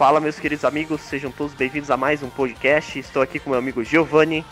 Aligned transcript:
Fala, 0.00 0.18
meus 0.18 0.40
queridos 0.40 0.64
amigos, 0.64 1.02
sejam 1.02 1.30
todos 1.30 1.52
bem-vindos 1.52 1.90
a 1.90 1.96
mais 1.96 2.22
um 2.22 2.30
podcast. 2.30 2.98
Estou 2.98 3.20
aqui 3.20 3.38
com 3.38 3.50
meu 3.50 3.58
amigo 3.58 3.84
Giovanni. 3.84 4.42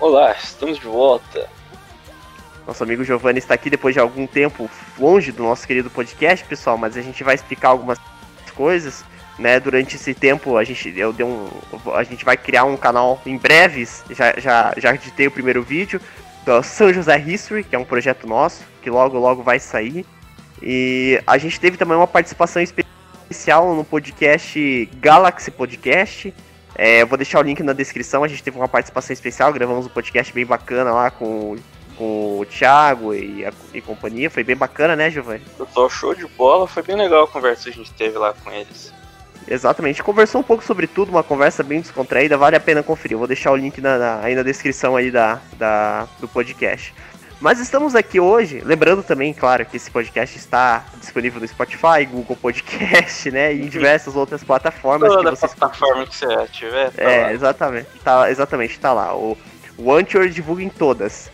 Olá, 0.00 0.32
estamos 0.32 0.78
de 0.78 0.86
volta. 0.86 1.50
Nosso 2.66 2.82
amigo 2.82 3.04
Giovanni 3.04 3.38
está 3.38 3.52
aqui 3.52 3.68
depois 3.68 3.94
de 3.94 4.00
algum 4.00 4.26
tempo 4.26 4.70
longe 4.98 5.32
do 5.32 5.42
nosso 5.42 5.66
querido 5.66 5.90
podcast, 5.90 6.46
pessoal, 6.46 6.78
mas 6.78 6.96
a 6.96 7.02
gente 7.02 7.22
vai 7.22 7.34
explicar 7.34 7.68
algumas 7.68 7.98
coisas, 8.54 9.04
né? 9.38 9.60
Durante 9.60 9.96
esse 9.96 10.14
tempo 10.14 10.56
a 10.56 10.64
gente 10.64 10.90
eu 10.96 11.12
dei 11.12 11.26
um, 11.26 11.46
a 11.94 12.02
gente 12.02 12.24
vai 12.24 12.38
criar 12.38 12.64
um 12.64 12.78
canal 12.78 13.20
em 13.26 13.36
breves. 13.36 14.02
Já 14.08 14.32
já 14.40 14.72
já 14.78 14.94
editei 14.94 15.26
o 15.26 15.30
primeiro 15.30 15.62
vídeo 15.62 16.00
do 16.46 16.62
São 16.62 16.90
José 16.90 17.18
History, 17.18 17.64
que 17.64 17.76
é 17.76 17.78
um 17.78 17.84
projeto 17.84 18.26
nosso 18.26 18.64
que 18.80 18.88
logo 18.88 19.18
logo 19.18 19.42
vai 19.42 19.58
sair. 19.58 20.06
E 20.62 21.20
a 21.26 21.36
gente 21.36 21.60
teve 21.60 21.76
também 21.76 21.98
uma 21.98 22.06
participação 22.06 22.62
especial 22.62 22.95
no 23.74 23.84
podcast 23.84 24.88
Galaxy 25.00 25.50
Podcast. 25.50 26.34
É, 26.74 27.02
eu 27.02 27.06
vou 27.06 27.16
deixar 27.16 27.40
o 27.40 27.42
link 27.42 27.62
na 27.62 27.72
descrição. 27.72 28.22
A 28.22 28.28
gente 28.28 28.42
teve 28.42 28.56
uma 28.56 28.68
participação 28.68 29.12
especial, 29.12 29.52
gravamos 29.52 29.86
um 29.86 29.88
podcast 29.88 30.32
bem 30.32 30.44
bacana 30.44 30.92
lá 30.92 31.10
com 31.10 31.56
com 31.96 32.38
o 32.40 32.44
Thiago 32.44 33.14
e, 33.14 33.44
a, 33.44 33.52
e 33.72 33.80
companhia. 33.80 34.30
Foi 34.30 34.44
bem 34.44 34.56
bacana, 34.56 34.94
né, 34.94 35.10
Giovanni? 35.10 35.42
Pessoal, 35.58 35.88
show 35.88 36.14
de 36.14 36.26
bola. 36.26 36.66
Foi 36.66 36.82
bem 36.82 36.96
legal 36.96 37.24
a 37.24 37.28
conversa 37.28 37.64
que 37.64 37.70
a 37.70 37.72
gente 37.72 37.92
teve 37.92 38.18
lá 38.18 38.32
com 38.32 38.50
eles. 38.50 38.92
Exatamente, 39.48 40.02
conversou 40.02 40.40
um 40.40 40.44
pouco 40.44 40.64
sobre 40.64 40.88
tudo, 40.88 41.10
uma 41.10 41.22
conversa 41.22 41.62
bem 41.62 41.80
descontraída, 41.80 42.36
vale 42.36 42.56
a 42.56 42.60
pena 42.60 42.82
conferir. 42.82 43.14
Eu 43.14 43.18
vou 43.18 43.28
deixar 43.28 43.52
o 43.52 43.56
link 43.56 43.80
na, 43.80 43.96
na, 43.96 44.20
aí 44.20 44.34
na 44.34 44.42
descrição 44.42 44.96
aí 44.96 45.08
da, 45.08 45.40
da, 45.56 46.08
do 46.18 46.26
podcast. 46.26 46.92
Mas 47.38 47.60
estamos 47.60 47.94
aqui 47.94 48.18
hoje, 48.18 48.62
lembrando 48.64 49.02
também, 49.02 49.34
claro, 49.34 49.66
que 49.66 49.76
esse 49.76 49.90
podcast 49.90 50.38
está 50.38 50.86
disponível 50.98 51.38
no 51.38 51.46
Spotify, 51.46 52.06
Google 52.10 52.34
Podcast, 52.34 53.30
né, 53.30 53.54
e 53.54 53.62
em 53.62 53.68
diversas 53.68 54.16
outras 54.16 54.42
plataformas. 54.42 55.12
Toda 55.12 55.30
que 55.30 55.36
vocês... 55.36 55.54
plataforma 55.54 56.06
que 56.06 56.16
você 56.16 56.46
tiver. 56.50 56.90
Tá 56.92 57.02
é, 57.02 57.22
lá. 57.22 57.32
exatamente, 57.34 57.88
tá, 58.02 58.30
exatamente, 58.30 58.80
tá 58.80 58.92
lá. 58.94 59.14
O, 59.14 59.36
o 59.76 59.92
Anchor 59.92 60.28
divulga 60.28 60.62
em 60.62 60.70
todas. 60.70 61.30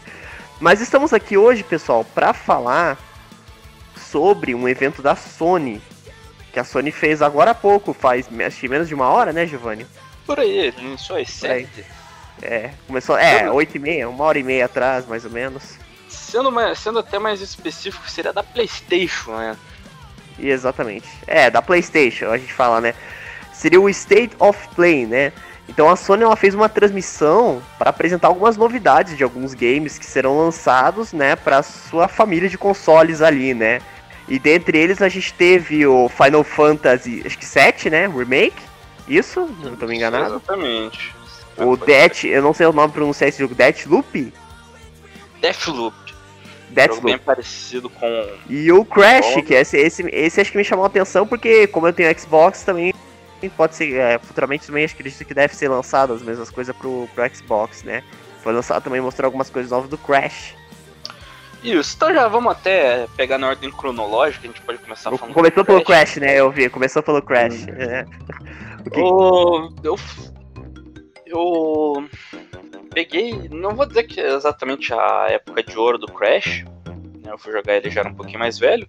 Mas 0.58 0.80
estamos 0.80 1.12
aqui 1.12 1.36
hoje, 1.36 1.62
pessoal, 1.62 2.04
para 2.04 2.32
falar 2.32 2.98
sobre 3.96 4.56
um 4.56 4.68
evento 4.68 5.02
da 5.02 5.14
Sony. 5.14 5.80
Que 6.52 6.58
a 6.58 6.64
Sony 6.64 6.90
fez 6.90 7.22
agora 7.22 7.52
há 7.52 7.54
pouco, 7.54 7.92
faz 7.92 8.28
acho 8.44 8.60
que 8.60 8.68
menos 8.68 8.88
de 8.88 8.94
uma 8.94 9.08
hora, 9.08 9.32
né, 9.32 9.46
Giovanni? 9.46 9.86
Por 10.26 10.40
aí, 10.40 10.74
iniciou 10.78 11.18
às 11.18 11.30
sete. 11.30 11.84
É, 12.42 12.72
começou, 12.88 13.16
é, 13.16 13.48
8 13.48 13.76
e 13.76 13.78
meia, 13.78 14.08
uma 14.08 14.24
hora 14.24 14.38
e 14.38 14.42
meia 14.42 14.64
atrás, 14.64 15.06
mais 15.06 15.24
ou 15.24 15.30
menos. 15.30 15.81
Sendo, 16.32 16.50
mais, 16.50 16.78
sendo 16.78 16.98
até 16.98 17.18
mais 17.18 17.42
específico, 17.42 18.08
seria 18.08 18.32
da 18.32 18.42
PlayStation, 18.42 19.32
né? 19.32 19.54
E 20.38 20.48
exatamente. 20.48 21.06
É, 21.26 21.50
da 21.50 21.60
PlayStation, 21.60 22.30
a 22.30 22.38
gente 22.38 22.54
fala, 22.54 22.80
né? 22.80 22.94
Seria 23.52 23.78
o 23.78 23.86
State 23.90 24.34
of 24.38 24.58
Play, 24.74 25.04
né? 25.04 25.30
Então 25.68 25.90
a 25.90 25.94
Sony 25.94 26.22
ela 26.22 26.34
fez 26.34 26.54
uma 26.54 26.70
transmissão 26.70 27.62
para 27.78 27.90
apresentar 27.90 28.28
algumas 28.28 28.56
novidades 28.56 29.14
de 29.14 29.22
alguns 29.22 29.52
games 29.52 29.98
que 29.98 30.06
serão 30.06 30.38
lançados, 30.38 31.12
né, 31.12 31.36
para 31.36 31.62
sua 31.62 32.08
família 32.08 32.48
de 32.48 32.56
consoles 32.56 33.20
ali, 33.20 33.52
né? 33.52 33.82
E 34.26 34.38
dentre 34.38 34.78
eles 34.78 35.02
a 35.02 35.10
gente 35.10 35.34
teve 35.34 35.86
o 35.86 36.08
Final 36.08 36.42
Fantasy, 36.42 37.22
acho 37.26 37.36
que 37.36 37.44
7, 37.44 37.90
né, 37.90 38.06
remake. 38.06 38.62
Isso, 39.06 39.54
não 39.62 39.76
tô 39.76 39.86
me 39.86 39.96
enganado. 39.96 40.36
Exatamente. 40.36 41.14
O 41.58 41.76
Death, 41.76 42.24
eu 42.24 42.40
não 42.40 42.54
sei 42.54 42.66
o 42.66 42.72
nome 42.72 42.90
pronunciar 42.90 43.28
esse 43.28 43.38
jogo, 43.38 43.54
Deathloop? 43.54 44.32
Deathloop. 45.42 45.94
Jogo 45.94 46.01
Deathloop. 46.72 47.04
bem 47.04 47.18
parecido 47.18 47.88
com. 47.90 48.26
E 48.48 48.70
o 48.72 48.84
Crash, 48.84 49.34
Bom. 49.34 49.42
que 49.42 49.54
esse, 49.54 49.76
esse, 49.76 50.02
esse 50.12 50.40
acho 50.40 50.50
que 50.52 50.58
me 50.58 50.64
chamou 50.64 50.84
a 50.84 50.88
atenção, 50.88 51.26
porque 51.26 51.66
como 51.66 51.86
eu 51.86 51.92
tenho 51.92 52.18
Xbox 52.18 52.62
também, 52.62 52.92
pode 53.56 53.74
ser, 53.74 53.94
é, 53.96 54.18
futuramente 54.18 54.66
também 54.66 54.84
acredito 54.84 55.24
que 55.24 55.34
deve 55.34 55.54
ser 55.54 55.68
lançado 55.68 56.12
as 56.12 56.22
mesmas 56.22 56.50
coisas 56.50 56.74
pro, 56.76 57.08
pro 57.14 57.34
Xbox, 57.34 57.82
né? 57.82 58.02
Foi 58.42 58.52
lançado 58.52 58.82
também, 58.82 59.00
mostrou 59.00 59.26
algumas 59.26 59.50
coisas 59.50 59.70
novas 59.70 59.88
do 59.88 59.98
Crash. 59.98 60.54
Isso, 61.62 61.94
então 61.96 62.12
já 62.12 62.26
vamos 62.26 62.50
até 62.52 63.06
pegar 63.16 63.38
na 63.38 63.48
ordem 63.48 63.70
cronológica, 63.70 64.44
a 64.44 64.48
gente 64.48 64.60
pode 64.62 64.78
começar 64.78 65.10
falando. 65.16 65.32
Começou 65.32 65.64
pelo 65.64 65.84
Crash, 65.84 66.16
né? 66.16 66.34
Eu 66.34 66.50
vi, 66.50 66.68
começou 66.68 67.02
pelo 67.04 67.22
Crash. 67.22 67.66
é. 67.68 68.04
O 68.84 68.90
que- 68.90 69.00
O- 69.00 69.72
eu, 69.84 69.96
eu 71.32 72.08
peguei, 72.92 73.48
não 73.50 73.74
vou 73.74 73.86
dizer 73.86 74.04
que 74.04 74.20
é 74.20 74.34
exatamente 74.34 74.92
a 74.92 75.26
época 75.30 75.62
de 75.62 75.76
ouro 75.78 75.98
do 75.98 76.06
Crash, 76.12 76.64
né, 77.24 77.32
eu 77.32 77.38
fui 77.38 77.52
jogar 77.52 77.76
ele 77.76 77.90
já 77.90 78.00
era 78.00 78.10
um 78.10 78.14
pouquinho 78.14 78.38
mais 78.38 78.58
velho, 78.58 78.86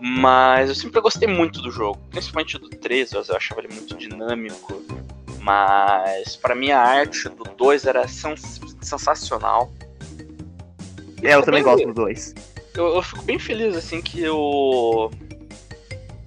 mas 0.00 0.68
eu 0.68 0.74
sempre 0.74 1.00
gostei 1.00 1.26
muito 1.28 1.60
do 1.62 1.70
jogo, 1.70 1.98
principalmente 2.10 2.58
do 2.58 2.68
3, 2.68 3.12
eu 3.12 3.20
achava 3.36 3.60
ele 3.60 3.72
muito 3.72 3.96
dinâmico, 3.96 4.82
mas 5.40 6.36
pra 6.36 6.54
mim 6.54 6.70
a 6.70 6.80
arte 6.80 7.28
do 7.28 7.44
2 7.44 7.86
era 7.86 8.06
sens- 8.06 8.60
sensacional. 8.82 9.72
É, 11.22 11.34
eu 11.34 11.42
também 11.42 11.62
gosto 11.62 11.86
do 11.86 11.94
2. 11.94 12.34
eu, 12.76 12.94
eu 12.96 13.02
fico 13.02 13.22
bem 13.22 13.38
feliz 13.38 13.74
assim 13.74 14.00
que 14.00 14.28
o, 14.28 15.10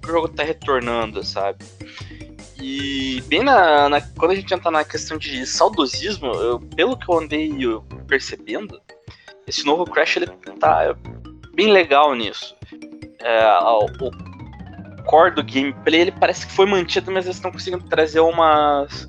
que 0.02 0.08
o 0.08 0.12
jogo 0.12 0.28
tá 0.28 0.42
retornando, 0.42 1.22
sabe? 1.24 1.64
E 2.62 3.20
bem 3.22 3.42
na, 3.42 3.88
na- 3.88 4.00
quando 4.00 4.30
a 4.30 4.34
gente 4.36 4.54
entra 4.54 4.70
na 4.70 4.84
questão 4.84 5.18
de 5.18 5.44
saudosismo, 5.44 6.28
eu- 6.28 6.60
pelo 6.76 6.96
que 6.96 7.10
eu 7.10 7.18
andei 7.18 7.52
percebendo, 8.06 8.80
esse 9.46 9.66
novo 9.66 9.84
Crash 9.84 10.16
ele 10.16 10.26
tá 10.60 10.94
bem 11.54 11.72
legal 11.72 12.14
nisso. 12.14 12.54
É, 13.18 13.44
o, 13.64 13.86
core 15.04 15.34
do 15.34 15.42
gameplay 15.42 16.02
ele 16.02 16.12
parece 16.12 16.46
que 16.46 16.52
foi 16.52 16.66
mantido, 16.66 17.10
mas 17.10 17.24
eles 17.24 17.36
estão 17.36 17.50
conseguindo 17.50 17.84
trazer 17.88 18.20
umas 18.20 19.08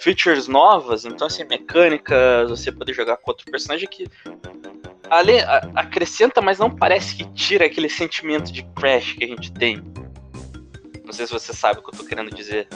features 0.00 0.48
novas, 0.48 1.04
então 1.04 1.26
assim, 1.26 1.44
mecânicas, 1.44 2.48
você 2.48 2.72
poder 2.72 2.94
jogar 2.94 3.16
com 3.18 3.30
outro 3.30 3.44
personagem 3.50 3.88
que 3.88 4.06
ale- 5.10 5.40
a- 5.40 5.70
acrescenta, 5.74 6.40
mas 6.40 6.58
não 6.58 6.70
parece 6.70 7.14
que 7.16 7.24
tira 7.32 7.66
aquele 7.66 7.88
sentimento 7.88 8.50
de 8.52 8.62
Crash 8.74 9.12
que 9.12 9.24
a 9.24 9.28
gente 9.28 9.52
tem. 9.52 9.82
Não 11.14 11.18
sei 11.18 11.26
se 11.28 11.32
você 11.32 11.52
sabe 11.52 11.78
o 11.78 11.82
que 11.84 11.94
eu 11.94 11.98
tô 12.00 12.04
querendo 12.04 12.34
dizer. 12.34 12.66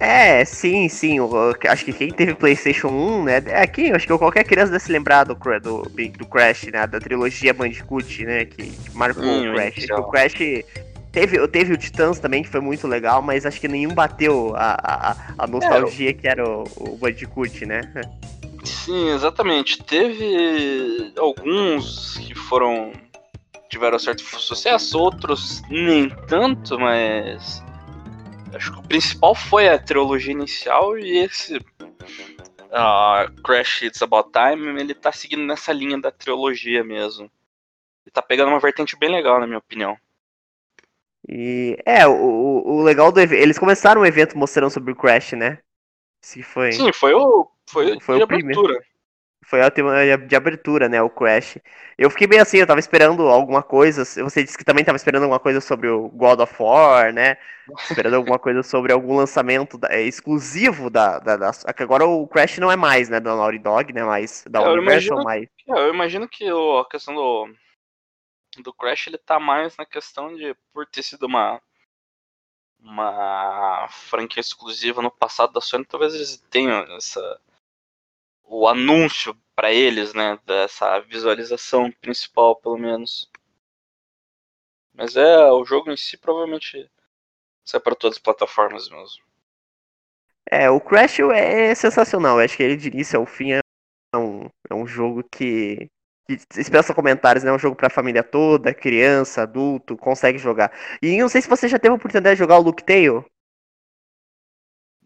É, 0.00 0.44
sim, 0.44 0.88
sim. 0.88 1.18
eu- 1.18 1.30
eu 1.32 1.70
acho 1.70 1.84
que 1.84 1.92
quem 1.92 2.10
teve 2.12 2.34
PlayStation 2.34 2.88
1, 2.88 3.22
né? 3.22 3.40
É 3.46 3.64
quem? 3.68 3.92
Acho 3.92 4.04
que 4.04 4.18
qualquer 4.18 4.42
criança 4.42 4.72
deve 4.72 4.82
se 4.82 4.90
lembrar 4.90 5.22
do, 5.22 5.34
do, 5.62 5.82
do 5.82 6.26
Crash, 6.26 6.64
né? 6.72 6.84
Da 6.88 6.98
trilogia 6.98 7.54
Bandicoot, 7.54 8.24
né? 8.24 8.46
Que, 8.46 8.64
que 8.64 8.96
marcou 8.96 9.22
Hum, 9.22 9.48
o 9.50 9.52
Crash. 9.54 9.76
inicial. 9.76 10.00
O 10.00 10.10
Crash. 10.10 10.34
Teve, 11.12 11.46
teve 11.48 11.72
o 11.72 11.76
Titãs 11.76 12.18
também, 12.18 12.42
que 12.42 12.48
foi 12.48 12.60
muito 12.60 12.88
legal, 12.88 13.22
mas 13.22 13.46
acho 13.46 13.60
que 13.60 13.68
nenhum 13.68 13.94
bateu 13.94 14.54
a, 14.56 14.76
a, 14.82 15.16
a 15.38 15.46
nostalgia 15.46 16.12
que 16.12 16.26
era 16.26 16.44
o, 16.46 16.64
o 16.80 16.96
Bandicoot, 16.96 17.64
né? 17.64 17.80
Sim, 18.64 19.10
exatamente. 19.10 19.80
Teve 19.84 21.12
alguns 21.16 22.18
que 22.18 22.34
foram. 22.34 22.92
tiveram 23.68 23.98
certo 24.00 24.22
sucesso, 24.22 24.98
outros 24.98 25.62
nem 25.70 26.08
tanto, 26.26 26.76
mas. 26.78 27.62
Acho 28.54 28.72
que 28.72 28.78
o 28.78 28.82
principal 28.82 29.34
foi 29.34 29.68
a 29.68 29.78
trilogia 29.78 30.32
inicial 30.32 30.98
e 30.98 31.18
esse. 31.18 31.58
ah, 32.72 33.30
Crash 33.44 33.82
It's 33.82 34.02
About 34.02 34.30
Time, 34.32 34.80
ele 34.80 34.94
tá 34.94 35.12
seguindo 35.12 35.44
nessa 35.44 35.72
linha 35.72 36.00
da 36.00 36.10
trilogia 36.10 36.82
mesmo. 36.82 37.24
Ele 38.04 38.12
tá 38.12 38.22
pegando 38.22 38.48
uma 38.48 38.60
vertente 38.60 38.96
bem 38.98 39.10
legal, 39.10 39.38
na 39.38 39.46
minha 39.46 39.58
opinião. 39.58 39.96
E 41.28 41.76
é, 41.84 42.06
o, 42.06 42.62
o- 42.64 42.82
legal 42.82 43.12
do 43.12 43.20
evento. 43.20 43.40
Eles 43.42 43.58
começaram 43.58 44.00
o 44.00 44.06
evento 44.06 44.36
mostrando 44.38 44.70
sobre 44.70 44.92
o 44.92 44.96
Crash, 44.96 45.32
né? 45.32 45.58
Se 46.22 46.42
foi. 46.42 46.72
Sim, 46.72 46.92
foi 46.92 47.12
o. 47.14 47.50
Foi, 47.66 48.00
Foi 48.00 48.16
o 48.22 48.26
primeiro. 48.26 48.80
Foi 49.48 49.62
a 49.62 49.70
tema 49.70 49.94
de 50.26 50.36
abertura, 50.36 50.90
né? 50.90 51.00
O 51.00 51.08
Crash. 51.08 51.56
Eu 51.96 52.10
fiquei 52.10 52.26
bem 52.26 52.38
assim, 52.38 52.58
eu 52.58 52.66
tava 52.66 52.80
esperando 52.80 53.26
alguma 53.28 53.62
coisa. 53.62 54.04
Você 54.04 54.44
disse 54.44 54.58
que 54.58 54.64
também 54.64 54.84
tava 54.84 54.96
esperando 54.96 55.22
alguma 55.22 55.40
coisa 55.40 55.58
sobre 55.58 55.88
o 55.88 56.10
God 56.10 56.40
of 56.40 56.54
War, 56.62 57.14
né? 57.14 57.38
Esperando 57.88 58.14
alguma 58.16 58.38
coisa 58.38 58.62
sobre 58.62 58.92
algum 58.92 59.16
lançamento 59.16 59.78
da- 59.78 59.88
é, 59.90 60.02
exclusivo 60.02 60.90
da, 60.90 61.18
da, 61.18 61.36
da- 61.38 61.50
Agora 61.78 62.04
o 62.06 62.28
Crash 62.28 62.58
não 62.58 62.70
é 62.70 62.76
mais, 62.76 63.08
né? 63.08 63.20
Da 63.20 63.34
Naughty 63.34 63.58
Dog, 63.58 63.90
né? 63.90 64.04
Mais 64.04 64.44
da 64.50 64.60
Eu 64.60 64.72
Universal, 64.74 65.22
imagino- 65.22 65.24
mas. 65.24 65.48
É, 65.66 65.72
eu 65.88 65.94
imagino 65.94 66.28
que 66.28 66.52
o- 66.52 66.80
a 66.80 66.88
questão 66.88 67.14
do, 67.14 67.48
do 68.62 68.74
Crash 68.74 69.06
ele 69.06 69.16
tá 69.16 69.40
mais 69.40 69.74
na 69.78 69.86
questão 69.86 70.36
de 70.36 70.54
por 70.74 70.84
ter 70.86 71.02
sido 71.02 71.24
uma 71.24 71.58
uma 72.80 73.88
franquia 73.88 74.40
exclusiva 74.40 75.02
no 75.02 75.10
passado 75.10 75.52
da 75.52 75.60
Sony, 75.60 75.84
talvez 75.84 76.14
eles 76.14 76.36
tenham 76.50 76.80
essa 76.96 77.40
o 78.48 78.66
anúncio 78.66 79.36
pra 79.54 79.72
eles, 79.72 80.14
né, 80.14 80.38
dessa 80.44 80.98
visualização 81.00 81.90
principal, 82.00 82.56
pelo 82.56 82.78
menos. 82.78 83.30
Mas 84.94 85.16
é, 85.16 85.50
o 85.52 85.64
jogo 85.64 85.90
em 85.90 85.96
si 85.96 86.16
provavelmente 86.16 86.90
sai 87.64 87.80
para 87.80 87.94
todas 87.94 88.16
as 88.16 88.22
plataformas 88.22 88.88
mesmo. 88.88 89.22
É, 90.50 90.70
o 90.70 90.80
Crash 90.80 91.20
é 91.34 91.74
sensacional. 91.74 92.38
Acho 92.38 92.56
que 92.56 92.62
ele 92.62 92.76
de 92.76 92.88
início 92.88 93.18
ao 93.18 93.26
fim 93.26 93.52
é 93.52 93.60
um, 94.16 94.48
é 94.70 94.74
um 94.74 94.86
jogo 94.86 95.22
que, 95.30 95.90
que 96.26 96.36
dispensa 96.54 96.94
comentários, 96.94 97.44
né? 97.44 97.50
É 97.50 97.52
um 97.52 97.58
jogo 97.58 97.76
pra 97.76 97.90
família 97.90 98.22
toda, 98.22 98.72
criança, 98.72 99.42
adulto, 99.42 99.96
consegue 99.96 100.38
jogar. 100.38 100.72
E 101.02 101.18
não 101.18 101.28
sei 101.28 101.42
se 101.42 101.48
você 101.48 101.68
já 101.68 101.78
teve 101.78 101.92
a 101.92 101.96
oportunidade 101.96 102.36
de 102.36 102.40
jogar 102.40 102.58
o 102.58 102.62
Luke 102.62 102.82
Tale. 102.82 103.24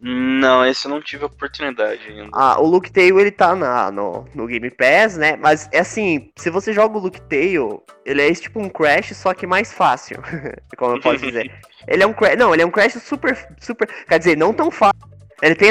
Não, 0.05 0.67
esse 0.67 0.87
eu 0.87 0.91
não 0.91 1.01
tive 1.01 1.25
oportunidade 1.27 2.09
ainda. 2.09 2.29
Ah, 2.33 2.61
o 2.61 2.67
Luke 2.67 2.91
Tail 2.91 3.21
ele 3.21 3.31
tá 3.31 3.55
na, 3.55 3.89
no, 3.93 4.27
no 4.35 4.49
Game 4.49 4.69
Pass, 4.69 5.17
né? 5.17 5.37
Mas 5.37 5.69
é 5.71 5.79
assim, 5.79 6.33
se 6.37 6.51
você 6.51 6.73
joga 6.73 6.99
o 6.99 7.01
Luke 7.01 7.21
Tail, 7.23 7.81
ele 8.05 8.21
é 8.21 8.35
tipo 8.35 8.59
um 8.59 8.69
Crash, 8.69 9.17
só 9.17 9.33
que 9.33 9.47
mais 9.47 9.73
fácil. 9.73 10.17
como 10.77 10.97
eu 10.97 11.01
posso 11.01 11.25
dizer. 11.25 11.53
ele 11.87 12.03
é 12.03 12.07
um 12.07 12.13
Crash. 12.13 12.37
Não, 12.37 12.53
ele 12.53 12.63
é 12.63 12.67
um 12.67 12.71
Crash 12.71 12.95
super. 12.95 13.49
super. 13.61 13.89
Quer 14.09 14.19
dizer, 14.19 14.37
não 14.37 14.53
tão 14.53 14.73
fácil. 14.73 14.99
Ele 15.41 15.55
tem 15.55 15.71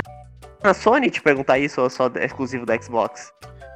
na 0.63 0.73
Sony 0.73 1.09
te 1.09 1.21
perguntar 1.21 1.59
isso 1.59 1.81
ou 1.81 1.89
só 1.89 2.09
exclusivo 2.21 2.65
da 2.65 2.81
Xbox? 2.81 3.33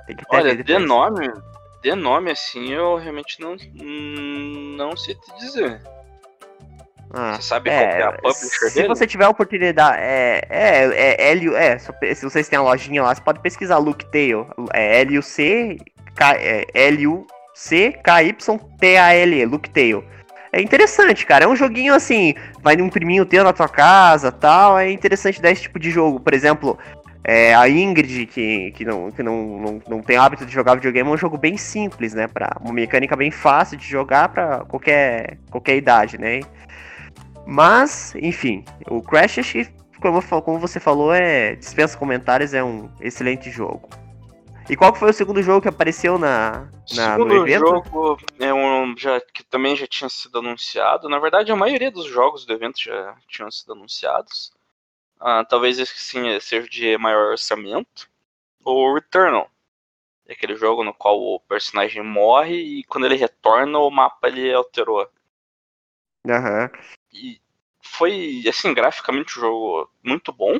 Tem 0.07 0.15
que 0.15 0.23
Olha, 0.29 0.55
de 0.55 0.79
nome, 0.79 1.33
de 1.83 1.95
nome 1.95 2.31
assim, 2.31 2.71
eu 2.71 2.95
realmente 2.95 3.41
não, 3.41 3.57
não 4.77 4.95
sei 4.95 5.15
te 5.15 5.37
dizer. 5.37 5.81
Ah, 7.13 7.37
sabe 7.39 7.69
é, 7.69 7.73
qual 7.79 7.99
é 7.99 8.03
a 8.03 8.11
publisher 8.13 8.69
se 8.69 8.75
dele? 8.75 8.87
você 8.87 9.07
tiver 9.07 9.25
a 9.25 9.29
oportunidade, 9.29 9.97
é, 9.99 10.41
é, 10.49 10.85
é, 10.85 11.31
L, 11.31 11.55
é, 11.55 11.77
se 11.77 12.23
vocês 12.23 12.49
têm 12.49 12.59
a 12.59 12.61
lojinha 12.61 13.03
lá, 13.03 13.13
você 13.15 13.21
pode 13.21 13.39
pesquisar 13.39 13.77
Look 13.77 14.05
Tail, 14.11 14.47
é 14.73 15.01
L-U-C, 15.01 15.77
é, 16.37 16.65
L-U-C-K-Y-T-A-L-E, 16.73 17.29
Tail. 19.73 20.03
É 20.51 20.61
interessante, 20.61 21.25
cara, 21.25 21.45
é 21.45 21.47
um 21.47 21.55
joguinho 21.55 21.93
assim, 21.93 22.33
vai 22.61 22.75
num 22.75 22.89
priminho 22.89 23.25
teu 23.25 23.43
na 23.43 23.53
tua 23.53 23.69
casa 23.69 24.31
tal, 24.31 24.79
é 24.79 24.89
interessante 24.91 25.41
dar 25.41 25.51
esse 25.51 25.63
tipo 25.63 25.79
de 25.79 25.91
jogo, 25.91 26.19
por 26.19 26.33
exemplo, 26.33 26.77
é, 27.27 27.55
a 27.55 27.67
Ingrid, 27.67 28.27
que, 28.27 28.71
que, 28.71 28.85
não, 28.85 29.11
que 29.11 29.23
não, 29.23 29.59
não, 29.59 29.81
não 29.87 30.01
tem 30.01 30.15
hábito 30.15 30.45
de 30.45 30.53
jogar 30.53 30.75
videogame, 30.75 31.09
é 31.09 31.11
um 31.11 31.17
jogo 31.17 31.39
bem 31.39 31.57
simples, 31.57 32.13
né? 32.13 32.27
Pra, 32.27 32.55
uma 32.61 32.71
mecânica 32.71 33.15
bem 33.15 33.31
fácil 33.31 33.77
de 33.77 33.85
jogar 33.87 34.29
para 34.29 34.59
qualquer, 34.65 35.39
qualquer 35.49 35.75
idade, 35.75 36.19
né? 36.19 36.41
Mas, 37.45 38.13
enfim, 38.15 38.65
o 38.89 39.01
Crash, 39.01 39.37
como, 40.01 40.21
como 40.41 40.59
você 40.59 40.79
falou, 40.79 41.13
é 41.13 41.55
dispensa 41.55 41.97
comentários, 41.97 42.53
é 42.53 42.63
um 42.63 42.89
excelente 42.99 43.49
jogo. 43.51 43.89
E 44.69 44.75
qual 44.75 44.95
foi 44.95 45.11
o 45.11 45.13
segundo 45.13 45.43
jogo 45.43 45.61
que 45.61 45.67
apareceu 45.67 46.17
na, 46.17 46.67
na 46.91 47.13
segundo 47.13 47.35
no 47.35 47.47
evento? 47.47 47.67
jogo 47.67 48.17
é 48.39 48.51
um 48.51 48.97
já 48.97 49.21
que 49.21 49.43
também 49.43 49.75
já 49.75 49.85
tinha 49.85 50.09
sido 50.09 50.39
anunciado. 50.39 51.07
Na 51.07 51.19
verdade, 51.19 51.51
a 51.51 51.55
maioria 51.55 51.91
dos 51.91 52.05
jogos 52.05 52.45
do 52.45 52.53
evento 52.53 52.81
já 52.81 53.15
tinham 53.27 53.51
sido 53.51 53.73
anunciados. 53.73 54.51
Ah, 55.19 55.45
talvez 55.45 55.77
esse 55.77 55.95
sim 55.97 56.39
seja 56.39 56.67
de 56.67 56.97
maior 56.97 57.31
orçamento. 57.31 58.09
O 58.63 58.95
Returnal. 58.95 59.49
É 60.27 60.33
aquele 60.33 60.55
jogo 60.55 60.83
no 60.83 60.93
qual 60.93 61.21
o 61.21 61.39
personagem 61.41 62.01
morre 62.01 62.55
e 62.55 62.83
quando 62.85 63.05
ele 63.05 63.15
retorna 63.15 63.77
o 63.77 63.91
mapa 63.91 64.27
ele 64.27 64.51
alterou. 64.51 65.07
Aham. 66.27 66.63
Uhum. 66.63 66.69
E 67.15 67.41
foi, 67.81 68.43
assim, 68.47 68.73
graficamente 68.73 69.37
um 69.39 69.41
jogo 69.41 69.91
muito 70.03 70.33
bom. 70.33 70.59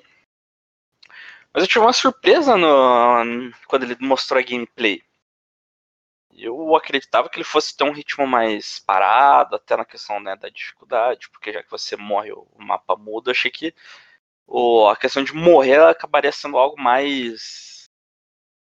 Mas 1.54 1.64
eu 1.64 1.68
tive 1.68 1.80
uma 1.80 1.94
surpresa 1.94 2.58
no, 2.58 3.52
quando 3.68 3.84
ele 3.84 3.98
mostrou 4.00 4.40
a 4.40 4.44
gameplay. 4.44 5.02
Eu 6.32 6.76
acreditava 6.76 7.30
que 7.30 7.38
ele 7.38 7.46
fosse 7.46 7.76
ter 7.76 7.86
um 7.86 7.94
ritmo 7.94 8.28
mais 8.28 8.80
parado, 8.80 9.56
até 9.56 9.78
na 9.78 9.86
questão 9.86 10.20
né, 10.20 10.36
da 10.36 10.50
dificuldade, 10.50 11.30
porque 11.30 11.54
já 11.54 11.64
que 11.64 11.72
você 11.72 11.96
morre, 11.96 12.32
o 12.34 12.48
mapa 12.58 12.96
muda. 12.98 13.32
Achei 13.32 13.50
que 13.50 13.74
o, 14.48 14.88
a 14.90 14.98
questão 14.98 15.24
de 15.24 15.34
morrer 15.34 15.80
acabaria 15.82 16.32
sendo 16.32 16.58
algo 16.58 16.80
mais 16.82 17.90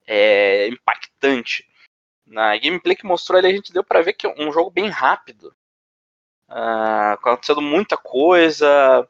é, 0.08 0.68
impactante. 0.68 1.68
Na 2.26 2.58
gameplay 2.58 2.96
que 2.96 3.06
mostrou 3.06 3.38
ali, 3.40 3.48
a 3.48 3.56
gente 3.56 3.74
deu 3.74 3.84
para 3.84 4.02
ver 4.02 4.14
que 4.14 4.28
é 4.28 4.36
um 4.38 4.52
jogo 4.52 4.70
bem 4.72 4.90
rápido. 4.90 5.56
Uh, 6.50 7.14
acontecendo 7.14 7.62
muita 7.62 7.98
coisa. 7.98 9.08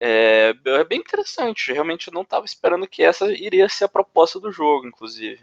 É, 0.00 0.54
é, 0.64 0.84
bem 0.84 0.98
interessante. 0.98 1.72
Realmente 1.72 2.08
eu 2.08 2.14
não 2.14 2.22
estava 2.22 2.44
esperando 2.44 2.86
que 2.86 3.02
essa 3.02 3.26
iria 3.32 3.68
ser 3.68 3.84
a 3.84 3.88
proposta 3.88 4.38
do 4.38 4.52
jogo, 4.52 4.86
inclusive. 4.86 5.40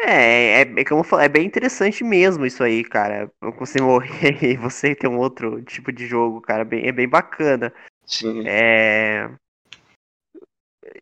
É, 0.00 0.62
é, 0.62 0.80
é 0.80 0.84
como 0.84 1.00
eu 1.00 1.04
falei, 1.04 1.26
é 1.26 1.28
bem 1.28 1.46
interessante 1.46 2.02
mesmo 2.02 2.44
isso 2.44 2.62
aí, 2.62 2.82
cara. 2.84 3.30
Você 3.58 3.80
morrer 3.80 4.38
e 4.42 4.56
você 4.56 4.94
ter 4.94 5.08
um 5.08 5.18
outro 5.18 5.62
tipo 5.62 5.92
de 5.92 6.06
jogo, 6.06 6.40
cara, 6.40 6.64
bem, 6.64 6.86
é 6.86 6.92
bem 6.92 7.08
bacana. 7.08 7.72
Sim. 8.06 8.42
É... 8.46 9.30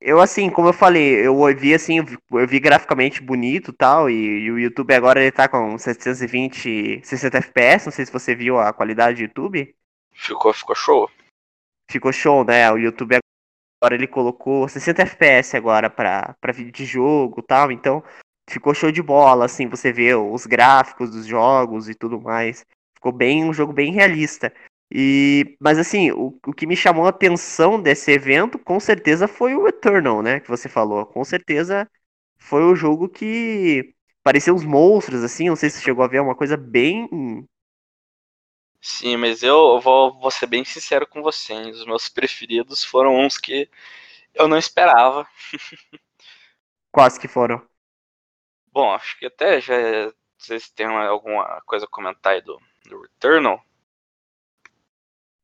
Eu, 0.01 0.21
assim, 0.21 0.49
como 0.49 0.69
eu 0.69 0.73
falei, 0.73 1.27
eu 1.27 1.37
vi, 1.57 1.75
assim, 1.75 1.99
eu 1.99 2.47
vi 2.47 2.61
graficamente 2.61 3.21
bonito 3.21 3.73
tal, 3.73 4.09
e, 4.09 4.45
e 4.45 4.51
o 4.51 4.59
YouTube 4.59 4.95
agora 4.95 5.21
ele 5.21 5.33
tá 5.33 5.49
com 5.49 5.77
720, 5.77 7.01
60 7.05 7.39
FPS, 7.39 7.87
não 7.87 7.93
sei 7.93 8.07
se 8.07 8.13
você 8.13 8.35
viu 8.35 8.59
a 8.59 8.73
qualidade 8.73 9.17
do 9.17 9.23
YouTube. 9.23 9.75
Ficou, 10.13 10.53
ficou 10.53 10.77
show. 10.77 11.11
Ficou 11.91 12.13
show, 12.13 12.45
né? 12.45 12.71
O 12.71 12.79
YouTube 12.79 13.19
agora 13.83 13.95
ele 13.97 14.07
colocou 14.07 14.69
60 14.69 15.03
FPS 15.03 15.57
agora 15.57 15.91
pra, 15.91 16.37
pra 16.41 16.53
vídeo 16.53 16.73
de 16.73 16.85
jogo 16.85 17.43
tal, 17.43 17.73
então 17.73 18.05
ficou 18.49 18.75
show 18.75 18.93
de 18.93 19.03
bola, 19.03 19.47
assim, 19.47 19.67
você 19.67 19.93
vê 19.93 20.15
os 20.15 20.47
gráficos 20.47 21.11
dos 21.11 21.27
jogos 21.27 21.89
e 21.89 21.95
tudo 21.95 22.21
mais. 22.21 22.65
Ficou 22.95 23.11
bem, 23.11 23.45
um 23.45 23.53
jogo 23.53 23.73
bem 23.73 23.93
realista. 23.93 24.53
E, 24.95 25.57
mas 25.59 25.79
assim, 25.79 26.11
o, 26.11 26.39
o 26.47 26.53
que 26.53 26.67
me 26.67 26.77
chamou 26.77 27.07
a 27.07 27.09
atenção 27.09 27.81
desse 27.81 28.13
evento, 28.13 28.59
com 28.59 28.79
certeza, 28.79 29.27
foi 29.27 29.55
o 29.55 29.67
Eternal, 29.67 30.21
né? 30.23 30.41
Que 30.41 30.49
você 30.51 30.69
falou. 30.69 31.07
Com 31.07 31.25
certeza 31.25 31.89
foi 32.37 32.63
o 32.65 32.77
jogo 32.77 33.09
que 33.09 33.95
parecia 34.23 34.53
uns 34.53 34.65
monstros, 34.65 35.25
assim. 35.25 35.49
Não 35.49 35.57
sei 35.57 35.71
se 35.71 35.79
você 35.79 35.85
chegou 35.85 36.05
a 36.05 36.09
ver 36.09 36.21
uma 36.21 36.35
coisa 36.37 36.59
bem. 36.59 37.09
Sim, 38.83 39.17
mas 39.17 39.43
eu 39.43 39.81
vou, 39.81 40.19
vou 40.21 40.31
ser 40.31 40.47
bem 40.47 40.65
sincero 40.65 41.07
com 41.07 41.23
você. 41.23 41.55
Hein? 41.55 41.71
Os 41.71 41.87
meus 41.87 42.09
preferidos 42.11 42.85
foram 42.85 43.19
uns 43.19 43.39
que 43.39 43.71
eu 44.35 44.47
não 44.47 44.59
esperava. 44.59 45.27
Quais 46.91 47.17
que 47.17 47.29
foram? 47.29 47.67
Bom, 48.71 48.93
acho 48.93 49.19
que 49.19 49.27
até 49.27 49.61
já. 49.61 49.75
Não 50.07 50.13
sei 50.37 50.59
se 50.61 50.75
tem 50.75 50.87
alguma 50.87 51.63
coisa 51.65 51.85
a 51.87 51.89
comentar 51.89 52.35
aí 52.35 52.43
do, 52.43 52.61
do 52.87 53.01
Returnal. 53.01 53.65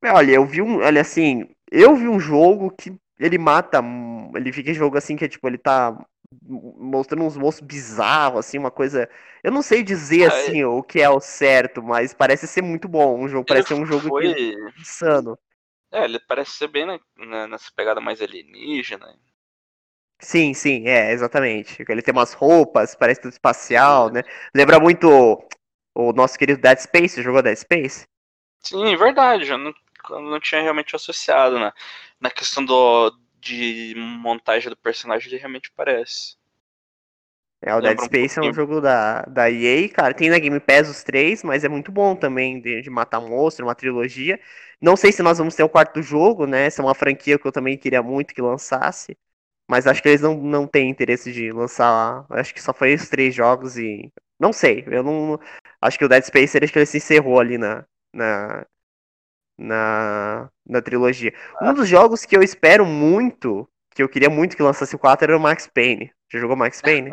Olha, 0.04 0.32
eu 0.32 0.46
vi 0.46 0.62
um. 0.62 0.78
Olha, 0.78 1.00
assim, 1.00 1.48
eu 1.70 1.96
vi 1.96 2.08
um 2.08 2.20
jogo 2.20 2.70
que 2.70 2.94
ele 3.18 3.38
mata. 3.38 3.82
Ele 4.34 4.52
fica 4.52 4.72
jogo 4.72 4.96
assim 4.96 5.16
que 5.16 5.24
é 5.24 5.28
tipo, 5.28 5.46
ele 5.48 5.58
tá 5.58 5.96
mostrando 6.40 7.24
uns 7.24 7.36
monstros 7.36 7.66
bizarros, 7.66 8.40
assim, 8.40 8.58
uma 8.58 8.70
coisa. 8.70 9.08
Eu 9.42 9.50
não 9.50 9.62
sei 9.62 9.82
dizer 9.82 10.24
ah, 10.24 10.28
assim 10.28 10.60
é... 10.60 10.66
o 10.66 10.82
que 10.82 11.00
é 11.00 11.08
o 11.08 11.20
certo, 11.20 11.82
mas 11.82 12.12
parece 12.12 12.46
ser 12.46 12.62
muito 12.62 12.88
bom. 12.88 13.18
Um 13.18 13.28
jogo, 13.28 13.46
parece 13.46 13.68
ser 13.68 13.74
um 13.74 13.86
jogo 13.86 14.08
foi... 14.08 14.34
que... 14.34 14.54
insano. 14.78 15.38
É, 15.90 16.04
ele 16.04 16.20
parece 16.20 16.52
ser 16.52 16.68
bem 16.68 16.86
né, 16.86 17.46
nessa 17.46 17.70
pegada 17.74 18.00
mais 18.00 18.20
alienígena. 18.20 19.06
Sim, 20.20 20.52
sim, 20.52 20.86
é, 20.86 21.12
exatamente. 21.12 21.84
Ele 21.88 22.02
tem 22.02 22.12
umas 22.12 22.34
roupas, 22.34 22.94
parece 22.94 23.22
tudo 23.22 23.32
espacial, 23.32 24.08
é. 24.10 24.12
né? 24.12 24.22
Lembra 24.54 24.78
muito 24.78 25.08
o 25.94 26.12
nosso 26.12 26.38
querido 26.38 26.60
Dead 26.60 26.78
Space, 26.78 27.22
jogou 27.22 27.42
Dead 27.42 27.56
Space? 27.56 28.06
Sim, 28.60 28.96
verdade. 28.96 29.50
Eu 29.50 29.56
não, 29.56 29.72
não 30.10 30.40
tinha 30.40 30.62
realmente 30.62 30.94
associado, 30.94 31.58
né? 31.58 31.72
Na 32.20 32.30
questão 32.30 32.64
do, 32.64 33.16
de 33.40 33.94
montagem 33.96 34.70
do 34.70 34.76
personagem, 34.76 35.28
ele 35.28 35.38
realmente 35.38 35.70
parece. 35.70 36.36
É, 37.60 37.74
o 37.74 37.80
Dead 37.80 37.98
Space 38.00 38.38
um 38.38 38.44
é 38.44 38.50
um 38.50 38.54
jogo 38.54 38.80
da, 38.80 39.22
da 39.22 39.50
EA, 39.50 39.88
cara. 39.88 40.14
Tem 40.14 40.30
na 40.30 40.38
Game 40.38 40.60
Pass 40.60 40.88
os 40.88 41.02
três, 41.02 41.42
mas 41.42 41.64
é 41.64 41.68
muito 41.68 41.90
bom 41.90 42.14
também 42.14 42.60
de, 42.60 42.82
de 42.82 42.90
matar 42.90 43.20
monstro, 43.20 43.66
uma 43.66 43.74
trilogia. 43.74 44.38
Não 44.80 44.96
sei 44.96 45.10
se 45.10 45.22
nós 45.22 45.38
vamos 45.38 45.56
ter 45.56 45.64
o 45.64 45.68
quarto 45.68 46.00
jogo, 46.00 46.46
né? 46.46 46.66
Essa 46.66 46.82
é 46.82 46.84
uma 46.84 46.94
franquia 46.94 47.38
que 47.38 47.46
eu 47.46 47.52
também 47.52 47.76
queria 47.76 48.02
muito 48.02 48.32
que 48.34 48.40
lançasse. 48.40 49.16
Mas 49.68 49.86
acho 49.86 50.02
que 50.02 50.08
eles 50.08 50.22
não, 50.22 50.36
não 50.36 50.66
têm 50.66 50.88
interesse 50.88 51.32
de 51.32 51.52
lançar. 51.52 52.24
Acho 52.30 52.54
que 52.54 52.62
só 52.62 52.72
foi 52.72 52.92
esses 52.92 53.08
três 53.08 53.34
jogos 53.34 53.76
e. 53.76 54.12
Não 54.38 54.52
sei. 54.52 54.84
Eu 54.86 55.02
não. 55.02 55.38
Acho 55.80 55.98
que 55.98 56.04
o 56.04 56.08
Dead 56.08 56.22
Space 56.24 56.58
acho 56.62 56.72
que 56.72 56.78
ele 56.78 56.86
se 56.86 56.98
encerrou 56.98 57.40
ali 57.40 57.58
na, 57.58 57.84
na, 58.14 58.66
na, 59.58 60.48
na 60.66 60.80
trilogia. 60.80 61.34
Um 61.60 61.74
dos 61.74 61.88
jogos 61.88 62.24
que 62.24 62.36
eu 62.36 62.42
espero 62.42 62.86
muito, 62.86 63.68
que 63.94 64.02
eu 64.02 64.08
queria 64.08 64.30
muito 64.30 64.56
que 64.56 64.62
lançasse 64.62 64.94
o 64.94 64.98
4 64.98 65.24
era 65.24 65.36
o 65.36 65.40
Max 65.40 65.66
Payne. 65.66 66.12
Já 66.32 66.38
jogou 66.38 66.56
Max 66.56 66.80
Payne? 66.82 67.12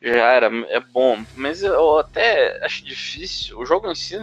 Já 0.00 0.32
era, 0.32 0.46
é 0.68 0.80
bom, 0.80 1.24
mas 1.34 1.62
eu 1.62 1.98
até 1.98 2.64
acho 2.64 2.84
difícil. 2.84 3.58
O 3.58 3.66
jogo 3.66 3.90
em 3.90 3.94
si, 3.94 4.16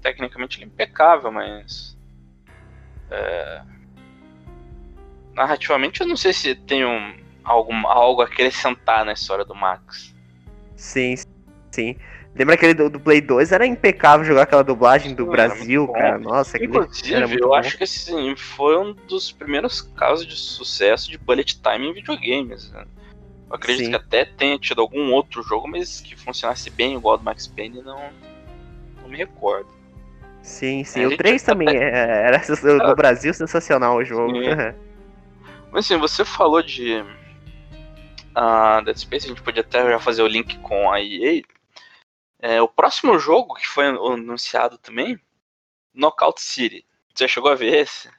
tecnicamente, 0.00 0.62
é 0.62 0.66
impecável, 0.66 1.30
mas. 1.30 1.96
É... 3.10 3.62
Narrativamente, 5.34 6.00
eu 6.00 6.06
não 6.06 6.16
sei 6.16 6.32
se 6.32 6.54
tem 6.54 6.84
um, 6.84 7.14
algo, 7.44 7.72
algo 7.86 8.22
a 8.22 8.24
acrescentar 8.24 9.04
na 9.04 9.12
história 9.12 9.44
do 9.44 9.54
Max. 9.54 10.14
Sim, 10.76 11.14
sim. 11.70 11.96
Lembra 12.38 12.54
aquele 12.54 12.74
do, 12.74 12.90
do, 12.90 13.00
Play 13.00 13.20
2? 13.20 13.50
Era 13.50 13.66
impecável 13.66 14.24
jogar 14.24 14.42
aquela 14.42 14.62
dublagem 14.62 15.14
do 15.14 15.24
Sim, 15.24 15.30
Brasil, 15.30 15.88
cara. 15.88 16.18
Nossa, 16.18 16.62
Inclusive, 16.62 17.38
eu 17.40 17.48
bom. 17.48 17.54
acho 17.54 17.78
que 17.78 17.84
assim, 17.84 18.36
foi 18.36 18.76
um 18.76 18.92
dos 18.92 19.32
primeiros 19.32 19.80
casos 19.80 20.26
de 20.26 20.36
sucesso 20.36 21.10
de 21.10 21.16
bullet 21.16 21.58
time 21.60 21.88
em 21.88 21.94
videogames. 21.94 22.70
Né? 22.72 22.84
Eu 23.48 23.56
acredito 23.56 23.86
Sim. 23.86 23.90
que 23.90 23.96
até 23.96 24.24
tenha 24.26 24.58
tido 24.58 24.82
algum 24.82 25.12
outro 25.12 25.42
jogo, 25.42 25.66
mas 25.66 26.00
que 26.00 26.14
funcionasse 26.14 26.68
bem 26.68 26.94
igual 26.94 27.12
ao 27.12 27.18
do 27.18 27.24
Max 27.24 27.46
Payne, 27.46 27.80
não, 27.80 28.10
não 29.00 29.08
me 29.08 29.16
recordo. 29.16 29.68
Sim, 30.42 30.84
sim. 30.84 31.02
É, 31.02 31.06
o 31.06 31.16
3 31.16 31.42
também 31.42 31.68
até... 31.68 31.78
É, 31.78 32.26
era 32.28 32.42
no 32.86 32.94
Brasil 32.94 33.32
sensacional 33.32 33.96
o 33.96 34.04
jogo. 34.04 34.32
Mas 35.72 35.84
assim, 35.86 35.96
você 35.96 36.24
falou 36.24 36.62
de 36.62 37.02
uh, 38.36 38.84
Dead 38.84 38.96
Space, 38.96 39.26
a 39.26 39.28
gente 39.30 39.42
podia 39.42 39.62
até 39.62 39.82
já 39.90 39.98
fazer 39.98 40.22
o 40.22 40.26
link 40.26 40.58
com 40.58 40.90
a 40.92 41.00
EA. 41.00 41.42
É, 42.38 42.60
o 42.60 42.68
próximo 42.68 43.18
jogo 43.18 43.54
que 43.54 43.66
foi 43.66 43.86
anunciado 43.86 44.78
também, 44.78 45.18
Knockout 45.94 46.40
City. 46.40 46.86
Você 47.14 47.26
chegou 47.26 47.50
a 47.50 47.54
ver 47.54 47.74
esse? 47.74 48.10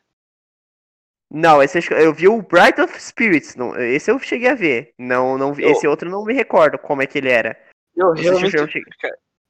Não, 1.29 1.61
esse 1.61 1.79
eu 1.91 2.13
vi 2.13 2.27
o 2.27 2.41
Bright 2.41 2.79
of 2.81 2.99
Spirits. 2.99 3.55
Não, 3.55 3.75
esse 3.75 4.09
eu 4.09 4.17
cheguei 4.19 4.49
a 4.49 4.55
ver. 4.55 4.93
Não, 4.97 5.37
não, 5.37 5.53
eu, 5.59 5.71
esse 5.71 5.87
outro 5.87 6.09
não 6.09 6.23
me 6.23 6.33
recordo 6.33 6.79
como 6.79 7.01
é 7.01 7.07
que 7.07 7.17
ele 7.17 7.29
era. 7.29 7.59
Eu 7.95 8.13
realmente 8.13 8.55
eu, 8.55 8.67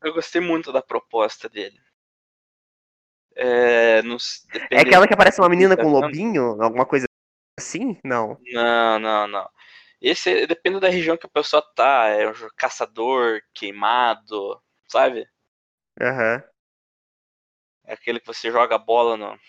eu 0.04 0.14
gostei 0.14 0.42
muito 0.42 0.72
da 0.72 0.82
proposta 0.82 1.48
dele. 1.48 1.80
É, 3.36 4.02
é 4.72 4.80
aquela 4.80 5.08
que 5.08 5.14
aparece 5.14 5.40
uma 5.40 5.50
menina 5.50 5.78
com 5.78 5.84
um 5.84 5.92
lobinho, 5.92 6.60
alguma 6.62 6.86
coisa 6.86 7.06
assim? 7.60 8.00
Não. 8.04 8.40
Não, 8.52 9.00
não, 9.00 9.28
não. 9.28 9.50
Esse 10.02 10.46
depende 10.46 10.80
da 10.80 10.90
região 10.90 11.18
que 11.18 11.26
a 11.26 11.30
pessoa 11.30 11.62
tá. 11.62 12.08
É 12.08 12.30
um 12.30 12.34
caçador, 12.56 13.42
queimado, 13.54 14.62
sabe? 14.88 15.28
Aham. 16.00 16.36
Uhum. 16.36 16.58
É 17.86 17.94
aquele 17.94 18.20
que 18.20 18.28
você 18.28 18.52
joga 18.52 18.76
a 18.76 18.80
bola 18.80 19.16
no, 19.16 19.40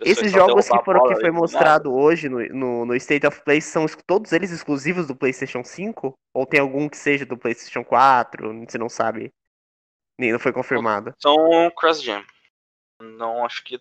esses 0.00 0.30
jogos 0.30 0.68
que 0.68 0.84
foram 0.84 1.08
que 1.08 1.20
foi 1.20 1.30
mostrado 1.30 1.92
hoje 1.92 2.28
no, 2.28 2.38
no, 2.48 2.84
no, 2.86 2.94
State 2.94 3.26
of 3.26 3.42
Play 3.42 3.60
são 3.60 3.86
todos 4.06 4.32
eles 4.32 4.50
exclusivos 4.50 5.06
do 5.06 5.16
PlayStation 5.16 5.64
5? 5.64 6.14
Ou 6.34 6.46
tem 6.46 6.60
algum 6.60 6.88
que 6.88 6.96
seja 6.96 7.26
do 7.26 7.36
PlayStation 7.36 7.84
4? 7.84 8.66
Você 8.66 8.78
não 8.78 8.88
sabe? 8.88 9.32
Nem 10.18 10.32
não 10.32 10.38
foi 10.38 10.52
confirmado. 10.52 11.14
São 11.18 11.70
cross-gen. 11.76 12.24
Não 13.00 13.44
acho 13.44 13.64
que 13.64 13.80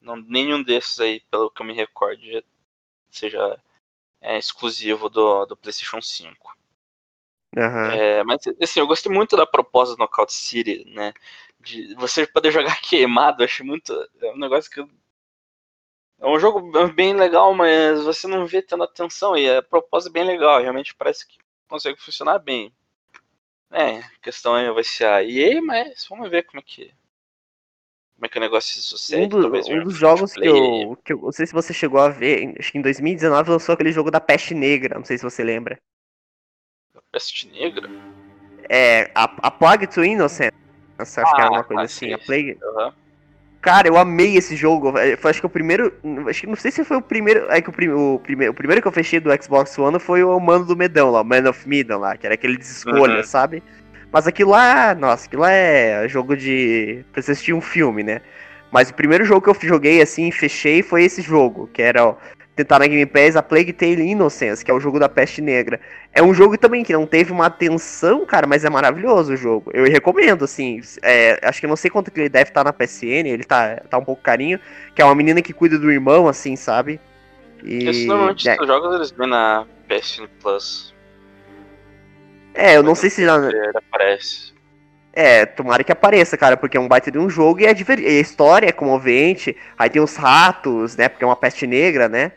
não, 0.00 0.16
nenhum 0.16 0.62
desses 0.62 0.98
aí, 1.00 1.20
pelo 1.30 1.50
que 1.50 1.62
eu 1.62 1.66
me 1.66 1.72
recordo, 1.72 2.20
seja 3.10 3.58
é, 4.24 4.38
exclusivo 4.38 5.08
do, 5.08 5.44
do 5.46 5.56
PlayStation 5.56 6.00
5. 6.00 6.56
Uhum. 7.56 7.90
É, 7.92 8.24
mas 8.24 8.40
assim, 8.60 8.80
eu 8.80 8.86
gostei 8.86 9.12
muito 9.12 9.36
da 9.36 9.46
proposta 9.46 9.94
do 9.94 9.98
Knockout 9.98 10.32
City, 10.32 10.84
né? 10.88 11.12
De 11.60 11.94
você 11.94 12.26
poder 12.26 12.50
jogar 12.50 12.80
queimado, 12.82 13.42
eu 13.42 13.44
achei 13.44 13.64
muito. 13.64 13.92
É 14.20 14.32
um 14.32 14.38
negócio 14.38 14.70
que 14.70 14.80
eu 14.80 14.88
é 16.20 16.26
um 16.26 16.38
jogo 16.38 16.62
bem 16.94 17.14
legal, 17.14 17.52
mas 17.54 18.02
você 18.02 18.26
não 18.26 18.46
vê 18.46 18.62
tendo 18.62 18.82
atenção 18.82 19.36
e 19.36 19.48
a 19.50 19.62
proposta 19.62 20.08
é 20.08 20.12
bem 20.12 20.24
legal, 20.24 20.60
realmente 20.60 20.94
parece 20.94 21.26
que 21.26 21.38
consegue 21.68 22.00
funcionar 22.00 22.38
bem. 22.38 22.72
É, 23.70 23.98
a 23.98 24.10
questão 24.22 24.56
é 24.56 24.72
vai 24.72 24.84
ser 24.84 25.04
a 25.06 25.22
EA, 25.22 25.60
mas 25.60 26.06
vamos 26.08 26.30
ver 26.30 26.44
como 26.44 26.60
é 26.60 26.62
que 26.62 26.94
como 28.14 28.26
é 28.26 28.28
que 28.28 28.38
o 28.38 28.40
negócio 28.40 28.74
se 28.74 28.82
sucede. 28.82 29.24
Um, 29.24 29.28
do, 29.28 29.48
um 29.48 29.84
dos 29.84 29.96
jogos 29.96 30.32
que 30.32 30.46
eu, 30.46 30.96
que 31.04 31.12
eu 31.12 31.20
não 31.20 31.32
sei 31.32 31.46
se 31.46 31.52
você 31.52 31.72
chegou 31.72 32.00
a 32.00 32.08
ver, 32.08 32.54
acho 32.58 32.72
que 32.72 32.78
em 32.78 32.82
2019 32.82 33.50
lançou 33.50 33.72
aquele 33.72 33.92
jogo 33.92 34.10
da 34.10 34.20
Peste 34.20 34.54
Negra, 34.54 34.96
não 34.96 35.04
sei 35.04 35.18
se 35.18 35.24
você 35.24 35.42
lembra. 35.42 35.78
Peste 37.10 37.48
Negra? 37.48 37.90
É, 38.68 39.10
a, 39.14 39.24
a 39.24 39.50
Plague 39.50 39.86
to 39.86 40.04
Innocence, 40.04 40.52
acho 40.98 41.20
ah, 41.20 41.34
que 41.34 41.40
era 41.40 41.50
uma 41.50 41.64
coisa 41.64 41.82
assim, 41.82 42.12
a 42.12 42.18
Plague... 42.18 42.58
Uhum. 42.62 42.92
Cara, 43.64 43.88
eu 43.88 43.96
amei 43.96 44.36
esse 44.36 44.54
jogo. 44.56 44.98
É, 44.98 45.16
foi 45.16 45.30
acho 45.30 45.40
que 45.40 45.46
o 45.46 45.50
primeiro. 45.50 45.90
Acho 46.28 46.42
que 46.42 46.46
não 46.46 46.54
sei 46.54 46.70
se 46.70 46.84
foi 46.84 46.98
o 46.98 47.02
primeiro. 47.02 47.50
É 47.50 47.62
que 47.62 47.70
o, 47.70 47.72
prim, 47.72 47.88
o, 47.88 48.20
primeiro, 48.22 48.52
o 48.52 48.54
primeiro 48.54 48.82
que 48.82 48.86
eu 48.86 48.92
fechei 48.92 49.18
do 49.18 49.30
Xbox 49.42 49.78
One 49.78 49.98
foi 49.98 50.22
o 50.22 50.38
Mano 50.38 50.66
do 50.66 50.76
Medão 50.76 51.10
lá, 51.10 51.22
o 51.22 51.24
Man 51.24 51.48
of 51.48 51.66
Medan 51.66 51.96
lá, 51.96 52.14
que 52.14 52.26
era 52.26 52.34
aquele 52.34 52.58
de 52.58 52.64
escolha, 52.64 53.16
uhum. 53.16 53.22
sabe? 53.22 53.62
Mas 54.14 54.28
aquilo 54.28 54.52
lá, 54.52 54.94
nossa, 54.94 55.26
aquilo 55.26 55.42
lá 55.42 55.50
é 55.50 56.06
jogo 56.06 56.36
de. 56.36 57.04
pra 57.12 57.20
você 57.20 57.32
assistir 57.32 57.52
um 57.52 57.60
filme, 57.60 58.04
né? 58.04 58.20
Mas 58.70 58.88
o 58.88 58.94
primeiro 58.94 59.24
jogo 59.24 59.40
que 59.42 59.50
eu 59.50 59.68
joguei 59.68 60.00
assim, 60.00 60.30
fechei, 60.30 60.84
foi 60.84 61.02
esse 61.02 61.20
jogo, 61.20 61.68
que 61.72 61.82
era 61.82 62.06
ó, 62.06 62.14
tentar 62.54 62.78
na 62.78 62.86
Game 62.86 63.04
Pass 63.06 63.34
a 63.34 63.42
Plague 63.42 63.72
Tale 63.72 64.00
Innocence, 64.08 64.64
que 64.64 64.70
é 64.70 64.74
o 64.74 64.78
jogo 64.78 65.00
da 65.00 65.08
Peste 65.08 65.42
Negra. 65.42 65.80
É 66.12 66.22
um 66.22 66.32
jogo 66.32 66.56
também 66.56 66.84
que 66.84 66.92
não 66.92 67.06
teve 67.06 67.32
uma 67.32 67.46
atenção, 67.46 68.24
cara, 68.24 68.46
mas 68.46 68.64
é 68.64 68.70
maravilhoso 68.70 69.32
o 69.32 69.36
jogo. 69.36 69.72
Eu 69.74 69.82
recomendo, 69.82 70.44
assim. 70.44 70.80
É, 71.02 71.40
acho 71.42 71.58
que 71.58 71.66
eu 71.66 71.70
não 71.70 71.74
sei 71.74 71.90
quanto 71.90 72.12
que 72.12 72.20
ele 72.20 72.28
deve 72.28 72.50
estar 72.50 72.62
tá 72.62 72.70
na 72.70 72.72
PSN, 72.72 73.26
ele 73.26 73.42
tá, 73.42 73.82
tá 73.90 73.98
um 73.98 74.04
pouco 74.04 74.22
carinho. 74.22 74.60
Que 74.94 75.02
é 75.02 75.04
uma 75.04 75.16
menina 75.16 75.42
que 75.42 75.52
cuida 75.52 75.76
do 75.76 75.90
irmão, 75.90 76.28
assim, 76.28 76.54
sabe? 76.54 77.00
E... 77.64 77.88
Esse 77.88 78.06
normalmente 78.06 78.48
é. 78.48 78.56
os 78.60 78.66
jogos 78.68 78.94
eles 78.94 79.10
vêm 79.10 79.28
na 79.28 79.66
PSN 79.88 80.28
Plus. 80.40 80.93
É, 82.54 82.76
eu 82.76 82.82
não 82.82 82.94
sei 82.94 83.10
se 83.10 83.24
já. 83.24 83.36
aparece. 83.74 84.54
É, 85.12 85.46
tomara 85.46 85.84
que 85.84 85.92
apareça, 85.92 86.36
cara, 86.36 86.56
porque 86.56 86.76
é 86.76 86.80
um 86.80 86.88
baita 86.88 87.10
de 87.10 87.18
um 87.18 87.30
jogo 87.30 87.60
e 87.60 87.66
é 87.66 87.74
divertido. 87.74 88.08
A 88.08 88.12
história 88.12 88.68
é 88.68 88.72
comovente. 88.72 89.56
Aí 89.78 89.88
tem 89.88 90.02
os 90.02 90.16
ratos, 90.16 90.96
né? 90.96 91.08
Porque 91.08 91.24
é 91.24 91.26
uma 91.26 91.36
peste 91.36 91.66
negra, 91.66 92.08
né? 92.08 92.32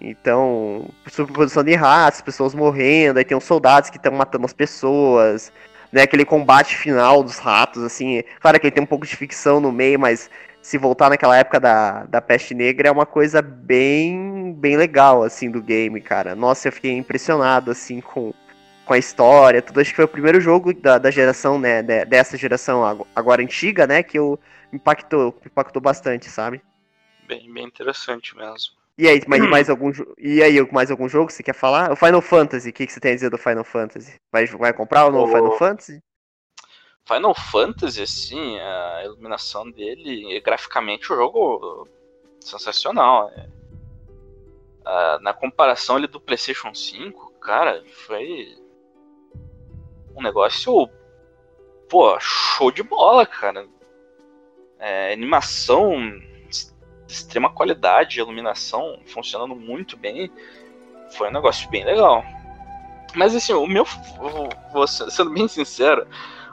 Então, 0.00 0.88
superposição 1.06 1.62
de 1.62 1.74
raças, 1.76 2.20
pessoas 2.20 2.54
morrendo, 2.54 3.18
aí 3.18 3.24
tem 3.24 3.36
os 3.36 3.44
soldados 3.44 3.88
que 3.88 3.98
estão 3.98 4.12
matando 4.12 4.44
as 4.44 4.52
pessoas, 4.52 5.52
né? 5.92 6.02
Aquele 6.02 6.24
combate 6.24 6.76
final 6.76 7.22
dos 7.22 7.38
ratos, 7.38 7.84
assim. 7.84 8.24
Claro 8.40 8.58
que 8.58 8.66
ele 8.66 8.72
tem 8.74 8.82
um 8.82 8.86
pouco 8.86 9.06
de 9.06 9.14
ficção 9.14 9.60
no 9.60 9.70
meio, 9.70 10.00
mas 10.00 10.28
se 10.60 10.76
voltar 10.76 11.08
naquela 11.08 11.36
época 11.36 11.60
da, 11.60 12.04
da 12.04 12.20
peste 12.20 12.52
negra 12.52 12.88
é 12.88 12.92
uma 12.92 13.06
coisa 13.06 13.40
bem 13.40 14.52
bem 14.58 14.76
legal, 14.76 15.22
assim, 15.22 15.50
do 15.50 15.62
game, 15.62 16.00
cara. 16.00 16.34
Nossa, 16.34 16.68
eu 16.68 16.72
fiquei 16.72 16.92
impressionado, 16.92 17.70
assim, 17.70 18.00
com, 18.00 18.32
com 18.84 18.92
a 18.92 18.98
história, 18.98 19.62
tudo. 19.62 19.80
Acho 19.80 19.90
que 19.90 19.96
foi 19.96 20.04
o 20.04 20.08
primeiro 20.08 20.40
jogo 20.40 20.72
da, 20.74 20.98
da 20.98 21.10
geração, 21.10 21.58
né, 21.58 21.82
dessa 21.82 22.36
geração 22.36 23.06
agora 23.14 23.42
antiga, 23.42 23.86
né, 23.86 24.02
que 24.02 24.18
eu 24.18 24.38
impactou, 24.72 25.38
impactou 25.44 25.80
bastante, 25.80 26.28
sabe? 26.28 26.62
Bem, 27.26 27.52
bem 27.52 27.64
interessante 27.64 28.36
mesmo. 28.36 28.74
E 28.98 29.08
aí, 29.08 29.20
mais, 29.26 29.42
mais 29.48 29.70
algum 29.70 29.90
E 30.18 30.42
aí, 30.42 30.72
mais 30.72 30.90
algum 30.90 31.08
jogo 31.08 31.28
que 31.28 31.34
você 31.34 31.42
quer 31.42 31.54
falar? 31.54 31.92
O 31.92 31.96
Final 31.96 32.22
Fantasy, 32.22 32.70
o 32.70 32.72
que, 32.72 32.86
que 32.86 32.92
você 32.92 33.00
tem 33.00 33.12
a 33.12 33.14
dizer 33.14 33.30
do 33.30 33.38
Final 33.38 33.64
Fantasy? 33.64 34.20
Vai, 34.30 34.46
vai 34.46 34.72
comprar 34.72 35.06
o 35.06 35.10
novo 35.10 35.32
o... 35.32 35.36
Final 35.36 35.58
Fantasy? 35.58 36.02
Final 37.04 37.34
Fantasy, 37.34 38.02
assim, 38.02 38.58
a 38.60 39.02
iluminação 39.04 39.70
dele, 39.70 40.40
graficamente 40.40 41.12
o 41.12 41.16
jogo 41.16 41.88
sensacional. 42.40 43.30
É. 43.30 45.18
na 45.20 45.32
comparação 45.32 45.96
ali 45.96 46.06
do 46.06 46.20
PlayStation 46.20 46.72
5, 46.72 47.32
cara, 47.40 47.82
foi 48.06 48.61
um 50.16 50.22
negócio, 50.22 50.88
pô, 51.88 52.18
show 52.20 52.70
de 52.70 52.82
bola, 52.82 53.26
cara. 53.26 53.66
É, 54.78 55.12
animação 55.12 55.96
extrema 57.12 57.52
qualidade, 57.52 58.18
iluminação 58.18 58.98
funcionando 59.06 59.54
muito 59.54 59.96
bem. 59.96 60.30
Foi 61.16 61.28
um 61.28 61.32
negócio 61.32 61.68
bem 61.70 61.84
legal. 61.84 62.24
Mas 63.14 63.34
assim, 63.34 63.52
o 63.52 63.66
meu. 63.66 63.84
Vou, 64.72 64.86
sendo 64.86 65.30
bem 65.30 65.46
sincero, 65.46 66.06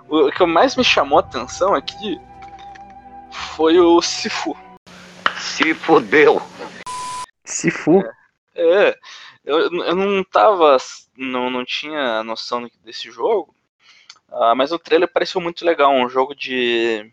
o 0.08 0.30
que 0.32 0.46
mais 0.46 0.75
me 0.75 0.84
chamou 0.84 1.18
a 1.18 1.22
atenção 1.22 1.74
aqui 1.74 2.20
foi 3.32 3.80
o 3.80 4.01
Sifu. 4.01 4.56
Se 5.38 5.74
fudeu! 5.74 6.42
Sifu? 7.46 8.04
É, 8.56 8.89
é 8.89 8.98
eu, 9.50 9.84
eu 9.84 9.96
não 9.96 10.24
tava. 10.24 10.77
Não, 11.18 11.50
não 11.50 11.65
tinha 11.65 12.24
noção 12.24 12.70
desse 12.84 13.12
jogo. 13.12 13.56
Uh, 14.29 14.56
mas 14.56 14.72
o 14.72 14.79
trailer 14.79 15.12
pareceu 15.12 15.41
muito 15.41 15.65
legal. 15.65 15.91
Um 15.91 16.08
jogo 16.10 16.36
de 16.36 17.12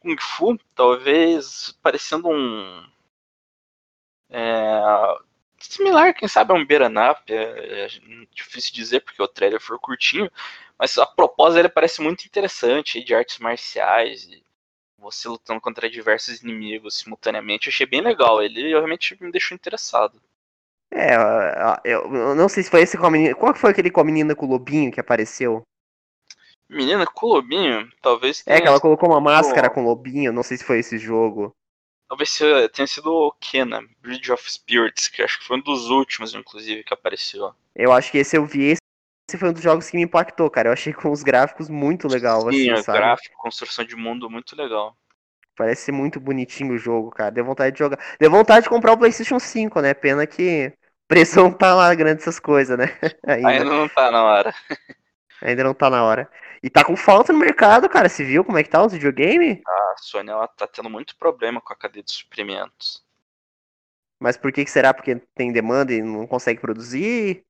Kung 0.00 0.16
Fu, 0.18 0.58
talvez 0.74 1.72
parecendo 1.82 2.28
um. 2.28 2.86
É, 4.30 4.80
similar, 5.58 6.14
quem 6.14 6.28
sabe, 6.28 6.52
a 6.52 6.54
um 6.56 6.62
up. 6.62 7.32
É, 7.32 7.84
é, 7.84 7.88
difícil 8.32 8.72
dizer 8.74 9.00
porque 9.00 9.22
o 9.22 9.28
trailer 9.28 9.60
foi 9.60 9.78
curtinho, 9.78 10.30
mas 10.78 10.96
a 10.98 11.06
proposta 11.06 11.58
ele 11.58 11.68
parece 11.68 12.00
muito 12.00 12.24
interessante 12.24 13.02
de 13.02 13.14
artes 13.14 13.38
marciais. 13.38 14.28
Você 14.98 15.28
lutando 15.28 15.60
contra 15.60 15.90
diversos 15.90 16.42
inimigos 16.42 16.98
simultaneamente. 16.98 17.68
Eu 17.68 17.72
achei 17.72 17.86
bem 17.86 18.00
legal. 18.00 18.42
Ele 18.42 18.68
realmente 18.68 19.16
me 19.22 19.30
deixou 19.30 19.54
interessado. 19.54 20.20
É, 20.90 21.14
eu 21.84 22.34
não 22.34 22.48
sei 22.48 22.62
se 22.62 22.70
foi 22.70 22.82
esse 22.82 22.96
com 22.96 23.06
a 23.06 23.10
menina. 23.10 23.34
Qual 23.34 23.54
foi 23.54 23.70
aquele 23.70 23.90
com 23.90 24.00
a 24.00 24.04
menina 24.04 24.34
com 24.34 24.46
o 24.46 24.48
lobinho 24.48 24.90
que 24.90 25.00
apareceu? 25.00 25.62
Menina 26.68 27.06
com 27.06 27.26
lobinho, 27.26 27.90
talvez 28.02 28.42
tenha... 28.42 28.58
É, 28.58 28.60
que 28.60 28.68
ela 28.68 28.80
colocou 28.80 29.08
uma 29.08 29.20
máscara 29.20 29.70
com 29.70 29.84
lobinho, 29.84 30.32
não 30.32 30.42
sei 30.42 30.56
se 30.56 30.64
foi 30.64 30.80
esse 30.80 30.98
jogo. 30.98 31.54
Talvez 32.08 32.38
tenha 32.72 32.86
sido 32.86 33.10
o 33.10 33.32
Kena, 33.32 33.82
Bridge 34.00 34.30
of 34.32 34.50
Spirits, 34.50 35.08
que 35.08 35.22
acho 35.22 35.38
que 35.38 35.46
foi 35.46 35.58
um 35.58 35.62
dos 35.62 35.90
últimos, 35.90 36.34
inclusive, 36.34 36.84
que 36.84 36.92
apareceu. 36.92 37.54
Eu 37.74 37.92
acho 37.92 38.10
que 38.10 38.18
esse 38.18 38.36
eu 38.36 38.44
vi, 38.44 38.76
esse 39.30 39.38
foi 39.38 39.50
um 39.50 39.52
dos 39.52 39.62
jogos 39.62 39.90
que 39.90 39.96
me 39.96 40.02
impactou, 40.02 40.50
cara. 40.50 40.68
Eu 40.68 40.72
achei 40.72 40.92
com 40.92 41.10
os 41.10 41.22
gráficos 41.22 41.68
muito 41.68 42.08
legal, 42.08 42.50
Sim, 42.50 42.70
assim, 42.70 42.82
sabe? 42.82 42.98
gráfico, 42.98 43.36
construção 43.36 43.84
de 43.84 43.94
mundo 43.94 44.30
muito 44.30 44.56
legal. 44.56 44.96
Parece 45.54 45.82
ser 45.82 45.92
muito 45.92 46.18
bonitinho 46.18 46.74
o 46.74 46.78
jogo, 46.78 47.10
cara. 47.10 47.30
Deu 47.30 47.44
vontade 47.44 47.72
de 47.72 47.78
jogar. 47.78 47.98
Deu 48.18 48.30
vontade 48.30 48.64
de 48.64 48.70
comprar 48.70 48.92
o 48.92 48.98
PlayStation 48.98 49.38
5, 49.38 49.80
né? 49.80 49.92
Pena 49.92 50.26
que 50.26 50.72
o 50.72 50.77
preço 51.08 51.36
não 51.36 51.50
tá 51.50 51.74
lá 51.74 51.92
grande 51.94 52.20
essas 52.20 52.38
coisas, 52.38 52.78
né? 52.78 52.86
Ainda. 53.26 53.48
Ainda 53.48 53.64
não 53.64 53.88
tá 53.88 54.10
na 54.10 54.22
hora. 54.22 54.54
Ainda 55.42 55.64
não 55.64 55.74
tá 55.74 55.90
na 55.90 56.04
hora. 56.04 56.30
E 56.62 56.68
tá 56.68 56.84
com 56.84 56.96
falta 56.96 57.32
no 57.32 57.38
mercado, 57.38 57.88
cara. 57.88 58.08
Você 58.08 58.24
viu 58.24 58.44
como 58.44 58.58
é 58.58 58.62
que 58.62 58.70
tá 58.70 58.84
os 58.84 58.92
videogames? 58.92 59.60
A 59.66 59.94
Sony 59.96 60.30
ela 60.30 60.46
tá 60.46 60.66
tendo 60.66 60.90
muito 60.90 61.16
problema 61.16 61.60
com 61.60 61.72
a 61.72 61.76
cadeia 61.76 62.02
de 62.02 62.12
suprimentos. 62.12 63.04
Mas 64.20 64.36
por 64.36 64.52
que, 64.52 64.64
que 64.64 64.70
será? 64.70 64.92
Porque 64.92 65.16
tem 65.34 65.52
demanda 65.52 65.92
e 65.92 66.02
não 66.02 66.26
consegue 66.26 66.60
produzir? 66.60 67.44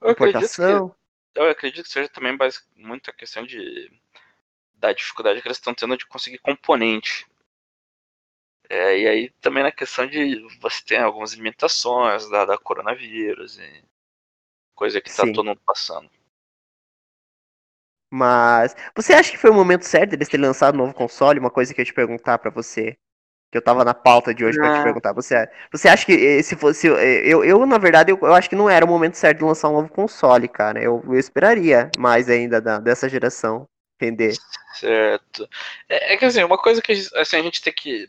Eu 0.00 0.10
acredito, 0.10 0.38
que, 0.38 0.44
Importação? 0.44 0.94
eu 1.34 1.50
acredito 1.50 1.84
que 1.84 1.92
seja 1.92 2.08
também 2.10 2.36
base, 2.36 2.60
muito 2.76 3.10
a 3.10 3.12
questão 3.12 3.44
de 3.44 3.90
da 4.74 4.92
dificuldade 4.92 5.40
que 5.40 5.48
eles 5.48 5.56
estão 5.56 5.72
tendo 5.72 5.96
de 5.96 6.06
conseguir 6.06 6.36
componente. 6.38 7.26
É, 8.68 8.98
e 8.98 9.08
aí 9.08 9.30
também 9.40 9.62
na 9.62 9.72
questão 9.72 10.06
de 10.06 10.40
você 10.60 10.82
ter 10.84 10.96
algumas 10.98 11.32
limitações 11.34 12.28
da, 12.30 12.44
da 12.44 12.58
coronavírus 12.58 13.58
e 13.58 13.84
coisa 14.74 15.00
que 15.00 15.10
tá 15.14 15.24
Sim. 15.24 15.32
todo 15.32 15.46
mundo 15.46 15.60
passando. 15.66 16.10
Mas 18.12 18.76
você 18.96 19.12
acha 19.12 19.30
que 19.30 19.38
foi 19.38 19.50
o 19.50 19.54
momento 19.54 19.82
certo 19.84 20.10
deles 20.10 20.28
terem 20.28 20.46
lançado 20.46 20.74
um 20.74 20.78
novo 20.78 20.94
console? 20.94 21.40
Uma 21.40 21.50
coisa 21.50 21.74
que 21.74 21.80
eu 21.80 21.82
ia 21.82 21.86
te 21.86 21.94
perguntar 21.94 22.38
pra 22.38 22.50
você. 22.50 22.96
Que 23.52 23.58
eu 23.58 23.62
tava 23.62 23.84
na 23.84 23.94
pauta 23.94 24.34
de 24.34 24.44
hoje 24.44 24.58
pra 24.58 24.70
te 24.70 24.80
Ah. 24.80 24.82
perguntar. 24.82 25.12
Você, 25.14 25.48
você 25.72 25.88
acha 25.88 26.06
que 26.06 26.12
eh, 26.12 26.42
se 26.42 26.56
fosse. 26.56 26.88
eh, 26.88 27.22
Eu, 27.26 27.44
eu 27.44 27.66
na 27.66 27.78
verdade, 27.78 28.12
eu, 28.12 28.18
eu 28.22 28.34
acho 28.34 28.48
que 28.50 28.56
não 28.56 28.70
era 28.70 28.84
o 28.84 28.88
momento 28.88 29.16
certo 29.16 29.38
de 29.40 29.44
lançar 29.44 29.70
um 29.70 29.74
novo 29.74 29.88
console, 29.90 30.48
cara. 30.48 30.82
Eu, 30.82 31.02
eu 31.06 31.14
esperaria 31.18 31.90
mais 31.98 32.28
ainda 32.30 32.60
da- 32.60 32.80
dessa 32.80 33.08
geração. 33.08 33.68
Entender. 34.00 34.40
Certo. 34.74 35.48
É, 35.88 36.14
é 36.14 36.16
que 36.16 36.24
assim, 36.24 36.42
uma 36.42 36.58
coisa 36.58 36.82
que 36.82 36.92
assim, 36.92 37.36
a 37.36 37.42
gente 37.42 37.62
tem 37.62 37.72
que, 37.72 38.08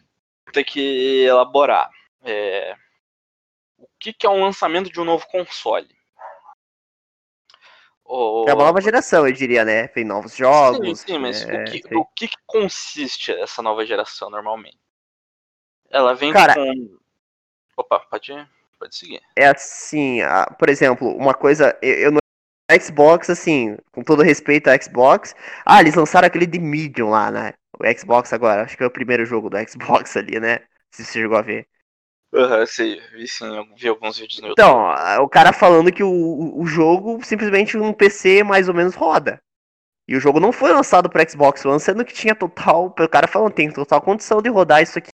tem 0.56 0.64
que 0.64 1.24
elaborar. 1.26 1.90
É, 2.24 2.76
o 3.78 3.88
que, 4.00 4.12
que 4.14 4.26
é 4.26 4.30
um 4.30 4.42
lançamento 4.44 4.90
de 4.92 5.00
um 5.00 5.06
novo 5.06 5.26
console? 5.28 5.88
O- 8.04 8.46
É 8.48 8.54
uma 8.54 8.66
nova 8.66 8.82
geração, 8.82 9.28
eu 9.28 9.34
diria, 9.34 9.66
né? 9.66 9.88
Tem 9.88 10.04
novos 10.04 10.36
jogos. 10.36 11.00
Sim, 11.02 11.14
sim, 11.14 11.18
mas 11.18 11.42
é, 11.44 11.62
o, 11.62 11.66
que, 11.66 11.96
o 11.96 12.06
que, 12.06 12.28
que 12.28 12.38
consiste 12.46 13.32
essa 13.32 13.62
nova 13.62 13.86
geração 13.86 14.30
normalmente? 14.30 14.78
Ela 15.90 16.14
vem 16.14 16.32
Cara- 16.32 16.54
com. 16.56 16.98
Opa, 17.78 18.00
pode, 18.00 18.32
pode 18.80 18.96
seguir. 18.96 19.22
é 19.36 19.48
assim, 19.48 20.20
por 20.58 20.70
exemplo, 20.70 21.14
uma 21.16 21.34
coisa, 21.34 21.78
eu, 21.82 22.12
no 22.12 22.20
Xbox, 22.82 23.30
assim, 23.30 23.78
com 23.92 24.02
todo 24.04 24.22
respeito 24.24 24.70
ao 24.70 24.82
Xbox, 24.82 25.36
ah, 25.66 25.82
eles 25.82 25.96
lançaram 25.96 26.26
aquele 26.28 26.46
de 26.46 26.58
Medium 26.60 27.10
lá, 27.10 27.30
né? 27.32 27.54
O 27.80 28.00
Xbox 28.00 28.34
agora, 28.34 28.64
acho 28.64 28.78
que 28.78 28.84
é 28.84 28.88
o 28.88 28.92
primeiro 28.92 29.26
jogo 29.26 29.50
do 29.50 29.58
Xbox 29.70 30.16
ali, 30.18 30.40
né? 30.40 30.60
Se 30.92 31.04
você 31.06 31.14
chegou 31.22 31.38
a 31.38 31.42
ver. 31.42 31.68
Aham, 32.36 32.66
sei, 32.68 33.00
vi 33.14 33.28
sim, 33.28 33.46
vi 33.76 33.88
alguns 33.88 34.20
vídeos 34.20 34.40
no 34.42 34.50
YouTube. 34.50 34.78
Então, 34.78 34.94
o 35.22 35.30
cara 35.30 35.52
falando 35.54 35.92
que 35.92 36.04
o, 36.04 36.10
o- 36.62 36.66
jogo 36.66 37.24
simplesmente 37.24 37.78
um 37.78 37.94
PC 37.94 38.44
mais 38.44 38.68
ou 38.70 38.74
menos 38.76 38.96
roda. 38.96 39.42
E 40.08 40.16
o 40.16 40.20
jogo 40.20 40.40
não 40.40 40.52
foi 40.54 40.74
lançado 40.74 41.10
para 41.10 41.28
Xbox 41.30 41.66
One, 41.66 41.80
sendo 41.80 42.06
que 42.06 42.14
tinha 42.14 42.36
total, 42.36 42.88
o 43.00 43.10
cara 43.10 43.28
falando, 43.28 43.54
tem 43.54 43.72
total 43.72 44.02
condição 44.02 44.42
de 44.42 44.50
rodar 44.50 44.82
isso 44.84 45.00
aqui 45.00 45.12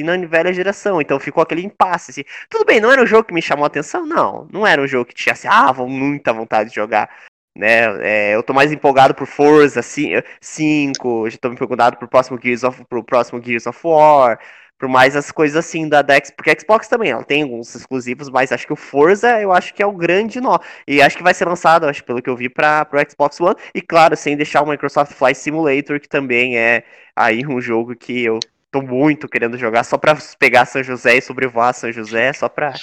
na 0.00 0.16
velha 0.26 0.52
geração. 0.52 1.00
Então 1.00 1.20
ficou 1.20 1.42
aquele 1.42 1.62
impasse. 1.62 2.12
Assim. 2.12 2.24
Tudo 2.50 2.64
bem, 2.66 2.80
não 2.80 2.92
era 2.92 3.02
um 3.02 3.06
jogo 3.06 3.24
que 3.28 3.34
me 3.34 3.42
chamou 3.42 3.64
a 3.64 3.68
atenção, 3.68 4.06
não. 4.06 4.48
Não 4.52 4.66
era 4.66 4.82
um 4.82 4.86
jogo 4.86 5.06
que 5.06 5.14
tinha 5.14 5.34
assim, 5.34 5.48
ah, 5.48 5.72
vou 5.72 5.88
muita 5.88 6.32
vontade 6.32 6.70
de 6.70 6.76
jogar. 6.76 7.10
Né? 7.56 8.30
É, 8.32 8.34
eu 8.34 8.42
tô 8.42 8.52
mais 8.52 8.72
empolgado 8.72 9.14
por 9.14 9.26
Forza 9.26 9.80
5, 9.80 11.30
já 11.30 11.38
tô 11.38 11.48
me 11.48 11.54
empolgado 11.54 11.96
pro 11.96 12.08
próximo 12.08 12.38
Gears 12.42 12.64
of, 12.64 12.84
pro 12.86 13.04
próximo 13.04 13.40
Gears 13.42 13.66
of 13.66 13.78
War, 13.84 14.40
por 14.78 14.88
mais 14.88 15.14
as 15.14 15.30
coisas 15.30 15.56
assim 15.56 15.88
da, 15.88 16.02
da 16.02 16.14
X, 16.16 16.30
porque 16.30 16.50
a 16.50 16.58
Xbox 16.58 16.88
também, 16.88 17.10
ela 17.10 17.22
tem 17.24 17.42
alguns 17.42 17.72
exclusivos, 17.74 18.28
mas 18.28 18.50
acho 18.50 18.66
que 18.66 18.72
o 18.72 18.76
Forza, 18.76 19.40
eu 19.40 19.52
acho 19.52 19.72
que 19.72 19.82
é 19.82 19.86
o 19.86 19.92
grande 19.92 20.40
nó. 20.40 20.58
E 20.86 21.00
acho 21.00 21.16
que 21.16 21.22
vai 21.22 21.32
ser 21.32 21.46
lançado, 21.46 21.86
acho 21.86 22.04
pelo 22.04 22.20
que 22.20 22.28
eu 22.28 22.36
vi, 22.36 22.48
para 22.48 22.84
pro 22.84 22.98
Xbox 23.08 23.40
One, 23.40 23.56
e 23.74 23.80
claro, 23.80 24.16
sem 24.16 24.36
deixar 24.36 24.62
o 24.62 24.68
Microsoft 24.68 25.12
Flight 25.12 25.38
Simulator, 25.38 26.00
que 26.00 26.08
também 26.08 26.58
é 26.58 26.84
aí 27.14 27.46
um 27.46 27.60
jogo 27.60 27.94
que 27.94 28.24
eu 28.24 28.40
tô 28.70 28.82
muito 28.82 29.28
querendo 29.28 29.56
jogar, 29.56 29.84
só 29.84 29.96
pra 29.96 30.18
pegar 30.38 30.66
São 30.66 30.82
José 30.82 31.16
e 31.16 31.22
sobrevoar 31.22 31.72
São 31.72 31.92
José, 31.92 32.32
só 32.32 32.48
pra 32.48 32.74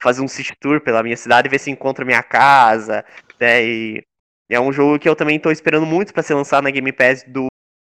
fazer 0.00 0.22
um 0.22 0.28
city 0.28 0.54
tour 0.58 0.80
pela 0.80 1.02
minha 1.02 1.16
cidade 1.16 1.48
e 1.48 1.50
ver 1.50 1.58
se 1.58 1.70
encontro 1.70 2.06
minha 2.06 2.22
casa, 2.22 3.04
né, 3.40 3.64
e 3.64 4.04
é 4.50 4.60
um 4.60 4.72
jogo 4.72 4.98
que 4.98 5.08
eu 5.08 5.16
também 5.16 5.38
tô 5.38 5.50
esperando 5.50 5.86
muito 5.86 6.12
pra 6.12 6.22
ser 6.22 6.34
lançado 6.34 6.64
na 6.64 6.70
Game 6.70 6.92
Pass 6.92 7.24
do, 7.26 7.46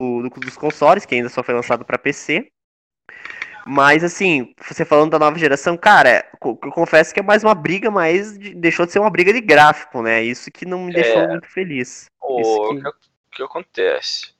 do- 0.01 0.29
dos 0.29 0.57
consoles, 0.57 1.05
que 1.07 1.15
ainda 1.15 1.29
só 1.29 1.43
foi 1.43 1.55
lançado 1.55 1.85
pra 1.85 1.99
PC. 1.99 2.49
Mas 3.65 4.03
assim, 4.03 4.53
você 4.67 4.85
falando 4.85 5.12
da 5.12 5.19
nova 5.21 5.38
geração, 5.38 5.77
cara, 5.77 6.29
eu 6.45 6.57
confesso 6.73 7.15
que 7.15 7.21
é 7.21 7.23
mais 7.23 7.45
uma 7.45 7.55
briga, 7.55 7.91
mas 7.91 8.37
de- 8.37 8.55
deixou 8.55 8.85
de 8.85 8.93
ser 8.93 8.99
uma 8.99 9.11
briga 9.11 9.33
de 9.33 9.41
gráfico, 9.41 10.03
né? 10.03 10.23
Isso 10.23 10.51
que 10.51 10.67
não 10.67 10.81
me 10.87 10.93
deixou 10.93 11.23
É. 11.23 11.29
muito 11.29 11.49
feliz. 11.49 12.07
O 12.21 12.71
que- 12.75 12.83
que, 12.83 12.91
que 13.37 13.43
acontece? 13.43 14.35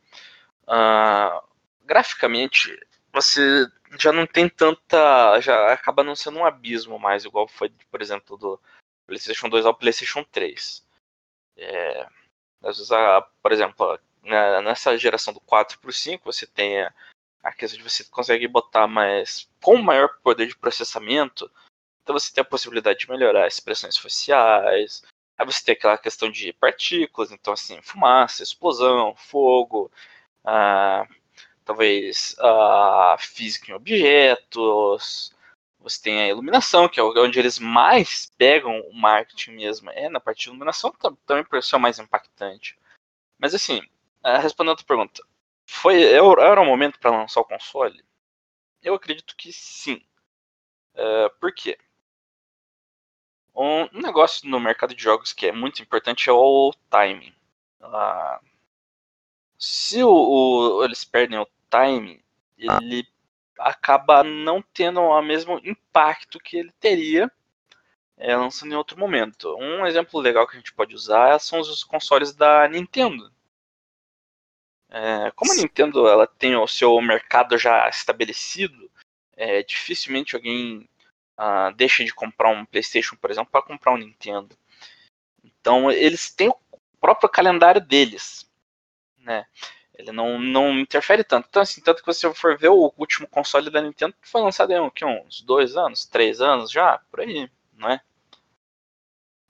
Ah, 0.67 1.41
graficamente, 1.85 2.77
você 3.13 3.67
já 3.99 4.11
não 4.13 4.27
tem 4.27 4.49
tanta. 4.49 5.39
Já 5.41 5.73
acaba 5.73 6.03
não 6.03 6.17
sendo 6.17 6.39
um 6.39 6.45
abismo 6.45 6.99
mais, 6.99 7.25
igual 7.25 7.47
foi, 7.47 7.71
por 7.93 8.03
exemplo, 8.03 8.37
do 8.37 8.59
PlayStation 9.07 9.49
2 9.49 9.65
ao 9.65 9.75
PlayStation 9.75 10.25
3. 10.33 10.83
É, 11.57 12.07
às 12.63 12.77
vezes, 12.79 12.93
a- 12.93 13.23
por 13.43 13.53
exemplo, 13.53 13.99
na- 14.23 14.63
nessa 14.63 14.97
geração 14.99 15.33
do 15.35 15.41
4 15.41 15.79
pro 15.81 15.93
5, 15.93 16.33
você 16.33 16.47
tem 16.47 16.83
a, 16.83 16.93
a 17.43 17.53
questão 17.53 17.79
de 17.79 17.89
você 17.89 18.05
consegue 18.05 18.47
botar 18.49 18.87
mais. 18.87 19.49
com 19.63 19.77
maior 19.79 20.09
poder 20.23 20.47
de 20.47 20.57
processamento, 20.57 21.51
então 22.03 22.19
você 22.19 22.33
tem 22.33 22.43
a 22.43 22.45
possibilidade 22.45 23.01
de 23.01 23.11
melhorar 23.11 23.47
expressões 23.49 23.97
faciais, 23.97 25.03
Aí 25.39 25.47
você 25.47 25.65
tem 25.65 25.73
aquela 25.75 25.99
questão 25.99 26.31
de 26.31 26.53
partículas, 26.53 27.33
então 27.33 27.53
assim, 27.55 27.81
fumaça, 27.83 28.43
explosão, 28.43 29.15
fogo, 29.17 29.91
ah, 30.45 31.07
talvez 31.65 32.37
a 32.41 33.17
física 33.19 33.71
em 33.71 33.75
objetos, 33.75 35.33
você 35.83 36.01
tem 36.03 36.23
a 36.23 36.29
iluminação, 36.29 36.89
que 36.89 37.01
é 37.01 37.03
onde 37.03 37.39
eles 37.39 37.59
mais 37.59 38.31
pegam 38.39 38.81
o 38.83 38.95
marketing 38.95 39.53
mesmo, 39.53 39.91
é 39.91 40.09
na 40.09 40.21
parte 40.21 40.43
de 40.45 40.49
iluminação 40.51 40.93
tam- 40.93 41.17
também 41.27 41.45
por 41.45 41.63
ser 41.63 41.79
mais 41.79 41.99
impactante. 41.99 42.79
Mas 43.39 43.55
assim, 43.55 43.83
ah, 44.23 44.39
respondendo 44.39 44.75
a 44.75 44.77
tua 44.77 44.87
pergunta, 44.87 45.23
foi, 45.67 46.03
era 46.05 46.25
era 46.45 46.61
o 46.63 46.67
momento 46.67 46.99
para 47.01 47.11
lançar 47.13 47.41
o 47.43 47.47
console? 47.47 48.05
Eu 48.83 48.95
acredito 48.95 49.37
que 49.37 49.53
sim. 49.53 50.03
Eh, 50.95 51.29
por 51.41 51.53
quê? 51.55 51.79
Um 53.55 53.89
negócio 54.03 54.47
no 54.49 54.61
mercado 54.61 54.95
de 54.95 55.03
jogos 55.03 55.33
que 55.33 55.47
é 55.47 55.53
muito 55.53 55.81
importante 55.83 56.29
é 56.29 56.33
o 56.33 56.71
timing. 56.91 57.33
Ah, 57.81 58.39
se 59.59 60.03
o, 60.03 60.11
o- 60.11 60.85
eles 60.85 61.05
perdem 61.05 61.39
o 61.39 61.47
timing, 61.71 62.21
ele 62.59 63.07
acaba 63.59 64.23
não 64.23 64.63
tendo 64.63 65.01
o 65.01 65.23
mesmo 65.23 65.61
impacto 65.65 66.39
que 66.39 66.57
ele 66.57 66.73
teria 66.81 67.31
é, 68.17 68.37
lançando 68.37 68.73
em 68.73 68.77
outro 68.77 68.99
momento. 68.99 69.57
Um 69.57 69.87
exemplo 69.87 70.21
legal 70.21 70.47
que 70.47 70.55
a 70.55 70.59
gente 70.59 70.73
pode 70.73 70.95
usar 70.95 71.39
são 71.39 71.61
os 71.61 71.83
consoles 71.85 72.35
da 72.35 72.69
Nintendo. 72.69 73.33
É, 74.89 75.31
como 75.33 75.53
a 75.53 75.57
Nintendo 75.57 76.07
ela 76.07 76.27
tem 76.27 76.55
o 76.55 76.67
seu 76.67 77.01
mercado 77.01 77.57
já 77.57 77.89
estabelecido, 77.89 78.91
é, 79.35 79.63
dificilmente 79.63 80.37
alguém 80.37 80.89
ah, 81.37 81.71
deixa 81.71 82.05
de 82.05 82.15
comprar 82.15 82.51
um 82.51 82.65
PlayStation, 82.65 83.17
por 83.17 83.31
exemplo, 83.31 83.51
para 83.51 83.63
comprar 83.63 83.93
um 83.93 83.97
Nintendo. 83.97 84.57
Então 85.43 85.91
eles 85.91 86.31
têm 86.31 86.49
o 86.49 86.57
próprio 87.01 87.29
calendário 87.29 87.81
deles, 87.81 88.49
né? 89.19 89.47
Ele 90.03 90.11
não, 90.11 90.39
não 90.39 90.79
interfere 90.81 91.23
tanto. 91.23 91.47
Então, 91.49 91.63
assim, 91.63 91.81
tanto 91.81 92.01
que 92.01 92.07
você 92.07 92.33
for 92.35 92.59
ver 92.59 92.71
o 92.71 92.93
último 92.99 93.27
console 93.29 93.71
da 93.71 93.81
Nintendo 93.81 94.15
foi 94.21 94.43
lançado 94.43 94.73
em 94.73 94.91
que, 94.91 95.05
uns 95.05 95.41
dois 95.43 95.77
anos, 95.77 96.05
três 96.05 96.41
anos 96.41 96.73
já, 96.73 97.01
por 97.11 97.21
aí, 97.21 97.49
não 97.73 97.89
é? 97.89 98.01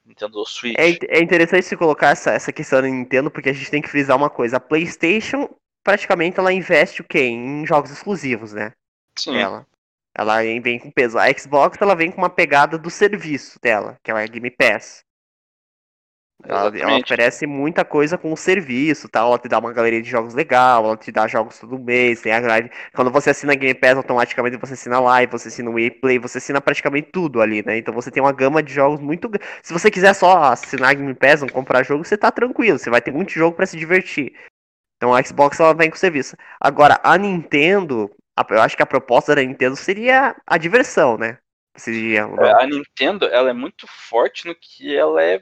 Nintendo 0.04 0.44
Switch. 0.44 0.76
É, 0.78 1.16
é 1.16 1.22
interessante 1.22 1.64
se 1.64 1.76
colocar 1.76 2.10
essa, 2.10 2.32
essa 2.32 2.52
questão 2.52 2.82
da 2.82 2.88
Nintendo, 2.88 3.30
porque 3.30 3.48
a 3.48 3.52
gente 3.52 3.70
tem 3.70 3.80
que 3.80 3.88
frisar 3.88 4.14
uma 4.16 4.28
coisa. 4.28 4.58
A 4.58 4.60
PlayStation, 4.60 5.48
praticamente, 5.82 6.38
ela 6.38 6.52
investe 6.52 7.00
o 7.00 7.04
quê? 7.04 7.20
Em 7.20 7.66
jogos 7.66 7.90
exclusivos, 7.90 8.52
né? 8.52 8.72
Sim, 9.16 9.36
Ela. 9.36 9.66
Ela 10.14 10.42
vem 10.42 10.78
com 10.78 10.90
peso. 10.90 11.18
A 11.18 11.32
Xbox, 11.32 11.78
ela 11.80 11.94
vem 11.94 12.10
com 12.10 12.18
uma 12.18 12.28
pegada 12.28 12.76
do 12.76 12.90
serviço 12.90 13.58
dela, 13.62 13.98
que 14.02 14.10
é 14.10 14.14
a 14.14 14.26
Game 14.26 14.50
Pass. 14.50 15.02
Ela, 16.44 16.76
ela 16.76 16.98
oferece 16.98 17.46
muita 17.46 17.84
coisa 17.84 18.18
com 18.18 18.32
o 18.32 18.36
serviço, 18.36 19.08
tal. 19.08 19.28
Ela 19.28 19.38
te 19.38 19.48
dá 19.48 19.58
uma 19.58 19.72
galeria 19.72 20.02
de 20.02 20.10
jogos 20.10 20.34
legal, 20.34 20.84
ela 20.84 20.96
te 20.96 21.12
dá 21.12 21.28
jogos 21.28 21.58
todo 21.58 21.78
mês, 21.78 22.20
tem 22.20 22.32
a 22.32 22.40
live. 22.40 22.70
Quando 22.94 23.10
você 23.10 23.30
assina 23.30 23.54
Game 23.54 23.78
Pass, 23.78 23.96
automaticamente 23.96 24.56
você 24.56 24.74
assina 24.74 24.98
Live, 24.98 25.30
você 25.30 25.48
assina 25.48 25.70
o 25.70 25.74
Play, 26.00 26.18
você 26.18 26.38
assina 26.38 26.60
praticamente 26.60 27.10
tudo 27.12 27.40
ali, 27.40 27.64
né? 27.64 27.78
Então 27.78 27.94
você 27.94 28.10
tem 28.10 28.22
uma 28.22 28.32
gama 28.32 28.62
de 28.62 28.72
jogos 28.72 29.00
muito. 29.00 29.30
Se 29.62 29.72
você 29.72 29.90
quiser 29.90 30.14
só 30.14 30.42
assinar 30.44 30.94
Game 30.96 31.14
Pass, 31.14 31.42
não 31.42 31.48
comprar 31.48 31.84
jogo, 31.84 32.04
você 32.04 32.16
tá 32.16 32.30
tranquilo, 32.30 32.78
você 32.78 32.90
vai 32.90 33.00
ter 33.00 33.12
muito 33.12 33.30
jogo 33.30 33.56
pra 33.56 33.66
se 33.66 33.76
divertir. 33.76 34.34
Então 34.96 35.14
a 35.14 35.22
Xbox 35.22 35.58
ela 35.60 35.74
vem 35.74 35.90
com 35.90 35.96
serviço. 35.96 36.36
Agora, 36.60 37.00
a 37.04 37.16
Nintendo, 37.16 38.10
eu 38.50 38.60
acho 38.60 38.76
que 38.76 38.82
a 38.82 38.86
proposta 38.86 39.34
da 39.34 39.42
Nintendo 39.42 39.76
seria 39.76 40.34
a 40.46 40.58
diversão, 40.58 41.16
né? 41.16 41.38
Seria. 41.76 42.28
É, 42.38 42.62
a 42.62 42.66
Nintendo 42.66 43.26
ela 43.26 43.50
é 43.50 43.52
muito 43.52 43.86
forte 43.86 44.46
no 44.46 44.54
que 44.54 44.94
ela 44.94 45.22
é 45.22 45.40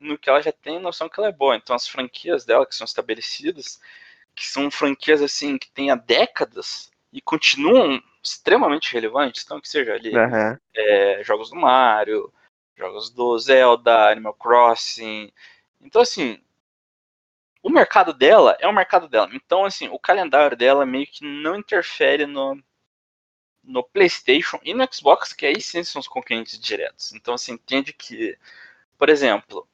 no 0.00 0.18
que 0.18 0.28
ela 0.28 0.40
já 0.40 0.52
tem 0.52 0.78
noção 0.78 1.08
que 1.08 1.18
ela 1.18 1.28
é 1.28 1.32
boa. 1.32 1.56
Então 1.56 1.74
as 1.74 1.88
franquias 1.88 2.44
dela 2.44 2.66
que 2.66 2.74
são 2.74 2.84
estabelecidas, 2.84 3.80
que 4.34 4.46
são 4.46 4.70
franquias 4.70 5.22
assim 5.22 5.58
que 5.58 5.70
tem 5.70 5.90
há 5.90 5.94
décadas 5.94 6.90
e 7.12 7.20
continuam 7.20 8.02
extremamente 8.22 8.92
relevantes, 8.92 9.42
então 9.44 9.60
que 9.60 9.68
seja 9.68 9.94
ali 9.94 10.16
Aham. 10.16 10.58
é, 10.74 11.22
jogos 11.24 11.50
do 11.50 11.56
Mario, 11.56 12.32
jogos 12.76 13.10
do 13.10 13.38
Zelda, 13.38 14.10
Animal 14.10 14.34
Crossing. 14.34 15.32
Então, 15.80 16.02
assim, 16.02 16.40
o 17.62 17.70
mercado 17.70 18.12
dela 18.12 18.56
é 18.60 18.68
o 18.68 18.72
mercado 18.72 19.08
dela. 19.08 19.28
Então, 19.32 19.64
assim, 19.64 19.88
o 19.88 19.98
calendário 19.98 20.56
dela 20.56 20.86
meio 20.86 21.06
que 21.06 21.24
não 21.24 21.56
interfere 21.56 22.26
no, 22.26 22.60
no 23.62 23.82
PlayStation 23.82 24.60
e 24.62 24.72
no 24.72 24.86
Xbox, 24.92 25.32
que 25.32 25.46
aí 25.46 25.60
sim 25.60 25.82
são 25.82 26.00
os 26.00 26.08
concorrentes 26.08 26.58
diretos. 26.58 27.12
Então, 27.12 27.34
assim, 27.34 27.52
entende 27.52 27.92
que, 27.92 28.38
por 28.96 29.08
exemplo, 29.08 29.68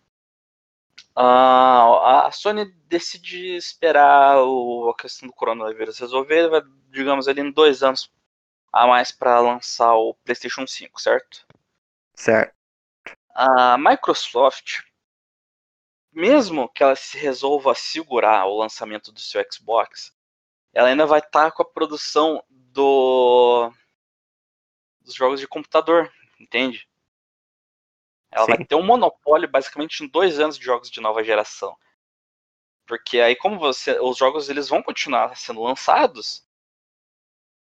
a, 1.14 2.26
a 2.26 2.32
Sony 2.32 2.64
decide 2.88 3.56
esperar 3.56 4.38
o, 4.42 4.90
a 4.90 4.96
questão 4.96 5.28
do 5.28 5.34
coronavírus 5.34 5.98
resolver, 5.98 6.48
vai, 6.48 6.62
digamos 6.90 7.28
ali, 7.28 7.40
em 7.40 7.50
dois 7.50 7.82
anos 7.82 8.12
a 8.72 8.88
mais 8.88 9.12
para 9.12 9.38
lançar 9.38 9.94
o 9.94 10.14
PlayStation 10.24 10.66
5, 10.66 11.00
certo? 11.00 11.46
Certo. 12.12 12.52
A 13.32 13.78
Microsoft, 13.78 14.80
mesmo 16.12 16.68
que 16.68 16.82
ela 16.82 16.96
se 16.96 17.16
resolva 17.16 17.70
a 17.70 17.76
segurar 17.76 18.46
o 18.46 18.58
lançamento 18.58 19.12
do 19.12 19.20
seu 19.20 19.44
Xbox, 19.50 20.12
ela 20.72 20.88
ainda 20.88 21.06
vai 21.06 21.20
estar 21.20 21.52
com 21.52 21.62
a 21.62 21.68
produção 21.68 22.42
do 22.48 23.72
dos 25.00 25.14
jogos 25.14 25.38
de 25.38 25.46
computador, 25.46 26.10
entende? 26.40 26.88
Ela 28.34 28.46
Sim. 28.46 28.56
vai 28.56 28.64
ter 28.64 28.74
um 28.74 28.82
monopólio 28.82 29.48
basicamente 29.48 30.02
em 30.02 30.08
dois 30.08 30.40
anos 30.40 30.58
de 30.58 30.64
jogos 30.64 30.90
de 30.90 31.00
nova 31.00 31.22
geração. 31.22 31.76
Porque 32.84 33.20
aí 33.20 33.36
como 33.36 33.60
você. 33.60 33.96
Os 34.00 34.18
jogos 34.18 34.50
eles 34.50 34.68
vão 34.68 34.82
continuar 34.82 35.36
sendo 35.36 35.62
lançados. 35.62 36.44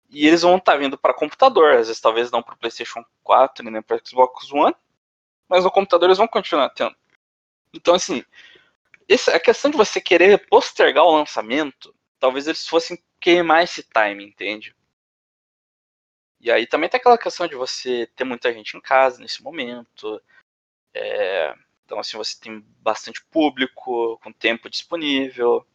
E 0.10 0.26
eles 0.26 0.42
vão 0.42 0.56
estar 0.56 0.78
vindo 0.78 0.98
para 0.98 1.14
computador. 1.14 1.74
Às 1.74 1.88
vezes 1.88 2.02
talvez 2.02 2.32
não 2.32 2.42
para 2.42 2.56
o 2.56 2.58
PlayStation 2.58 3.04
4 3.24 3.70
nem 3.70 3.82
para 3.82 4.00
Xbox 4.06 4.54
One. 4.54 4.74
Mas 5.50 5.66
no 5.66 5.72
computador 5.72 6.08
eles 6.08 6.18
vão 6.18 6.30
continuar 6.30 6.70
tendo. 6.70 6.96
Então 7.74 7.96
assim. 7.96 8.24
Essa, 9.10 9.36
a 9.36 9.40
questão 9.40 9.70
de 9.70 9.76
você 9.76 10.00
querer 10.00 10.48
postergar 10.48 11.04
o 11.04 11.12
lançamento. 11.12 11.94
Talvez 12.20 12.48
eles 12.48 12.66
fossem 12.66 12.98
queimar 13.20 13.64
esse 13.64 13.84
time, 13.84 14.24
entende? 14.24 14.74
E 16.40 16.50
aí 16.50 16.66
também 16.66 16.90
tem 16.90 16.98
aquela 16.98 17.18
questão 17.18 17.48
de 17.48 17.56
você 17.56 18.08
ter 18.16 18.24
muita 18.24 18.54
gente 18.54 18.78
em 18.78 18.82
casa 18.82 19.20
nesse 19.20 19.44
momento. 19.44 20.22
É, 20.94 21.56
então, 21.86 22.00
assim, 22.00 22.18
você 22.18 22.40
tem 22.40 22.60
bastante 22.80 23.24
público, 23.26 24.18
com 24.24 24.32
tempo 24.32 24.70
disponível. 24.70 25.66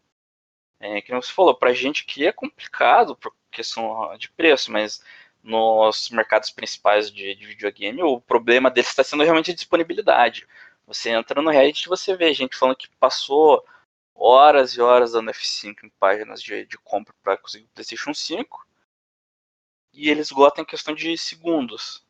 É, 0.80 1.00
que 1.02 1.12
você 1.14 1.32
falou, 1.32 1.54
pra 1.54 1.72
gente 1.72 2.04
que 2.04 2.26
é 2.26 2.32
complicado 2.32 3.16
por 3.16 3.34
questão 3.50 4.16
de 4.16 4.30
preço, 4.30 4.70
mas 4.70 5.02
nos 5.42 6.10
mercados 6.10 6.50
principais 6.50 7.10
de, 7.10 7.34
de 7.34 7.46
videogame, 7.46 8.02
o 8.02 8.20
problema 8.20 8.70
deles 8.70 8.90
está 8.90 9.02
sendo 9.02 9.22
realmente 9.24 9.50
a 9.50 9.54
disponibilidade. 9.54 10.46
Você 10.86 11.10
entra 11.10 11.42
no 11.42 11.50
Reddit 11.50 11.84
e 11.84 11.88
você 11.88 12.16
vê 12.16 12.32
gente 12.32 12.56
falando 12.56 12.76
que 12.76 12.88
passou 12.98 13.64
horas 14.14 14.72
e 14.72 14.80
horas 14.80 15.12
dando 15.12 15.30
F5 15.30 15.84
em 15.84 15.90
páginas 15.98 16.42
de, 16.42 16.64
de 16.66 16.78
compra 16.78 17.14
para 17.22 17.36
conseguir 17.36 17.64
o 17.66 17.68
PlayStation 17.74 18.14
5 18.14 18.66
e 19.92 20.10
eles 20.10 20.28
esgotam 20.28 20.62
em 20.62 20.66
questão 20.66 20.94
de 20.94 21.16
segundos. 21.18 22.04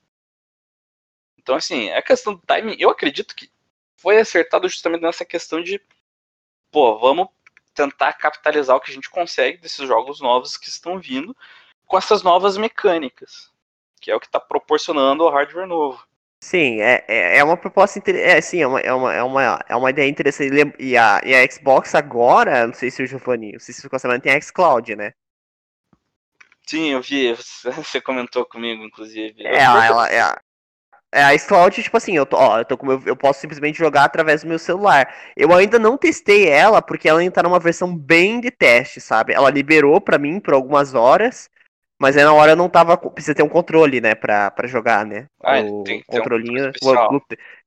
Então, 1.39 1.55
assim, 1.55 1.91
a 1.91 2.03
questão 2.03 2.35
do 2.35 2.43
timing, 2.47 2.77
eu 2.79 2.91
acredito 2.91 3.35
que 3.35 3.51
foi 3.97 4.19
acertado 4.19 4.69
justamente 4.69 5.03
nessa 5.03 5.25
questão 5.25 5.63
de, 5.63 5.81
pô, 6.71 6.99
vamos 6.99 7.29
tentar 7.75 8.13
capitalizar 8.15 8.77
o 8.77 8.81
que 8.81 8.91
a 8.91 8.95
gente 8.95 9.09
consegue 9.09 9.59
desses 9.59 9.87
jogos 9.87 10.21
novos 10.21 10.57
que 10.57 10.69
estão 10.69 10.99
vindo 10.99 11.37
com 11.87 11.97
essas 11.97 12.23
novas 12.23 12.57
mecânicas, 12.57 13.51
que 14.01 14.11
é 14.11 14.17
o 14.17 14.21
que 14.21 14.27
está 14.27 14.41
proporcionando 14.41 15.25
o 15.25 15.31
hardware 15.31 15.67
novo. 15.67 16.07
Sim, 16.43 16.81
é, 16.81 17.05
é, 17.09 17.39
é 17.39 17.45
uma 17.45 17.57
proposta 17.57 17.99
interessante. 17.99 18.31
É, 18.31 18.41
sim, 18.41 18.63
é 18.63 18.67
uma, 18.67 18.81
é, 18.81 18.93
uma, 18.93 19.15
é, 19.15 19.23
uma, 19.23 19.65
é 19.69 19.77
uma 19.77 19.91
ideia 19.91 20.09
interessante. 20.09 20.53
E 20.79 20.97
a, 20.97 21.21
e 21.25 21.35
a 21.35 21.51
Xbox 21.51 21.95
agora, 21.95 22.67
não 22.67 22.75
sei 22.75 22.91
se 22.91 23.03
o 23.03 23.07
Giovanni, 23.07 23.53
não 23.53 23.61
sei 23.61 23.75
se 23.75 23.83
ficou 23.83 23.99
sabendo, 23.99 24.23
tem 24.23 24.33
a 24.33 24.41
Xcloud, 24.41 24.95
né? 24.95 25.13
Sim, 26.65 26.91
eu 26.91 27.01
vi, 27.01 27.35
você 27.35 28.01
comentou 28.01 28.45
comigo, 28.45 28.85
inclusive. 28.85 29.45
É, 29.45 29.57
ela, 29.57 30.09
é, 30.09 30.21
a- 30.21 30.41
é 31.13 31.23
a 31.23 31.37
xCloud, 31.37 31.83
tipo 31.83 31.97
assim, 31.97 32.15
eu, 32.15 32.27
tô, 32.27 32.37
ó, 32.37 32.59
eu, 32.59 32.65
tô 32.65 32.77
com 32.77 32.93
eu 32.93 33.17
posso 33.17 33.41
simplesmente 33.41 33.79
jogar 33.79 34.05
através 34.05 34.43
do 34.43 34.49
meu 34.49 34.59
celular. 34.59 35.15
Eu 35.37 35.53
ainda 35.55 35.79
não 35.79 35.97
testei 35.97 36.49
ela, 36.49 36.83
porque 36.83 37.09
ela 37.09 37.21
ainda 37.21 37.33
tá 37.33 37.43
numa 37.43 37.59
versão 37.59 37.97
bem 37.97 38.41
de 38.41 38.51
teste, 38.51 39.01
sabe? 39.01 39.33
Ela 39.33 39.51
liberou 39.51 40.01
pra 40.01 40.19
mim 40.19 40.39
por 40.39 40.53
algumas 40.53 40.95
horas, 40.95 41.49
mas 41.99 42.17
aí 42.17 42.25
na 42.25 42.33
hora 42.33 42.53
eu 42.53 42.57
não 42.57 42.69
tava. 42.69 42.97
Precisa 42.97 43.35
ter 43.35 43.43
um 43.43 43.49
controle, 43.49 44.01
né, 44.01 44.15
pra, 44.15 44.51
pra 44.51 44.69
jogar, 44.69 45.07
né? 45.07 45.27
Ah, 45.43 45.61
o 45.61 45.83
tem 45.83 46.01
um 46.01 46.03
controlinho. 46.03 46.65
controle 46.65 46.71
especial. 46.75 47.15
o 47.15 47.23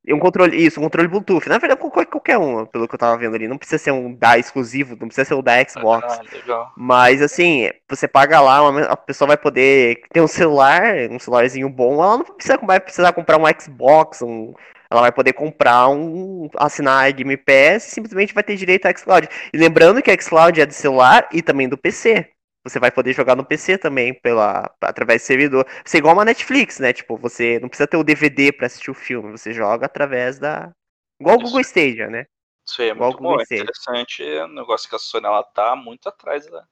um 0.08 0.20
controle, 0.20 0.58
isso, 0.58 0.80
um 0.80 0.84
controle 0.84 1.08
Bluetooth. 1.08 1.48
Na 1.48 1.58
verdade, 1.60 1.80
qualquer, 1.80 2.38
um, 2.38 2.66
pelo 2.66 2.88
que 2.88 2.96
eu 2.96 3.00
tava 3.00 3.18
vendo 3.18 3.36
ali. 3.36 3.48
Não 3.48 3.58
precisa 3.58 3.78
ser 3.78 3.92
um 3.92 4.14
da 4.14 4.38
exclusivo, 4.38 4.98
não 5.00 5.08
precisa 5.08 5.26
ser 5.26 5.34
o 5.36 5.42
da 5.42 5.64
Xbox. 5.64 6.20
Ah. 6.50 6.72
Mas 6.76 7.22
assim, 7.22 7.70
você 7.88 8.08
paga 8.08 8.40
lá, 8.42 8.68
uma- 8.68 8.82
a 8.84 8.98
pessoa 8.98 9.28
vai 9.28 9.38
poder 9.38 10.02
ter 10.12 10.22
um 10.22 10.28
celular, 10.28 10.96
um 11.12 11.20
celularzinho 11.20 11.70
bom, 11.70 12.02
ela 12.04 12.18
não 12.18 12.26
precisa, 12.26 12.58
vai 12.58 12.80
precisar 12.80 13.14
comprar 13.14 13.38
um 13.38 13.44
Xbox, 13.60 14.22
um, 14.24 14.54
ela 14.90 15.02
vai 15.02 15.12
poder 15.12 15.34
comprar 15.34 15.88
um, 15.90 16.50
assinar 16.58 17.06
a 17.06 17.12
Game 17.12 17.38
Pass 17.38 17.88
e 17.88 17.92
simplesmente 17.92 18.34
vai 18.34 18.44
ter 18.44 18.56
direito 18.56 18.88
a 18.88 18.92
xCloud. 18.92 19.28
E 19.54 19.58
lembrando 19.58 20.02
que 20.02 20.12
a 20.12 20.20
xCloud 20.20 20.60
é 20.60 20.66
do 20.66 20.74
celular 20.74 21.30
e 21.32 21.42
também 21.42 21.70
do 21.70 21.78
PC. 21.78 22.28
Você 22.64 22.80
vai 22.80 22.92
poder 22.92 23.14
jogar 23.14 23.36
no 23.36 23.46
PC 23.46 23.78
também, 23.78 24.14
pela, 24.14 24.72
através 24.82 25.24
do 25.24 25.26
servidor. 25.26 25.66
Você 25.84 25.98
é 25.98 26.00
igual 26.00 26.14
uma 26.14 26.26
Netflix, 26.26 26.80
né? 26.80 26.94
Tipo, 26.94 27.18
você 27.18 27.60
não 27.60 27.68
precisa 27.68 27.88
ter 27.88 27.98
o 27.98 28.04
DVD 28.04 28.52
pra 28.52 28.68
assistir 28.68 28.92
o 28.92 28.96
filme, 28.96 29.32
você 29.32 29.52
joga 29.52 29.88
através 29.88 30.38
da. 30.38 30.72
Igual 31.20 31.38
o 31.38 31.40
Isso. 31.40 31.48
Google 31.48 31.62
Stadia, 31.62 32.08
né? 32.08 32.26
Isso 32.68 32.82
aí 32.82 32.90
é 32.90 32.92
Igual 32.92 33.10
muito 33.12 33.24
bom, 33.24 33.40
é 33.40 33.44
interessante. 33.44 34.24
É 34.24 34.46
um 34.46 34.54
negócio 34.54 34.88
que 34.88 34.96
a 34.96 35.00
Sony 35.00 35.26
ela 35.26 35.44
tá 35.44 35.76
muito 35.76 36.08
atrás 36.08 36.50
da. 36.50 36.64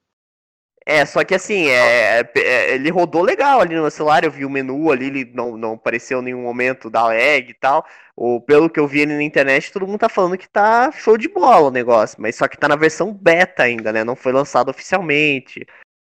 É, 0.92 1.06
só 1.06 1.24
que 1.24 1.36
assim, 1.36 1.68
é, 1.68 2.28
é, 2.36 2.74
ele 2.74 2.90
rodou 2.90 3.22
legal 3.22 3.62
ali 3.62 3.76
no 3.76 3.84
meu 3.84 3.92
celular, 3.92 4.24
eu 4.24 4.32
vi 4.32 4.44
o 4.44 4.50
menu 4.50 4.92
ali, 4.92 5.06
ele 5.06 5.32
não, 5.36 5.56
não 5.56 5.74
apareceu 5.74 6.20
em 6.20 6.24
nenhum 6.24 6.42
momento 6.42 6.90
da 6.90 7.04
lag 7.06 7.48
e 7.48 7.54
tal. 7.54 7.86
Ou 8.16 8.42
pelo 8.42 8.68
que 8.68 8.80
eu 8.80 8.88
vi 8.88 9.04
ali 9.04 9.14
na 9.14 9.22
internet, 9.22 9.72
todo 9.72 9.86
mundo 9.86 10.00
tá 10.00 10.10
falando 10.10 10.36
que 10.36 10.50
tá 10.50 10.92
show 10.92 11.16
de 11.16 11.30
bola 11.30 11.68
o 11.68 11.72
negócio, 11.72 12.20
mas 12.20 12.36
só 12.36 12.48
que 12.48 12.58
tá 12.58 12.68
na 12.68 12.76
versão 12.76 13.14
beta 13.14 13.62
ainda, 13.62 13.94
né? 13.94 14.04
Não 14.04 14.16
foi 14.16 14.32
lançado 14.34 14.70
oficialmente. 14.70 15.64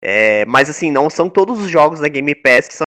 É, 0.01 0.47
mas 0.47 0.71
assim, 0.71 0.91
não 0.91 1.11
são 1.11 1.29
todos 1.29 1.61
os 1.61 1.71
jogos 1.71 2.01
da 2.01 2.09
Game 2.09 2.35
Pass 2.35 2.69
que 2.69 2.75
são 2.75 2.87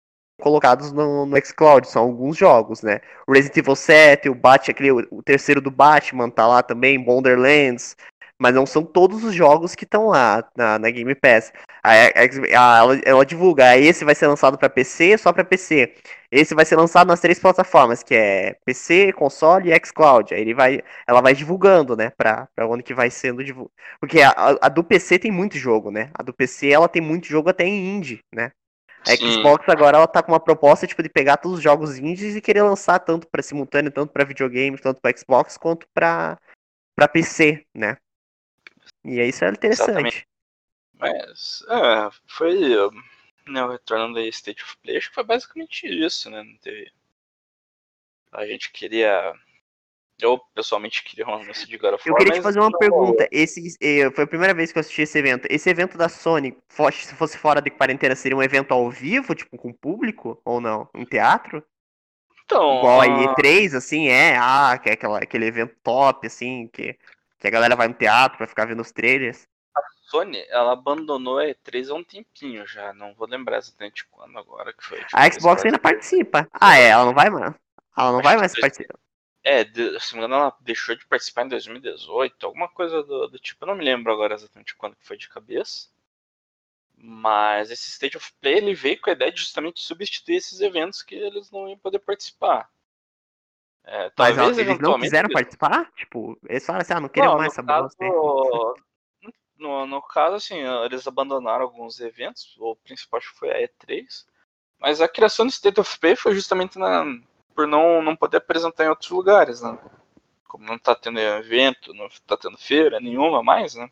colocados 0.41 0.93
no, 0.93 1.27
no 1.27 1.37
xCloud, 1.45 1.87
são 1.89 2.05
alguns 2.05 2.39
jogos, 2.39 2.81
né? 2.81 3.01
O 3.27 3.33
Resident 3.35 3.59
Evil 3.59 3.77
7, 3.77 4.31
o 4.31 4.35
Bat, 4.35 4.71
aquele, 4.71 4.93
o 4.93 5.23
terceiro 5.23 5.61
do 5.61 5.71
Batman 5.71 6.31
tá 6.31 6.47
lá 6.47 6.63
também, 6.63 6.99
Borderlands, 6.99 7.97
mas 8.39 8.55
não 8.55 8.67
são 8.67 8.85
todos 8.85 9.25
os 9.25 9.35
jogos 9.35 9.75
que 9.75 9.85
estão 9.85 10.09
lá 10.09 10.47
na, 10.57 10.79
na 10.79 10.91
Game 10.91 11.15
Pass. 11.15 11.53
A, 11.83 11.93
a- 11.93 12.83
a- 12.85 13.01
ela, 13.05 13.25
divulga, 13.27 13.71
"Ah, 13.71 13.79
esse 13.79 14.05
vai 14.05 14.15
ser 14.15 14.27
lançado 14.27 14.59
para 14.59 14.69
PC, 14.69 15.17
só 15.19 15.33
para 15.33 15.45
PC. 15.45 15.95
Esse 16.31 16.55
vai 16.55 16.65
ser 16.65 16.77
lançado 16.77 17.09
nas 17.09 17.21
três 17.21 17.39
plataformas, 17.39 18.03
que 18.03 18.15
é 18.15 18.55
PC, 18.65 19.13
console 19.13 19.73
e 19.73 19.81
xCloud. 19.87 20.35
Aí 20.35 20.41
ele 20.41 20.55
vai, 20.55 20.83
ela 21.07 21.21
vai 21.21 21.35
divulgando, 21.35 21.97
né, 21.97 22.11
para 22.11 22.49
onde 22.69 22.83
que 22.83 22.95
vai 22.95 23.11
sendo 23.11 23.43
divulgado. 23.45 23.73
Porque 24.01 24.21
a, 24.23 24.69
do 24.69 24.83
PC 24.85 25.19
tem 25.19 25.31
muito 25.31 25.57
jogo, 25.57 25.91
né? 25.91 26.11
A 26.15 26.23
do 26.23 26.33
PC 26.35 26.69
ela 26.71 26.89
tem 26.89 27.01
muito 27.03 27.27
jogo 27.27 27.49
até 27.51 27.65
em 27.65 27.97
indie, 27.97 28.21
né? 28.35 28.51
A. 29.07 29.15
Xbox 29.15 29.69
agora 29.69 29.97
ela 29.99 30.07
tá 30.09 30.23
com 30.23 30.33
uma 30.33 30.41
proposta 30.41 30.87
tipo 30.87 31.03
de 31.03 31.09
pegar 31.09 31.37
todos 31.37 31.59
os 31.59 31.65
jogos 31.65 31.97
indies 31.99 32.35
e 32.35 32.41
querer 32.41 32.63
lançar 32.63 32.99
tanto 32.99 33.29
para 33.29 33.43
simultâneo, 33.43 33.91
tanto 33.91 34.13
para 34.13 34.25
videogame, 34.25 34.77
tanto 34.79 35.01
para 35.01 35.17
Xbox 35.17 35.57
quanto 35.57 35.87
para 35.95 36.39
para 36.97 37.09
PC, 37.09 37.65
né? 37.75 37.97
E 39.07 39.21
aí 39.21 39.29
isso 39.29 39.45
é 39.45 39.49
interessante. 39.49 39.89
Exatamente. 39.91 40.27
Mas, 40.99 41.63
é, 41.69 42.11
foi. 42.27 42.59
Né, 43.49 43.65
retornando 43.71 44.19
aí 44.19 44.29
State 44.29 44.61
of 44.63 44.77
Play, 44.83 44.97
acho 44.97 45.09
que 45.09 45.15
foi 45.15 45.23
basicamente 45.23 45.87
isso, 45.87 46.29
né? 46.29 46.43
Não 46.43 46.57
teve. 46.59 46.91
A 48.33 48.45
gente 48.45 48.73
queria. 48.73 49.33
Eu 50.19 50.41
pessoalmente 50.55 51.05
queria 51.05 51.27
um 51.29 51.35
anúncio 51.35 51.69
de 51.69 51.77
God 51.77 51.95
of 51.95 52.09
Eu 52.09 52.15
War, 52.15 52.23
queria 52.23 52.41
te 52.41 52.43
fazer 52.43 52.59
uma 52.59 52.71
não 52.71 52.79
pergunta. 52.79 53.29
Esse 53.31 53.77
eh, 53.81 54.11
foi 54.11 54.25
a 54.25 54.27
primeira 54.27 54.55
vez 54.55 54.73
que 54.73 54.79
eu 54.79 54.81
assisti 54.81 55.03
esse 55.03 55.19
evento. 55.19 55.47
Esse 55.49 55.69
evento 55.71 55.97
da 55.97 56.09
Sony, 56.09 56.57
se 56.91 57.15
fosse 57.15 57.39
fora 57.39 57.61
de 57.61 57.71
quarentena, 57.71 58.17
seria 58.17 58.37
um 58.37 58.43
evento 58.43 58.73
ao 58.73 58.91
vivo, 58.91 59.35
tipo 59.35 59.57
com 59.59 59.73
público 59.73 60.41
ou 60.45 60.61
não? 60.61 60.89
Um 60.95 61.05
teatro? 61.05 61.63
Então, 62.45 62.79
Igual 62.79 63.01
a 63.01 63.05
a- 63.05 63.35
E3, 63.35 63.75
assim, 63.75 64.09
é, 64.09 64.37
ah, 64.39 64.79
que 64.83 64.89
é 64.89 64.93
aquela, 64.95 65.19
aquele 65.19 65.47
evento 65.47 65.77
top, 65.83 66.27
assim, 66.27 66.69
que, 66.69 66.97
que 67.47 67.57
a 67.57 67.59
galera 67.59 67.77
vai 67.77 67.89
no 67.89 67.95
teatro 67.95 68.37
pra 68.39 68.47
ficar 68.47 68.67
vendo 68.67 68.81
os 68.83 68.93
trailers. 68.93 69.47
Sony, 70.09 70.45
ela 70.49 70.73
abandonou 70.73 71.39
a 71.39 71.45
E3 71.47 71.91
há 71.91 71.95
um 71.95 72.05
tempinho 72.05 72.67
já. 72.67 72.93
Não 72.95 73.13
vou 73.15 73.27
lembrar 73.29 73.59
exatamente 73.59 74.07
quando 74.07 74.39
agora 74.39 74.73
que 74.73 74.85
foi. 74.85 74.99
tipo, 74.99 75.11
A 75.17 75.31
Xbox 75.31 75.65
ainda 75.65 75.79
participa. 75.79 76.49
Ah, 76.53 76.79
é, 76.79 76.89
ela 76.89 77.05
não 77.07 77.15
vai 77.15 77.29
mais. 77.29 77.55
Ela 77.99 78.13
não 78.13 78.19
Acho 78.21 78.25
vai 78.29 78.37
mais 78.37 78.53
dois- 78.53 78.61
participar. 78.61 78.99
É, 79.43 79.65
de, 79.65 79.99
se 80.01 80.13
não 80.15 80.21
me 80.21 80.27
engano, 80.27 80.43
ela 80.43 80.57
deixou 80.61 80.95
de 80.97 81.05
participar 81.07 81.45
em 81.45 81.49
2018, 81.49 82.47
alguma 82.47 82.69
coisa 82.69 83.03
do, 83.03 83.27
do 83.29 83.39
tipo. 83.39 83.65
Eu 83.65 83.69
não 83.69 83.75
me 83.77 83.85
lembro 83.85 84.13
agora 84.13 84.35
exatamente 84.35 84.75
quando 84.77 84.97
que 84.97 85.07
foi 85.07 85.17
de 85.17 85.29
cabeça. 85.29 85.89
Mas 86.99 87.71
esse 87.71 87.89
State 87.91 88.17
of 88.17 88.33
Play 88.41 88.55
ele 88.59 88.75
veio 88.75 89.01
com 89.01 89.11
a 89.11 89.13
ideia 89.13 89.31
de 89.31 89.41
justamente 89.41 89.81
substituir 89.81 90.37
esses 90.37 90.61
eventos 90.61 91.03
que 91.03 91.15
eles 91.15 91.51
não 91.51 91.69
iam 91.69 91.79
poder 91.79 91.99
participar. 91.99 92.69
É, 93.87 94.11
talvez 94.11 94.37
Mas 94.37 94.59
eles 94.59 94.79
não 94.81 94.99
quiseram 94.99 95.29
participar? 95.29 95.91
Tipo, 95.95 96.37
eles 96.49 96.67
falaram 96.67 96.83
assim, 96.83 96.93
ah, 96.93 97.01
não 97.01 97.09
queriam 97.09 97.37
mais 97.37 97.53
essa 97.53 97.63
bosta. 97.63 98.05
No, 99.59 99.87
no 99.87 100.03
caso, 100.03 100.35
assim, 100.35 100.59
eles 100.85 101.07
abandonaram 101.07 101.65
alguns 101.65 101.99
eventos, 101.99 102.55
o 102.59 102.77
principal 102.77 103.17
acho 103.17 103.33
que 103.33 103.39
foi 103.39 103.51
a 103.51 103.63
E3. 103.63 104.27
Mas 104.79 105.01
a 105.01 105.09
criação 105.09 105.47
do 105.47 105.51
State 105.51 105.81
of 105.81 105.99
Play 105.99 106.15
foi 106.15 106.35
justamente 106.35 106.79
na, 106.79 107.03
por 107.55 107.67
não, 107.67 108.03
não 108.03 108.15
poder 108.15 108.37
apresentar 108.37 108.85
em 108.85 108.91
outros 108.91 109.11
lugares, 109.11 109.63
né? 109.63 109.79
Como 110.47 110.67
não 110.67 110.79
tá 110.79 110.95
tendo 110.95 111.19
evento, 111.19 111.95
não 111.95 112.07
tá 112.27 112.37
tendo 112.37 112.59
feira 112.59 113.01
nenhuma 113.01 113.43
mais, 113.43 113.75
né? 113.75 113.91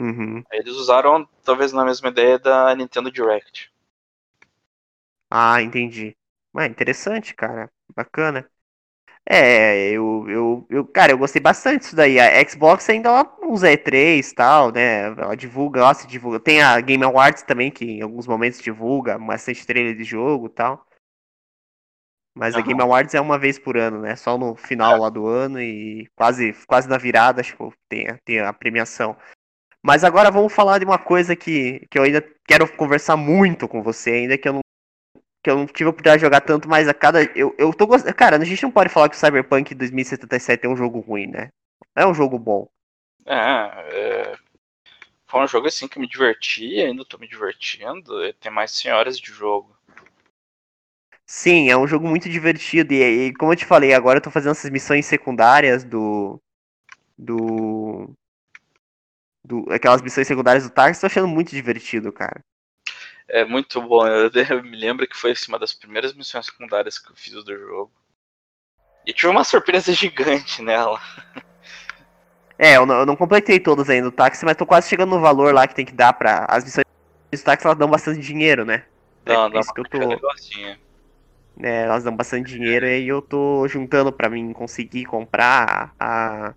Uhum. 0.00 0.42
Aí 0.50 0.58
eles 0.58 0.74
usaram, 0.74 1.28
talvez, 1.44 1.72
na 1.72 1.84
mesma 1.84 2.08
ideia 2.08 2.36
da 2.36 2.74
Nintendo 2.74 3.10
Direct. 3.10 3.72
Ah, 5.30 5.62
entendi. 5.62 6.16
Ah, 6.52 6.66
interessante, 6.66 7.34
cara. 7.34 7.70
Bacana. 7.94 8.50
É, 9.28 9.90
eu, 9.90 10.24
eu, 10.28 10.66
eu, 10.70 10.86
cara, 10.86 11.10
eu 11.10 11.18
gostei 11.18 11.42
bastante 11.42 11.80
disso 11.80 11.96
daí. 11.96 12.18
A 12.20 12.48
Xbox 12.48 12.88
ainda 12.88 13.08
ela 13.08 13.36
usa 13.42 13.68
E3 13.68 14.30
e 14.30 14.34
tal, 14.34 14.70
né? 14.70 15.06
Ela 15.06 15.34
divulga, 15.34 15.80
ela 15.80 15.94
se 15.94 16.06
divulga. 16.06 16.38
Tem 16.38 16.62
a 16.62 16.80
Game 16.80 17.02
Awards 17.02 17.42
também, 17.42 17.70
que 17.70 17.84
em 17.84 18.02
alguns 18.02 18.26
momentos 18.26 18.60
divulga 18.60 19.18
bastante 19.18 19.66
trailer 19.66 19.96
de 19.96 20.04
jogo 20.04 20.46
e 20.46 20.50
tal. 20.50 20.86
Mas 22.36 22.54
uhum. 22.54 22.60
a 22.60 22.62
Game 22.62 22.80
Awards 22.80 23.14
é 23.14 23.20
uma 23.20 23.38
vez 23.38 23.58
por 23.58 23.76
ano, 23.76 24.00
né? 24.00 24.14
Só 24.14 24.38
no 24.38 24.54
final 24.54 25.00
lá 25.00 25.08
do 25.08 25.26
ano 25.26 25.60
e 25.60 26.08
quase, 26.14 26.52
quase 26.68 26.88
na 26.88 26.98
virada, 26.98 27.42
tipo, 27.42 27.72
tem, 27.88 28.06
tem 28.24 28.40
a 28.40 28.52
premiação. 28.52 29.16
Mas 29.82 30.04
agora 30.04 30.30
vamos 30.30 30.52
falar 30.52 30.78
de 30.78 30.84
uma 30.84 30.98
coisa 30.98 31.34
que, 31.34 31.84
que 31.90 31.98
eu 31.98 32.02
ainda 32.04 32.22
quero 32.46 32.70
conversar 32.76 33.16
muito 33.16 33.66
com 33.66 33.82
você, 33.82 34.10
ainda 34.10 34.38
que 34.38 34.48
eu 34.48 34.52
não 34.54 34.60
que 35.46 35.50
eu 35.50 35.56
não 35.58 35.66
tive 35.66 35.84
a 35.84 35.90
oportunidade 35.90 36.18
de 36.18 36.26
jogar 36.26 36.40
tanto, 36.40 36.68
mas 36.68 36.88
a 36.88 36.92
cada. 36.92 37.22
Eu, 37.36 37.54
eu 37.56 37.72
tô 37.72 37.86
gostando. 37.86 38.12
Cara, 38.16 38.36
a 38.36 38.44
gente 38.44 38.64
não 38.64 38.70
pode 38.72 38.88
falar 38.88 39.08
que 39.08 39.14
o 39.14 39.18
Cyberpunk 39.18 39.76
2077 39.76 40.66
é 40.66 40.68
um 40.68 40.76
jogo 40.76 40.98
ruim, 40.98 41.28
né? 41.28 41.50
É 41.94 42.04
um 42.04 42.12
jogo 42.12 42.36
bom. 42.36 42.68
É, 43.24 43.36
é... 43.36 44.36
Foi 45.24 45.40
um 45.40 45.46
jogo 45.46 45.68
assim 45.68 45.86
que 45.86 46.00
me 46.00 46.08
diverti, 46.08 46.80
ainda 46.80 47.04
tô 47.04 47.16
me 47.16 47.28
divertindo. 47.28 48.32
Tem 48.40 48.50
mais 48.50 48.72
senhoras 48.72 49.20
de 49.20 49.30
jogo. 49.30 49.72
Sim, 51.24 51.70
é 51.70 51.76
um 51.76 51.86
jogo 51.86 52.08
muito 52.08 52.28
divertido. 52.28 52.92
E, 52.92 53.28
e, 53.28 53.34
como 53.34 53.52
eu 53.52 53.56
te 53.56 53.64
falei, 53.64 53.94
agora 53.94 54.18
eu 54.18 54.22
tô 54.22 54.32
fazendo 54.32 54.50
essas 54.50 54.70
missões 54.70 55.06
secundárias 55.06 55.84
do. 55.84 56.40
Do. 57.16 58.10
do 59.44 59.64
aquelas 59.72 60.02
missões 60.02 60.26
secundárias 60.26 60.64
do 60.64 60.70
Targus, 60.70 60.98
tô 60.98 61.06
achando 61.06 61.28
muito 61.28 61.50
divertido, 61.50 62.12
cara. 62.12 62.42
É 63.28 63.44
muito 63.44 63.80
bom. 63.82 64.06
Eu, 64.06 64.30
eu 64.30 64.62
me 64.64 64.76
lembro 64.76 65.06
que 65.06 65.16
foi 65.16 65.32
assim, 65.32 65.50
uma 65.50 65.58
das 65.58 65.72
primeiras 65.72 66.14
missões 66.14 66.46
secundárias 66.46 66.98
que 66.98 67.10
eu 67.10 67.16
fiz 67.16 67.32
do 67.32 67.56
jogo. 67.56 67.92
E 69.04 69.12
tive 69.12 69.28
uma 69.28 69.44
surpresa 69.44 69.92
gigante 69.92 70.62
nela. 70.62 71.00
É, 72.58 72.76
eu 72.76 72.86
não, 72.86 73.00
eu 73.00 73.04
não 73.04 73.16
completei 73.16 73.60
todas 73.60 73.90
ainda 73.90 74.10
do 74.10 74.16
táxi, 74.16 74.42
mas 74.44 74.56
tô 74.56 74.64
quase 74.64 74.88
chegando 74.88 75.10
no 75.10 75.20
valor 75.20 75.52
lá 75.52 75.66
que 75.66 75.74
tem 75.74 75.84
que 75.84 75.92
dar 75.92 76.14
pra. 76.14 76.46
As 76.48 76.64
missões 76.64 76.84
do 77.30 77.42
táxi 77.42 77.66
elas 77.66 77.78
dão 77.78 77.90
bastante 77.90 78.20
dinheiro, 78.20 78.64
né? 78.64 78.86
Não, 79.26 79.46
é 79.46 79.50
dá 79.50 79.60
isso 79.60 79.74
que 79.74 79.80
eu 79.80 79.84
tô. 79.84 80.30
É, 81.62 81.82
elas 81.82 82.04
dão 82.04 82.16
bastante 82.16 82.50
dinheiro 82.50 82.86
e 82.86 83.06
eu 83.08 83.20
tô 83.20 83.68
juntando 83.68 84.10
pra 84.10 84.30
mim 84.30 84.54
conseguir 84.54 85.04
comprar 85.04 85.92
a. 85.98 86.54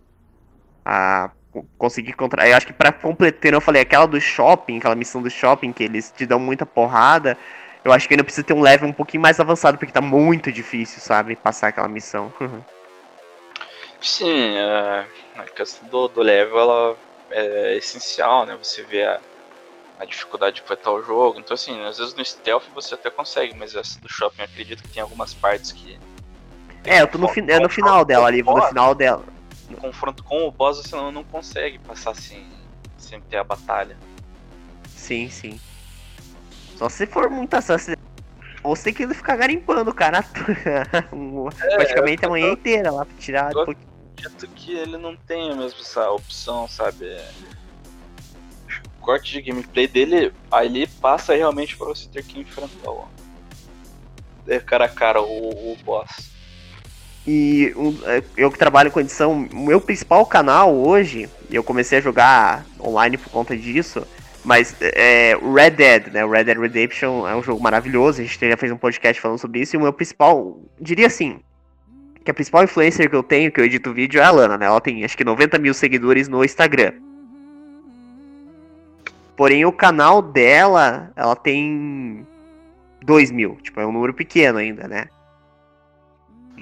a 0.85 1.31
conseguir 1.77 2.11
encontrar. 2.11 2.47
Eu 2.47 2.55
acho 2.55 2.67
que 2.67 2.73
pra 2.73 2.91
completar, 2.91 3.53
eu 3.53 3.61
falei, 3.61 3.81
aquela 3.81 4.05
do 4.05 4.19
shopping, 4.19 4.77
aquela 4.77 4.95
missão 4.95 5.21
do 5.21 5.29
shopping 5.29 5.71
que 5.71 5.83
eles 5.83 6.13
te 6.15 6.25
dão 6.25 6.39
muita 6.39 6.65
porrada. 6.65 7.37
Eu 7.83 7.91
acho 7.91 8.07
que 8.07 8.13
ainda 8.13 8.23
precisa 8.23 8.45
ter 8.45 8.53
um 8.53 8.61
level 8.61 8.89
um 8.89 8.93
pouquinho 8.93 9.21
mais 9.21 9.39
avançado, 9.39 9.77
porque 9.77 9.91
tá 9.91 10.01
muito 10.01 10.51
difícil, 10.51 11.01
sabe? 11.01 11.35
Passar 11.35 11.69
aquela 11.69 11.87
missão. 11.87 12.31
Sim, 14.01 14.57
é, 14.57 15.05
a 15.37 15.43
questão 15.43 15.87
do, 15.89 16.07
do 16.07 16.21
level 16.21 16.59
ela 16.59 16.95
é 17.31 17.77
essencial, 17.77 18.45
né? 18.45 18.57
Você 18.61 18.83
vê 18.83 19.03
a, 19.03 19.19
a 19.99 20.05
dificuldade 20.05 20.57
de 20.57 20.61
completar 20.61 20.93
o 20.93 21.01
jogo. 21.01 21.39
Então, 21.39 21.53
assim, 21.53 21.81
às 21.83 21.97
vezes 21.97 22.13
no 22.13 22.23
stealth 22.23 22.63
você 22.73 22.95
até 22.95 23.09
consegue, 23.09 23.55
mas 23.57 23.75
essa 23.75 23.99
do 23.99 24.09
shopping 24.09 24.41
eu 24.41 24.45
acredito 24.45 24.83
que 24.83 24.89
tem 24.89 25.01
algumas 25.01 25.33
partes 25.33 25.71
que. 25.71 25.99
É, 26.85 27.01
eu 27.01 27.07
tô 27.07 27.17
no, 27.17 27.27
fi 27.27 27.41
é 27.47 27.59
no 27.59 27.69
final 27.69 28.05
dela 28.05 28.27
ali, 28.27 28.41
no 28.41 28.61
final 28.67 28.95
dela 28.95 29.38
no 29.69 29.77
confronto 29.77 30.23
com 30.23 30.47
o 30.47 30.51
boss 30.51 30.77
você 30.77 30.95
não, 30.95 31.11
não 31.11 31.23
consegue 31.23 31.77
passar 31.79 32.15
sem, 32.15 32.45
sem 32.97 33.21
ter 33.21 33.37
a 33.37 33.43
batalha. 33.43 33.97
Sim, 34.87 35.29
sim. 35.29 35.59
Só 36.75 36.89
se 36.89 37.05
for 37.05 37.29
muito 37.29 37.53
assassino. 37.53 37.97
Você 38.63 38.85
tem 38.85 38.93
que 38.93 39.13
ficar 39.13 39.37
garimpando, 39.37 39.93
cara. 39.93 40.19
é, 41.61 41.75
praticamente 41.75 42.25
a 42.25 42.29
manhã 42.29 42.51
inteira 42.51 42.91
lá 42.91 43.05
pra 43.05 43.17
tirar. 43.17 43.51
Eu 43.53 43.61
acredito 43.61 44.47
que 44.55 44.73
ele 44.73 44.97
não 44.97 45.15
tem 45.15 45.55
mesmo 45.55 45.79
essa 45.79 46.09
opção, 46.11 46.67
sabe? 46.67 47.05
O 48.97 49.01
corte 49.01 49.33
de 49.33 49.41
gameplay 49.41 49.87
dele, 49.87 50.33
aí 50.51 50.87
passa 51.01 51.35
realmente 51.35 51.77
pra 51.77 51.87
você 51.87 52.07
ter 52.09 52.23
que 52.23 52.39
enfrentar 52.39 52.91
o. 52.91 53.07
É, 54.47 54.59
cara 54.59 54.85
a 54.85 54.89
cara 54.89 55.21
o, 55.21 55.73
o 55.73 55.77
boss. 55.83 56.31
E 57.31 57.71
um, 57.77 57.95
é, 58.07 58.23
eu 58.35 58.49
que 58.49 58.57
trabalho 58.57 58.89
com 58.89 58.99
edição, 58.99 59.47
o 59.53 59.59
meu 59.59 59.79
principal 59.79 60.25
canal 60.25 60.75
hoje, 60.75 61.29
eu 61.51 61.63
comecei 61.63 61.99
a 61.99 62.01
jogar 62.01 62.65
online 62.81 63.19
por 63.19 63.29
conta 63.29 63.55
disso, 63.55 64.01
mas 64.43 64.75
é 64.81 65.37
Red 65.37 65.69
Dead, 65.69 66.07
né? 66.07 66.25
Red 66.25 66.45
Dead 66.45 66.57
Redemption 66.57 67.27
é 67.27 67.35
um 67.35 67.43
jogo 67.43 67.61
maravilhoso, 67.61 68.19
a 68.19 68.25
gente 68.25 68.49
já 68.49 68.57
fez 68.57 68.71
um 68.71 68.77
podcast 68.77 69.21
falando 69.21 69.37
sobre 69.37 69.59
isso, 69.59 69.75
e 69.75 69.77
o 69.77 69.81
meu 69.81 69.93
principal, 69.93 70.59
diria 70.81 71.05
assim, 71.05 71.39
que 72.25 72.31
a 72.31 72.33
principal 72.33 72.63
influencer 72.63 73.07
que 73.07 73.15
eu 73.15 73.21
tenho, 73.21 73.51
que 73.51 73.61
eu 73.61 73.65
edito 73.65 73.93
vídeo, 73.93 74.19
é 74.19 74.23
a 74.23 74.31
Lana, 74.31 74.57
né? 74.57 74.65
Ela 74.65 74.81
tem 74.81 75.05
acho 75.05 75.15
que 75.15 75.23
90 75.23 75.59
mil 75.59 75.75
seguidores 75.75 76.27
no 76.27 76.43
Instagram. 76.43 76.93
Porém, 79.37 79.67
o 79.67 79.71
canal 79.71 80.19
dela, 80.19 81.11
ela 81.15 81.35
tem 81.35 82.25
2 83.03 83.29
mil, 83.29 83.59
tipo, 83.61 83.79
é 83.79 83.85
um 83.85 83.91
número 83.91 84.15
pequeno 84.15 84.57
ainda, 84.57 84.87
né? 84.87 85.09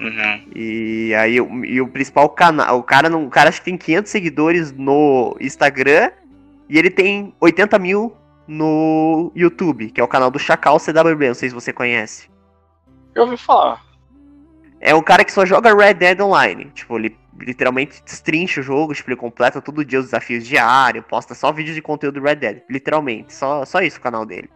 Uhum. 0.00 0.42
E 0.54 1.12
aí 1.14 1.34
e 1.34 1.80
o 1.80 1.88
principal 1.88 2.28
canal, 2.28 2.78
o 2.78 2.82
cara 2.82 3.08
não, 3.08 3.26
o 3.26 3.30
cara 3.30 3.48
acho 3.48 3.58
que 3.58 3.64
tem 3.64 3.76
500 3.76 4.10
seguidores 4.10 4.72
no 4.72 5.36
Instagram 5.40 6.10
e 6.68 6.78
ele 6.78 6.90
tem 6.90 7.34
80 7.40 7.78
mil 7.78 8.16
no 8.46 9.32
YouTube, 9.34 9.90
que 9.90 10.00
é 10.00 10.04
o 10.04 10.08
canal 10.08 10.30
do 10.30 10.38
Chacal 10.38 10.78
CWB, 10.78 11.28
não 11.28 11.34
sei 11.34 11.48
se 11.48 11.54
você 11.54 11.72
conhece. 11.72 12.30
Eu 13.14 13.24
ouvi 13.24 13.36
falar. 13.36 13.84
É 14.80 14.94
um 14.94 15.02
cara 15.02 15.24
que 15.24 15.32
só 15.32 15.44
joga 15.44 15.74
Red 15.74 15.94
Dead 15.94 16.20
Online, 16.20 16.70
tipo, 16.72 16.96
ele 16.96 17.16
literalmente 17.40 18.02
destrincha 18.04 18.60
o 18.60 18.62
jogo, 18.62 18.94
tipo, 18.94 19.10
ele 19.10 19.16
completa 19.16 19.60
todo 19.60 19.84
dia 19.84 19.98
os 19.98 20.06
desafios 20.06 20.46
diários, 20.46 21.04
posta 21.06 21.34
só 21.34 21.52
vídeos 21.52 21.74
de 21.74 21.82
conteúdo 21.82 22.20
Red 22.20 22.36
Dead, 22.36 22.62
literalmente, 22.70 23.34
só, 23.34 23.64
só 23.64 23.80
isso 23.80 23.98
o 23.98 24.02
canal 24.02 24.24
dele. 24.24 24.48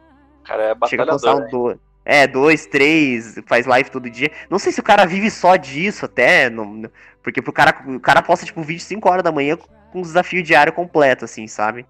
cara 0.45 0.63
é 0.63 0.75
batalhador, 0.75 0.89
Chega 0.89 1.03
a 1.03 1.07
postar 1.07 1.57
um, 1.57 1.79
é, 2.05 2.27
dois, 2.27 2.67
três, 2.67 3.37
faz 3.47 3.67
live 3.67 3.91
todo 3.91 4.11
dia. 4.11 4.31
Não 4.51 4.59
sei 4.59 4.73
se 4.73 4.81
o 4.81 4.85
cara 4.85 5.05
vive 5.05 5.31
só 5.31 5.57
disso 5.57 6.05
até, 6.05 6.51
não, 6.51 6.83
porque 7.23 7.41
pro 7.41 7.53
cara, 7.53 7.83
o 7.87 8.01
cara 8.01 8.23
posta 8.23 8.45
tipo 8.45 8.61
um 8.61 8.65
vídeo 8.65 8.83
5 8.83 9.09
horas 9.09 9.23
da 9.23 9.31
manhã 9.31 9.57
com 9.57 9.99
um 9.99 10.03
desafio 10.03 10.43
diário 10.43 10.73
completo, 10.73 11.25
assim, 11.25 11.47
sabe? 11.47 11.87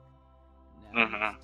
Uhum. 0.94 1.42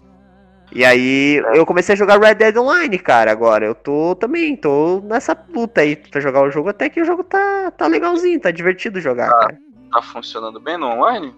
E 0.70 0.84
aí 0.84 1.36
eu 1.54 1.64
comecei 1.64 1.94
a 1.94 1.96
jogar 1.96 2.20
Red 2.20 2.34
Dead 2.34 2.56
Online, 2.56 2.98
cara, 2.98 3.32
agora. 3.32 3.64
Eu 3.64 3.74
tô 3.74 4.14
também, 4.14 4.54
tô 4.54 5.00
nessa 5.02 5.36
luta 5.48 5.80
aí 5.80 5.96
pra 5.96 6.20
jogar 6.20 6.42
o 6.42 6.50
jogo, 6.50 6.68
até 6.68 6.90
que 6.90 7.00
o 7.00 7.04
jogo 7.04 7.24
tá, 7.24 7.70
tá 7.70 7.86
legalzinho, 7.86 8.38
tá 8.38 8.50
divertido 8.50 9.00
jogar, 9.00 9.30
tá, 9.30 9.38
cara. 9.38 9.58
Tá 9.90 10.02
funcionando 10.02 10.60
bem 10.60 10.76
no 10.76 10.88
online? 10.88 11.34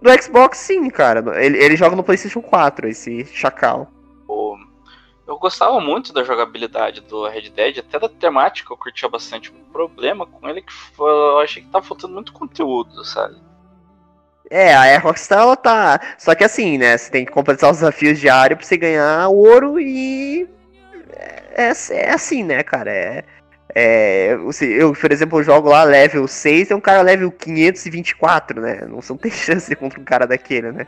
No 0.00 0.22
Xbox 0.22 0.58
sim, 0.58 0.88
cara. 0.88 1.42
Ele, 1.42 1.58
ele 1.58 1.76
joga 1.76 1.96
no 1.96 2.04
Playstation 2.04 2.40
4, 2.40 2.88
esse 2.88 3.24
Chacal. 3.24 3.90
Eu 5.26 5.38
gostava 5.38 5.80
muito 5.80 6.12
da 6.12 6.22
jogabilidade 6.22 7.00
do 7.00 7.26
Red 7.26 7.50
Dead, 7.50 7.78
até 7.78 7.98
da 7.98 8.08
temática 8.08 8.72
eu 8.72 8.76
curtia 8.76 9.08
bastante. 9.08 9.50
O 9.50 9.72
problema 9.72 10.24
com 10.24 10.48
ele 10.48 10.60
é 10.60 10.62
que 10.62 10.72
foi, 10.72 11.10
eu 11.10 11.40
achei 11.40 11.62
que 11.62 11.68
tava 11.68 11.84
faltando 11.84 12.14
muito 12.14 12.32
conteúdo, 12.32 13.04
sabe? 13.04 13.36
É, 14.48 14.74
a 14.74 14.98
Rockstar 14.98 15.40
ela 15.40 15.56
tá. 15.56 16.00
Só 16.16 16.34
que 16.34 16.44
assim, 16.44 16.78
né? 16.78 16.96
Você 16.96 17.10
tem 17.10 17.24
que 17.24 17.32
completar 17.32 17.70
os 17.70 17.78
desafios 17.78 18.20
diários 18.20 18.58
pra 18.58 18.66
você 18.66 18.76
ganhar 18.76 19.28
ouro 19.28 19.80
e. 19.80 20.48
É, 21.10 21.70
é, 21.70 21.72
é 21.90 22.14
assim, 22.14 22.44
né, 22.44 22.62
cara? 22.62 22.92
É, 22.92 23.24
é, 23.78 24.32
eu, 24.62 24.94
por 24.94 25.12
exemplo, 25.12 25.42
jogo 25.42 25.68
lá 25.68 25.84
level 25.84 26.26
6 26.26 26.70
é 26.70 26.74
um 26.74 26.80
cara 26.80 27.02
level 27.02 27.30
524, 27.30 28.58
né? 28.58 28.80
Não, 28.88 29.00
não 29.06 29.16
tem 29.18 29.28
chance 29.30 29.76
contra 29.76 30.00
um 30.00 30.04
cara 30.04 30.26
daquele, 30.26 30.72
né? 30.72 30.86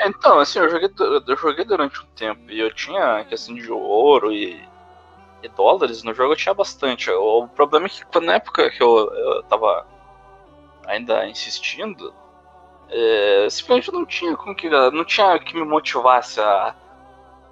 É, 0.00 0.06
então, 0.06 0.38
assim, 0.38 0.58
eu 0.58 0.68
joguei, 0.68 0.90
eu 1.26 1.36
joguei 1.38 1.64
durante 1.64 1.98
um 1.98 2.06
tempo 2.14 2.42
e 2.50 2.60
eu 2.60 2.70
tinha 2.74 3.24
questão 3.24 3.54
de 3.54 3.72
ouro 3.72 4.30
e, 4.30 4.62
e 5.42 5.48
dólares 5.48 6.02
no 6.02 6.12
jogo, 6.12 6.34
eu 6.34 6.36
tinha 6.36 6.52
bastante. 6.52 7.10
O 7.10 7.48
problema 7.48 7.86
é 7.86 7.88
que 7.88 8.20
na 8.20 8.34
época 8.34 8.70
que 8.70 8.82
eu, 8.82 9.10
eu 9.14 9.42
tava 9.44 9.86
ainda 10.86 11.26
insistindo, 11.26 12.12
é, 12.90 13.48
simplesmente 13.48 13.90
não 13.90 14.04
tinha 14.04 14.36
como 14.36 14.54
que. 14.54 14.68
Não 14.68 15.06
tinha 15.06 15.38
que 15.38 15.54
me 15.54 15.64
motivasse 15.64 16.38
a, 16.38 16.74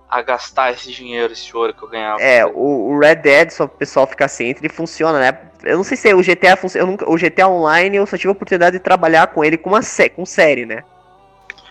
a 0.09 0.23
gastar 0.23 0.73
esse 0.73 0.91
dinheiro, 0.93 1.33
esse 1.33 1.57
ouro 1.57 1.75
que 1.75 1.83
eu 1.83 1.89
ganhava. 1.89 2.21
É, 2.21 2.45
o, 2.47 2.91
o 2.91 2.99
Red 2.99 3.17
Dead, 3.17 3.51
só 3.51 3.65
o 3.65 3.69
pessoal 3.69 4.07
ficar 4.07 4.29
ciente, 4.29 4.61
ele 4.61 4.73
funciona, 4.73 5.19
né? 5.19 5.39
Eu 5.63 5.77
não 5.77 5.85
sei 5.85 5.97
se 5.97 6.09
é 6.09 6.15
o 6.15 6.23
GTA 6.23 6.57
funciona. 6.57 6.97
O 7.07 7.17
GTA 7.17 7.49
Online 7.49 7.97
eu 7.97 8.07
só 8.07 8.17
tive 8.17 8.29
a 8.29 8.33
oportunidade 8.33 8.79
de 8.79 8.83
trabalhar 8.83 9.29
com 9.29 9.45
ele 9.45 9.57
com 9.57 9.71
uma 9.71 9.83
sé 9.83 10.09
com 10.09 10.25
série, 10.27 10.67
né? 10.67 10.85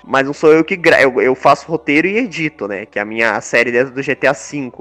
Mas 0.03 0.25
não 0.25 0.33
sou 0.33 0.51
eu 0.51 0.63
que 0.63 0.75
gra 0.75 1.01
eu, 1.01 1.21
eu 1.21 1.33
faço 1.35 1.67
roteiro 1.67 2.07
e 2.07 2.17
edito, 2.17 2.67
né? 2.67 2.85
Que 2.85 2.99
é 2.99 3.01
a 3.01 3.05
minha 3.05 3.39
série 3.39 3.71
dentro 3.71 3.93
do 3.93 4.01
GTA 4.01 4.33
V. 4.33 4.71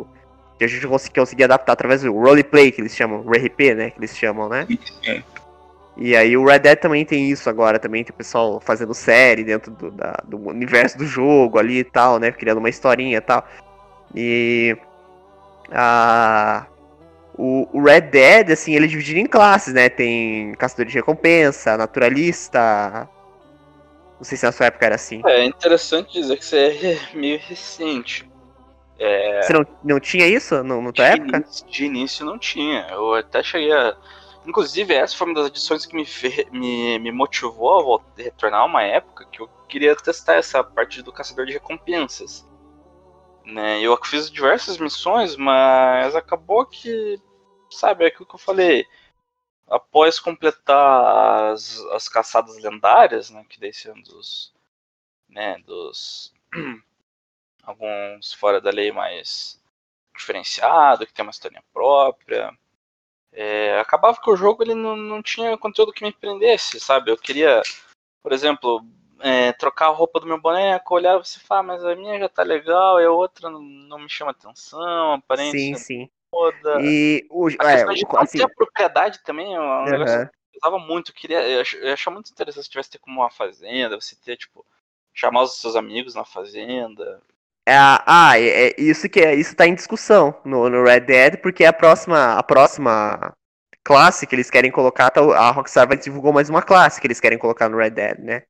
Que 0.59 0.65
a 0.65 0.69
gente 0.69 0.87
consegui, 0.87 1.21
consegui 1.21 1.45
adaptar 1.45 1.73
através 1.73 2.03
do 2.03 2.13
roleplay, 2.13 2.73
que 2.73 2.81
eles 2.81 2.95
chamam, 2.95 3.21
RP, 3.21 3.75
né? 3.75 3.91
Que 3.91 3.99
eles 3.99 4.17
chamam, 4.17 4.49
né? 4.49 4.67
É. 5.07 5.23
E 5.97 6.17
aí 6.17 6.37
o 6.37 6.45
Red 6.45 6.61
Dead 6.61 6.79
também 6.79 7.05
tem 7.05 7.31
isso 7.31 7.51
agora, 7.51 7.79
também 7.79 8.03
tem 8.03 8.13
o 8.13 8.17
pessoal 8.17 8.61
fazendo 8.61 8.95
série 8.95 9.45
dentro 9.45 9.71
do, 9.71 9.91
da, 9.91 10.23
do 10.25 10.39
universo 10.49 10.97
do 10.97 11.07
jogo 11.07 11.59
ali 11.59 11.79
e 11.79 11.85
tal, 11.85 12.19
né? 12.19 12.33
Criando 12.33 12.59
uma 12.59 12.69
historinha 12.69 13.19
e 13.19 13.21
tal. 13.21 13.47
E. 14.15 14.77
A. 15.71 16.67
O, 17.35 17.67
o 17.73 17.83
Red 17.83 18.03
Dead, 18.03 18.51
assim, 18.51 18.75
ele 18.75 18.85
é 18.85 18.89
dividido 18.89 19.19
em 19.19 19.27
classes, 19.27 19.73
né? 19.73 19.89
Tem 19.89 20.53
caçador 20.55 20.85
de 20.87 20.95
recompensa, 20.95 21.77
naturalista. 21.79 23.09
Não 24.19 24.25
sei 24.25 24.39
se 24.39 24.45
na 24.45 24.53
sua 24.53 24.67
época 24.67 24.87
era 24.87 24.95
assim. 24.95 25.21
É 25.27 25.45
interessante 25.45 26.13
dizer 26.13 26.37
que 26.37 26.45
você 26.45 26.59
é 26.59 26.99
meio 27.17 27.41
recente. 27.41 28.31
É, 28.99 29.43
Você 29.43 29.53
não, 29.53 29.67
não 29.83 29.99
tinha 29.99 30.27
isso 30.29 30.63
no, 30.63 30.81
na 30.81 30.93
tua 30.93 31.07
de, 31.07 31.11
época? 31.11 31.39
início, 31.39 31.67
de 31.67 31.85
início 31.85 32.25
não 32.25 32.39
tinha. 32.39 32.87
Eu 32.91 33.15
até 33.15 33.43
cheguei 33.43 33.73
a. 33.73 33.97
Inclusive, 34.47 34.93
essa 34.95 35.17
foi 35.17 35.29
uma 35.29 35.35
das 35.35 35.47
edições 35.47 35.87
que 35.87 35.95
me, 35.95 36.05
me, 36.51 36.99
me 36.99 37.13
motivou 37.13 37.79
a 37.79 37.83
voltar, 37.83 38.53
a 38.53 38.65
uma 38.65 38.83
época 38.83 39.25
que 39.27 39.41
eu 39.41 39.49
queria 39.69 39.95
testar 39.95 40.35
essa 40.35 40.65
parte 40.65 41.01
do 41.01 41.13
caçador 41.13 41.47
de 41.47 41.53
recompensas. 41.53 42.47
Né? 43.45 43.81
Eu 43.81 43.97
fiz 44.05 44.31
diversas 44.31 44.79
missões, 44.79 45.37
mas 45.37 46.15
acabou 46.17 46.67
que, 46.67 47.21
sabe, 47.71 48.05
é 48.05 48.09
aquilo 48.09 48.27
que 48.27 48.35
eu 48.35 48.39
falei. 48.39 48.87
Após 49.69 50.19
completar 50.19 51.53
as, 51.53 51.79
as 51.93 52.09
caçadas 52.09 52.57
lendárias, 52.59 53.31
né, 53.31 53.45
que 53.49 53.61
daí 53.61 53.73
sendo 53.73 54.03
dos, 54.03 54.53
né, 55.29 55.59
dos 55.65 56.33
alguns 57.63 58.35
fora 58.35 58.61
da 58.61 58.71
lei 58.71 58.93
mais 58.93 59.63
diferenciado, 60.15 61.07
que 61.07 61.13
tem 61.13 61.25
uma 61.25 61.31
história 61.31 61.63
própria. 61.73 62.53
É, 63.33 63.79
acabava 63.81 64.21
que 64.21 64.31
o 64.31 64.37
jogo 64.37 64.63
ele 64.63 64.75
não, 64.75 64.95
não 64.95 65.23
tinha 65.23 65.57
conteúdo 65.57 65.93
que 65.93 66.05
me 66.05 66.13
prendesse, 66.13 66.79
sabe? 66.79 67.11
Eu 67.11 67.17
queria, 67.17 67.63
por 68.23 68.33
exemplo, 68.33 68.85
é, 69.21 69.53
trocar 69.53 69.87
a 69.87 69.91
roupa 69.91 70.21
do 70.21 70.27
meu 70.27 70.39
boneco, 70.41 70.95
olhar 70.95 71.19
e 71.19 71.25
você 71.25 71.41
fala, 71.41 71.63
mas 71.63 71.85
a 71.85 71.97
minha 71.97 72.19
já 72.19 72.29
tá 72.29 72.43
legal 72.43 73.01
e 73.01 73.05
a 73.07 73.11
outra 73.11 73.49
não, 73.49 73.63
não 73.63 73.99
me 73.99 74.09
chama 74.09 74.33
atenção, 74.33 75.15
aparência 75.15 75.59
Sim, 75.59 75.75
sim. 75.77 76.11
toda. 76.31 76.81
E 76.81 77.27
o. 77.31 77.47
A 77.47 77.51
É, 77.51 77.73
questão 77.73 77.95
de 77.95 78.05
não 78.13 78.21
assim, 78.21 78.39
ter 78.39 78.45
a 78.45 78.49
propriedade 78.49 79.23
também 79.23 79.55
é 79.55 79.61
um 79.61 79.85
negócio 79.85 80.17
aham. 80.17 80.27
que 80.27 80.57
eu 80.57 80.61
usava 80.63 80.79
muito. 80.79 81.11
Eu, 81.11 81.15
queria, 81.15 81.43
eu 81.43 81.93
achava 81.93 82.15
muito 82.15 82.31
interessante 82.31 82.65
se 82.65 82.71
tivesse 82.71 82.91
ter 82.91 82.99
como 82.99 83.21
uma 83.21 83.31
fazenda, 83.31 84.01
você 84.01 84.17
ter, 84.17 84.37
tipo, 84.37 84.65
chamar 85.15 85.43
os 85.43 85.57
seus 85.57 85.77
amigos 85.77 86.15
na 86.15 86.25
fazenda. 86.25 87.21
É, 87.67 87.75
ah, 87.77 88.33
é, 88.37 88.69
é 88.69 88.75
isso 88.77 89.09
que 89.09 89.21
é, 89.21 89.35
isso 89.35 89.55
tá 89.55 89.67
em 89.67 89.75
discussão 89.75 90.35
no, 90.45 90.69
no 90.69 90.83
Red 90.83 91.01
Dead, 91.01 91.37
porque 91.37 91.65
a 91.65 91.73
próxima, 91.73 92.35
a 92.35 92.43
próxima 92.43 93.33
classe 93.85 94.27
que 94.27 94.35
eles 94.35 94.51
querem 94.51 94.71
colocar, 94.71 95.11
tá, 95.11 95.21
a 95.21 95.51
Rockstar 95.51 95.87
vai 95.87 95.97
divulgar 95.97 96.33
mais 96.33 96.51
uma 96.51 96.63
classe 96.63 97.01
que 97.01 97.07
eles 97.07 97.21
querem 97.21 97.39
colocar 97.39 97.69
no 97.69 97.79
Red 97.79 97.91
Dead, 97.91 98.19
né? 98.19 98.43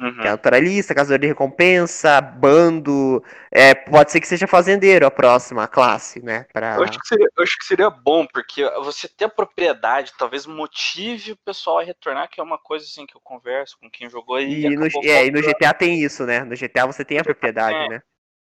Uhum. 0.00 0.14
Que 0.14 0.26
é 0.26 0.30
naturalista, 0.30 0.94
caçador 0.94 1.18
de 1.18 1.28
recompensa, 1.28 2.20
bando, 2.20 3.22
é, 3.52 3.72
pode 3.72 4.10
ser 4.10 4.20
que 4.20 4.26
seja 4.26 4.48
fazendeiro 4.48 5.06
a 5.06 5.10
próxima 5.12 5.68
classe, 5.68 6.20
né? 6.20 6.44
Pra... 6.52 6.74
Eu, 6.74 6.82
acho 6.82 6.98
que 6.98 7.06
seria, 7.06 7.28
acho 7.38 7.58
que 7.58 7.64
seria 7.64 7.90
bom, 7.90 8.26
porque 8.26 8.68
você 8.82 9.06
ter 9.06 9.26
a 9.26 9.28
propriedade 9.28 10.12
talvez 10.18 10.46
motive 10.46 11.32
o 11.32 11.38
pessoal 11.44 11.78
a 11.78 11.84
retornar, 11.84 12.28
que 12.28 12.40
é 12.40 12.44
uma 12.44 12.58
coisa 12.58 12.84
assim 12.84 13.06
que 13.06 13.16
eu 13.16 13.20
converso 13.22 13.78
com 13.78 13.88
quem 13.88 14.10
jogou 14.10 14.40
e, 14.40 14.66
E 14.66 14.76
no, 14.76 14.86
é, 15.04 15.26
e 15.26 15.30
no. 15.30 15.40
GTA 15.40 15.72
tem 15.72 16.02
isso, 16.02 16.26
né? 16.26 16.42
No 16.42 16.56
GTA 16.56 16.86
você 16.86 17.04
tem 17.04 17.18
a 17.18 17.24
propriedade, 17.24 17.76
É. 17.76 17.88
né? 17.88 18.02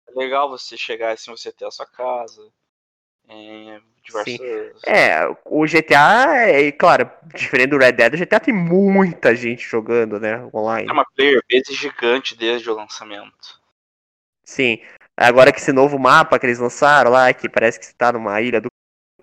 É 0.08 0.18
legal 0.18 0.48
você 0.48 0.76
chegar 0.76 1.12
assim, 1.12 1.30
você 1.30 1.52
ter 1.52 1.66
a 1.66 1.70
sua 1.70 1.86
casa. 1.86 2.52
Diversas. 4.02 4.82
É, 4.86 5.26
o 5.46 5.66
GTA, 5.66 6.26
é, 6.46 6.70
claro, 6.72 7.10
diferente 7.34 7.70
do 7.70 7.78
Red 7.78 7.92
Dead, 7.92 8.14
o 8.14 8.18
GTA 8.18 8.38
tem 8.38 8.52
muita 8.52 9.34
gente 9.34 9.66
jogando, 9.66 10.20
né? 10.20 10.46
Online. 10.52 10.88
É 10.88 10.92
uma 10.92 11.06
player 11.16 11.40
base 11.50 11.72
gigante 11.72 12.36
desde 12.36 12.68
o 12.68 12.74
lançamento. 12.74 13.60
Sim. 14.44 14.78
Agora 15.16 15.50
que 15.52 15.58
esse 15.58 15.72
novo 15.72 15.98
mapa 15.98 16.38
que 16.38 16.44
eles 16.44 16.58
lançaram 16.58 17.10
lá, 17.10 17.32
que 17.32 17.48
parece 17.48 17.78
que 17.78 17.86
você 17.86 17.94
tá 17.94 18.12
numa 18.12 18.40
ilha 18.42 18.60
do 18.60 18.68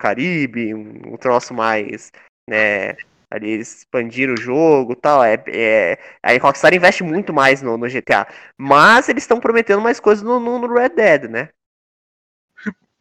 Caribe, 0.00 0.74
um 0.74 1.16
troço 1.16 1.54
mais, 1.54 2.10
né, 2.48 2.96
ali 3.32 3.50
eles 3.50 3.78
expandiram 3.78 4.34
o 4.34 4.40
jogo 4.40 4.94
tal, 4.94 5.24
é, 5.24 5.42
é, 5.48 5.98
a 6.22 6.36
Rockstar 6.38 6.74
investe 6.74 7.02
muito 7.02 7.32
mais 7.32 7.62
no, 7.62 7.78
no 7.78 7.88
GTA, 7.88 8.26
mas 8.58 9.08
eles 9.08 9.22
estão 9.22 9.40
prometendo 9.40 9.80
mais 9.80 9.98
coisas 9.98 10.22
no, 10.22 10.38
no, 10.38 10.58
no 10.58 10.72
Red 10.72 10.90
Dead, 10.90 11.22
né? 11.30 11.48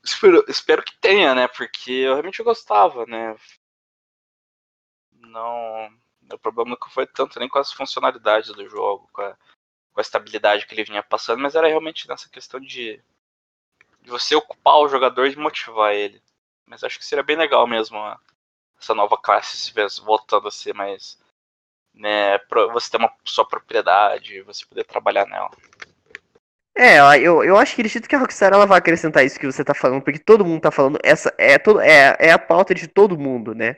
Espero, 0.03 0.43
espero 0.47 0.83
que 0.83 0.97
tenha, 0.99 1.35
né? 1.35 1.47
Porque 1.47 1.91
eu 1.91 2.13
realmente 2.13 2.41
gostava, 2.41 3.05
né? 3.05 3.35
Não. 5.13 5.89
O 6.33 6.39
problema 6.39 6.77
não 6.79 6.89
foi 6.89 7.05
tanto 7.05 7.39
nem 7.39 7.49
com 7.49 7.59
as 7.59 7.71
funcionalidades 7.73 8.51
do 8.53 8.67
jogo, 8.67 9.09
com 9.11 9.21
a, 9.21 9.33
com 9.93 9.99
a 9.99 10.01
estabilidade 10.01 10.65
que 10.65 10.73
ele 10.73 10.85
vinha 10.85 11.03
passando, 11.03 11.41
mas 11.41 11.55
era 11.55 11.67
realmente 11.67 12.07
nessa 12.07 12.29
questão 12.29 12.59
de, 12.59 13.03
de 14.01 14.09
você 14.09 14.33
ocupar 14.33 14.77
o 14.77 14.87
jogador 14.87 15.27
e 15.27 15.35
motivar 15.35 15.93
ele. 15.93 16.21
Mas 16.65 16.83
acho 16.83 16.97
que 16.97 17.05
seria 17.05 17.23
bem 17.23 17.35
legal 17.35 17.67
mesmo 17.67 17.97
essa 18.81 18.95
nova 18.95 19.17
classe 19.17 19.57
se 19.57 19.73
voltando 20.03 20.47
a 20.47 20.51
ser 20.51 20.73
mais. 20.73 21.19
Né, 21.93 22.39
você 22.73 22.89
ter 22.89 22.97
uma 22.97 23.13
sua 23.25 23.45
propriedade, 23.45 24.41
você 24.43 24.65
poder 24.65 24.85
trabalhar 24.85 25.25
nela. 25.27 25.51
É, 26.73 26.97
eu, 27.19 27.43
eu 27.43 27.57
acho 27.57 27.75
que 27.75 27.81
acredito 27.81 28.07
que 28.07 28.15
a 28.15 28.19
Rockstar 28.19 28.53
ela 28.53 28.65
vai 28.65 28.79
acrescentar 28.79 29.25
isso 29.25 29.37
que 29.37 29.45
você 29.45 29.63
tá 29.63 29.73
falando, 29.73 30.01
porque 30.01 30.17
todo 30.17 30.45
mundo 30.45 30.61
tá 30.61 30.71
falando, 30.71 30.97
essa 31.03 31.33
é, 31.37 31.57
todo, 31.57 31.81
é, 31.81 32.15
é 32.17 32.31
a 32.31 32.39
pauta 32.39 32.73
de 32.73 32.87
todo 32.87 33.19
mundo, 33.19 33.53
né? 33.53 33.75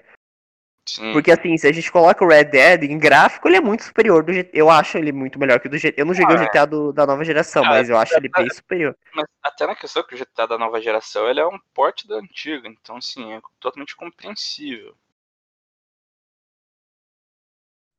Sim. 0.85 1.13
Porque 1.13 1.31
assim, 1.31 1.57
se 1.57 1.67
a 1.67 1.71
gente 1.71 1.91
coloca 1.91 2.23
o 2.23 2.27
Red 2.27 2.45
Dead 2.45 2.83
em 2.83 2.97
gráfico, 2.99 3.47
ele 3.47 3.57
é 3.57 3.61
muito 3.61 3.83
superior 3.83 4.23
do 4.23 4.33
GTA. 4.33 4.59
Eu 4.59 4.69
acho 4.69 4.97
ele 4.97 5.11
muito 5.11 5.39
melhor 5.39 5.59
que 5.59 5.67
o 5.67 5.69
do 5.69 5.77
GTA. 5.77 6.01
Eu 6.01 6.05
não 6.05 6.13
joguei 6.13 6.35
Ah, 6.35 6.39
o 6.39 6.43
GTA 6.43 6.65
do- 6.65 6.91
da 6.91 7.05
nova 7.05 7.23
geração, 7.23 7.63
Ah, 7.63 7.69
mas 7.69 7.89
eu 7.89 7.97
acho 7.97 8.17
ele 8.17 8.29
bem 8.29 8.49
superior. 8.49 8.95
Mas 9.15 9.25
até 9.41 9.65
na 9.65 9.75
questão 9.75 10.03
que 10.03 10.15
o 10.15 10.17
GTA 10.17 10.47
da 10.47 10.57
nova 10.57 10.81
geração, 10.81 11.29
ele 11.29 11.39
é 11.39 11.45
um 11.47 11.59
porte 11.73 12.07
da 12.07 12.15
antiga, 12.15 12.67
então 12.67 12.97
assim, 12.97 13.33
é 13.33 13.41
totalmente 13.59 13.95
compreensível. 13.95 14.95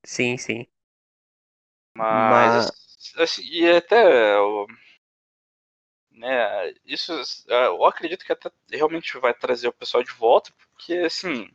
Sim, 0.05 0.37
sim. 0.39 0.67
Mas, 1.97 2.71
assim, 3.17 3.43
e 3.45 3.71
até 3.71 4.37
né, 6.11 6.73
isso 6.85 7.13
é, 7.49 7.67
eu 7.67 7.85
acredito 7.85 8.25
que 8.25 8.33
até 8.33 8.51
realmente 8.71 9.19
vai 9.19 9.35
trazer 9.35 9.69
o 9.69 9.73
pessoal 9.73 10.03
de 10.03 10.13
volta, 10.13 10.53
porque 10.73 10.95
assim, 10.99 11.49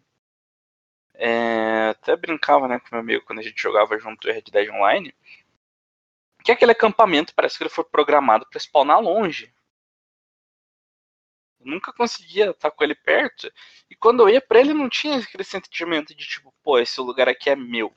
é, 1.22 1.90
até 1.90 2.16
brincava, 2.16 2.66
né, 2.66 2.80
com 2.80 2.88
meu 2.94 3.02
amigo 3.02 3.26
quando 3.26 3.40
a 3.40 3.44
gente 3.44 3.62
jogava 3.62 4.00
junto 4.00 4.28
o 4.28 4.32
Red 4.32 4.44
Dead 4.44 4.70
Online, 4.70 5.14
que 6.46 6.52
aquele 6.52 6.72
acampamento 6.72 7.36
parece 7.36 7.58
que 7.58 7.64
ele 7.64 7.70
foi 7.70 7.84
programado 7.84 8.48
para 8.50 8.58
spawnar 8.58 9.02
longe. 9.02 9.54
Eu 11.60 11.72
nunca 11.72 11.92
conseguia 11.92 12.52
estar 12.52 12.72
com 12.72 12.82
ele 12.86 12.96
perto. 12.96 13.52
E 13.90 13.96
quando 13.98 14.22
eu 14.22 14.30
ia 14.30 14.40
pra 14.40 14.62
ele, 14.62 14.74
não 14.74 14.88
tinha 14.88 15.20
aquele 15.20 15.44
sentimento 15.44 16.16
de 16.16 16.26
tipo, 16.26 16.54
pô, 16.64 16.80
esse 16.80 17.02
lugar 17.02 17.28
aqui 17.28 17.50
é 17.50 17.56
meu. 17.56 17.94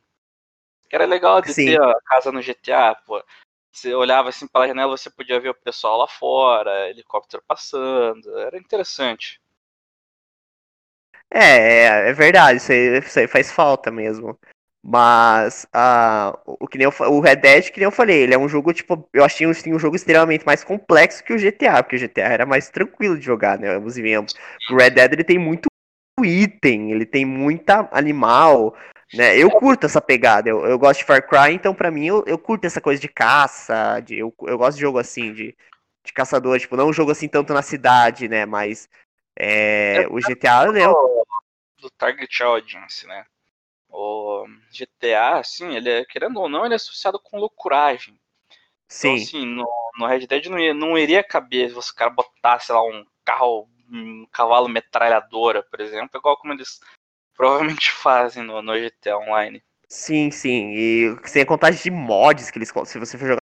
Que 0.90 0.96
era 0.96 1.06
legal 1.06 1.40
de 1.40 1.54
Sim. 1.54 1.66
ter 1.66 1.80
a 1.80 2.00
casa 2.04 2.32
no 2.32 2.42
GTA, 2.42 2.96
pô. 3.06 3.24
Você 3.70 3.94
olhava 3.94 4.30
assim 4.30 4.48
pela 4.48 4.66
janela, 4.66 4.96
você 4.96 5.08
podia 5.08 5.40
ver 5.40 5.50
o 5.50 5.54
pessoal 5.54 5.96
lá 5.96 6.08
fora, 6.08 6.90
helicóptero 6.90 7.42
passando. 7.46 8.36
Era 8.40 8.58
interessante. 8.58 9.40
É, 11.34 11.84
é, 11.84 12.08
é 12.10 12.12
verdade, 12.12 12.58
isso 12.58 12.70
aí, 12.70 12.98
isso 12.98 13.18
aí 13.18 13.26
faz 13.26 13.50
falta 13.50 13.90
mesmo. 13.90 14.38
Mas 14.84 15.64
ah, 15.72 16.38
o, 16.44 16.66
que 16.66 16.76
nem 16.76 16.84
eu, 16.84 17.08
o 17.08 17.20
Red 17.20 17.36
Dead, 17.36 17.70
que 17.70 17.78
nem 17.78 17.84
eu 17.84 17.92
falei, 17.92 18.22
ele 18.22 18.34
é 18.34 18.38
um 18.38 18.48
jogo, 18.48 18.72
tipo, 18.72 19.08
eu 19.12 19.24
achei 19.24 19.48
assim, 19.48 19.72
um 19.72 19.78
jogo 19.78 19.94
extremamente 19.94 20.44
mais 20.44 20.64
complexo 20.64 21.22
que 21.22 21.32
o 21.32 21.38
GTA, 21.38 21.82
porque 21.82 21.96
o 21.96 21.98
GTA 21.98 22.22
era 22.22 22.44
mais 22.44 22.68
tranquilo 22.68 23.16
de 23.16 23.24
jogar, 23.24 23.58
né? 23.58 23.72
Vamos 23.74 23.94
venhamos. 23.94 24.34
O 24.70 24.76
Red 24.76 24.90
Dead 24.90 25.12
ele 25.12 25.24
tem 25.24 25.38
muito 25.38 25.68
item, 26.20 26.90
ele 26.90 27.06
tem 27.06 27.24
muita 27.24 27.88
animal, 27.92 28.76
né? 29.14 29.38
Eu 29.38 29.50
curto 29.50 29.86
essa 29.86 30.00
pegada, 30.00 30.48
eu, 30.48 30.66
eu 30.66 30.78
gosto 30.78 31.00
de 31.00 31.06
Far 31.06 31.26
Cry, 31.28 31.54
então 31.54 31.72
pra 31.74 31.90
mim 31.90 32.06
eu, 32.06 32.24
eu 32.26 32.36
curto 32.36 32.66
essa 32.66 32.80
coisa 32.80 33.00
de 33.00 33.08
caça, 33.08 34.00
de, 34.00 34.18
eu, 34.18 34.34
eu 34.42 34.58
gosto 34.58 34.76
de 34.76 34.82
jogo 34.82 34.98
assim, 34.98 35.32
de, 35.32 35.56
de 36.04 36.12
caçador, 36.12 36.58
tipo, 36.58 36.76
não 36.76 36.88
um 36.88 36.92
jogo 36.92 37.12
assim 37.12 37.28
tanto 37.28 37.54
na 37.54 37.62
cidade, 37.62 38.28
né? 38.28 38.44
Mas 38.44 38.88
é, 39.38 40.06
o 40.10 40.18
GTA, 40.18 40.70
né? 40.72 40.80
Do 41.82 41.90
Target 41.90 42.42
Audience, 42.44 43.06
né? 43.06 43.26
O 43.88 44.46
GTA, 44.70 45.38
assim, 45.40 45.74
ele 45.74 45.90
é, 45.90 46.04
querendo 46.04 46.40
ou 46.40 46.48
não, 46.48 46.64
ele 46.64 46.74
é 46.74 46.76
associado 46.76 47.18
com 47.18 47.38
loucuragem. 47.38 48.18
Sim. 48.88 49.08
Então, 49.08 49.22
assim, 49.22 49.46
no, 49.46 49.68
no 49.98 50.06
Red 50.06 50.26
Dead 50.28 50.46
não, 50.46 50.58
ia, 50.58 50.72
não 50.72 50.96
iria 50.96 51.24
caber 51.24 51.68
se 51.68 51.74
você 51.74 51.92
cara 51.92 52.10
botar, 52.10 52.60
sei 52.60 52.74
lá, 52.74 52.82
um 52.84 53.04
carro, 53.24 53.68
um 53.90 54.26
cavalo 54.30 54.68
metralhadora, 54.68 55.62
por 55.64 55.80
exemplo, 55.80 56.18
igual 56.18 56.36
como 56.36 56.52
eles 56.52 56.80
provavelmente 57.34 57.90
fazem 57.92 58.44
no, 58.44 58.62
no 58.62 58.78
GTA 58.78 59.18
Online. 59.18 59.62
Sim, 59.88 60.30
sim. 60.30 60.70
E 60.70 61.28
sem 61.28 61.42
a 61.42 61.46
contagem 61.46 61.82
de 61.82 61.90
mods 61.90 62.50
que 62.50 62.58
eles. 62.58 62.72
Se 62.86 62.98
você 62.98 63.18
for 63.18 63.41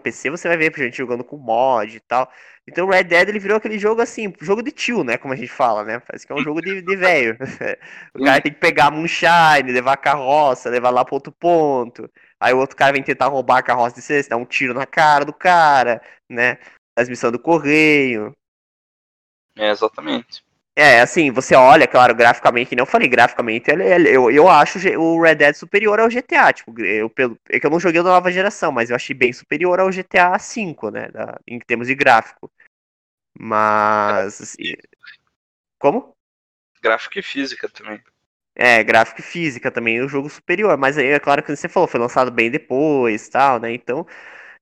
PC, 0.00 0.30
você 0.30 0.48
vai 0.48 0.56
ver 0.56 0.72
gente 0.76 0.96
jogando 0.96 1.22
com 1.22 1.36
mod 1.36 1.96
e 1.96 2.00
tal. 2.00 2.30
Então 2.66 2.88
Red 2.88 3.04
Dead 3.04 3.28
ele 3.28 3.38
virou 3.38 3.56
aquele 3.56 3.78
jogo 3.78 4.00
assim, 4.00 4.32
jogo 4.40 4.62
de 4.62 4.70
tio, 4.70 5.02
né? 5.04 5.18
Como 5.18 5.34
a 5.34 5.36
gente 5.36 5.50
fala, 5.50 5.84
né? 5.84 6.00
Parece 6.00 6.26
que 6.26 6.32
é 6.32 6.36
um 6.36 6.42
jogo 6.42 6.60
de, 6.60 6.82
de 6.82 6.96
velho. 6.96 7.36
o 8.14 8.24
cara 8.24 8.40
tem 8.40 8.52
que 8.52 8.60
pegar 8.60 8.86
a 8.86 8.90
moonshine, 8.90 9.72
levar 9.72 9.94
a 9.94 9.96
carroça, 9.96 10.70
levar 10.70 10.90
lá 10.90 11.04
pro 11.04 11.14
outro 11.14 11.32
ponto. 11.32 12.10
Aí 12.38 12.52
o 12.54 12.58
outro 12.58 12.76
cara 12.76 12.92
vem 12.92 13.02
tentar 13.02 13.26
roubar 13.26 13.58
a 13.58 13.62
carroça 13.62 13.96
de 13.96 14.02
você, 14.02 14.22
dá 14.28 14.36
um 14.36 14.44
tiro 14.44 14.72
na 14.74 14.86
cara 14.86 15.24
do 15.24 15.32
cara, 15.32 16.02
né? 16.28 16.58
Transmissão 16.94 17.30
do 17.32 17.38
correio. 17.38 18.34
É, 19.56 19.70
exatamente. 19.70 20.42
É, 20.80 21.02
assim, 21.02 21.30
você 21.30 21.54
olha, 21.54 21.86
claro, 21.86 22.14
graficamente, 22.14 22.74
não 22.74 22.86
falei 22.86 23.06
graficamente, 23.06 23.70
ele, 23.70 23.84
ele, 23.84 24.08
eu, 24.08 24.30
eu 24.30 24.48
acho 24.48 24.78
o 24.98 25.20
Red 25.20 25.34
Dead 25.34 25.54
superior 25.54 26.00
ao 26.00 26.08
GTA, 26.08 26.54
tipo, 26.54 26.80
eu, 26.80 27.10
pelo, 27.10 27.38
é 27.50 27.60
que 27.60 27.66
eu 27.66 27.70
não 27.70 27.78
joguei 27.78 28.02
da 28.02 28.08
nova 28.08 28.32
geração, 28.32 28.72
mas 28.72 28.88
eu 28.88 28.96
achei 28.96 29.14
bem 29.14 29.30
superior 29.30 29.78
ao 29.78 29.92
GTA 29.92 30.38
V, 30.38 30.90
né, 30.90 31.08
da, 31.08 31.38
em 31.46 31.58
termos 31.58 31.86
de 31.86 31.94
gráfico. 31.94 32.50
Mas, 33.38 34.40
assim, 34.40 34.74
como? 35.78 36.16
Gráfico 36.80 37.18
e 37.18 37.22
física 37.22 37.68
também. 37.68 38.02
É, 38.54 38.82
gráfico 38.82 39.20
e 39.20 39.22
física 39.22 39.70
também, 39.70 40.00
o 40.00 40.08
jogo 40.08 40.30
superior, 40.30 40.78
mas 40.78 40.96
aí 40.96 41.08
é 41.08 41.20
claro 41.20 41.42
que 41.42 41.54
você 41.54 41.68
falou, 41.68 41.88
foi 41.88 42.00
lançado 42.00 42.30
bem 42.30 42.50
depois, 42.50 43.28
tal, 43.28 43.60
né, 43.60 43.70
então 43.74 44.06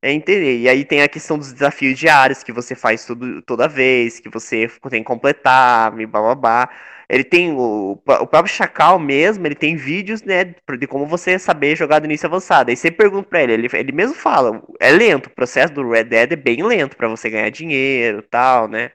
é 0.03 0.13
entender. 0.13 0.59
E 0.61 0.69
aí 0.69 0.85
tem 0.85 1.03
a 1.03 1.09
questão 1.09 1.39
dos 1.39 1.53
desafios 1.53 1.99
diários 1.99 2.43
que 2.43 2.53
você 2.53 2.75
faz 2.75 3.07
toda 3.47 3.69
vez, 3.69 4.21
que 4.21 4.29
você 4.29 4.69
tem 4.91 5.03
que 5.03 5.07
completar, 5.07 5.99
e 6.01 6.07
blá. 6.07 6.71
Ele 7.09 7.25
tem 7.25 7.53
o, 7.53 7.93
o 7.93 8.27
próprio 8.27 8.49
Chacal 8.55 8.99
mesmo, 8.99 9.47
ele 9.47 9.55
tem 9.55 9.77
vídeos, 9.77 10.23
né, 10.23 10.45
de 10.45 10.87
como 10.87 11.07
você 11.07 11.39
saber 11.39 11.75
jogar 11.75 12.01
do 12.01 12.05
início 12.05 12.27
avançado. 12.27 12.71
Aí 12.71 12.77
você 12.77 12.91
pergunta 12.91 13.29
pra 13.29 13.43
ele, 13.43 13.55
ele, 13.55 13.69
ele 13.73 13.93
mesmo 13.93 14.15
fala, 14.15 14.63
é 14.79 14.91
lento, 14.91 15.27
o 15.27 15.31
processo 15.31 15.73
do 15.73 15.89
Red 15.89 16.05
Dead 16.05 16.33
é 16.33 16.37
bem 16.37 16.63
lento 16.63 16.97
para 16.97 17.09
você 17.09 17.31
ganhar 17.31 17.49
dinheiro 17.51 18.23
tal, 18.23 18.69
né? 18.69 18.93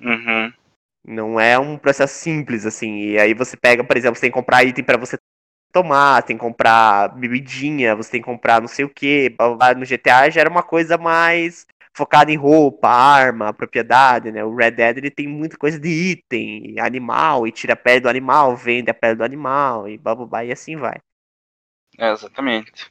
Uhum. 0.00 0.52
Não 1.04 1.38
é 1.38 1.58
um 1.58 1.76
processo 1.76 2.14
simples, 2.14 2.64
assim. 2.64 3.00
E 3.00 3.18
aí 3.18 3.34
você 3.34 3.56
pega, 3.56 3.84
por 3.84 3.96
exemplo, 3.96 4.16
você 4.16 4.22
tem 4.22 4.30
que 4.30 4.34
comprar 4.34 4.64
item 4.64 4.84
para 4.84 4.96
você 4.96 5.18
tomar, 5.72 6.22
tem 6.22 6.36
que 6.36 6.42
comprar 6.42 7.08
bebidinha, 7.08 7.96
você 7.96 8.12
tem 8.12 8.20
que 8.20 8.26
comprar 8.26 8.60
não 8.60 8.68
sei 8.68 8.84
o 8.84 8.88
que. 8.88 9.34
No 9.76 9.84
GTA 9.84 10.30
já 10.30 10.40
era 10.40 10.50
uma 10.50 10.62
coisa 10.62 10.98
mais 10.98 11.66
focada 11.94 12.30
em 12.32 12.36
roupa, 12.36 12.88
arma, 12.88 13.52
propriedade, 13.52 14.30
né? 14.32 14.44
O 14.44 14.54
Red 14.54 14.72
Dead 14.72 14.98
ele 14.98 15.10
tem 15.10 15.26
muita 15.28 15.56
coisa 15.56 15.78
de 15.78 15.88
item, 15.88 16.78
animal, 16.78 17.46
e 17.46 17.52
tira 17.52 17.74
a 17.74 17.76
pele 17.76 18.00
do 18.00 18.08
animal, 18.08 18.56
vende 18.56 18.90
a 18.90 18.94
pele 18.94 19.16
do 19.16 19.24
animal, 19.24 19.88
e 19.88 19.98
bababá, 19.98 20.44
e 20.44 20.52
assim 20.52 20.76
vai. 20.76 20.98
É, 21.98 22.10
exatamente. 22.10 22.90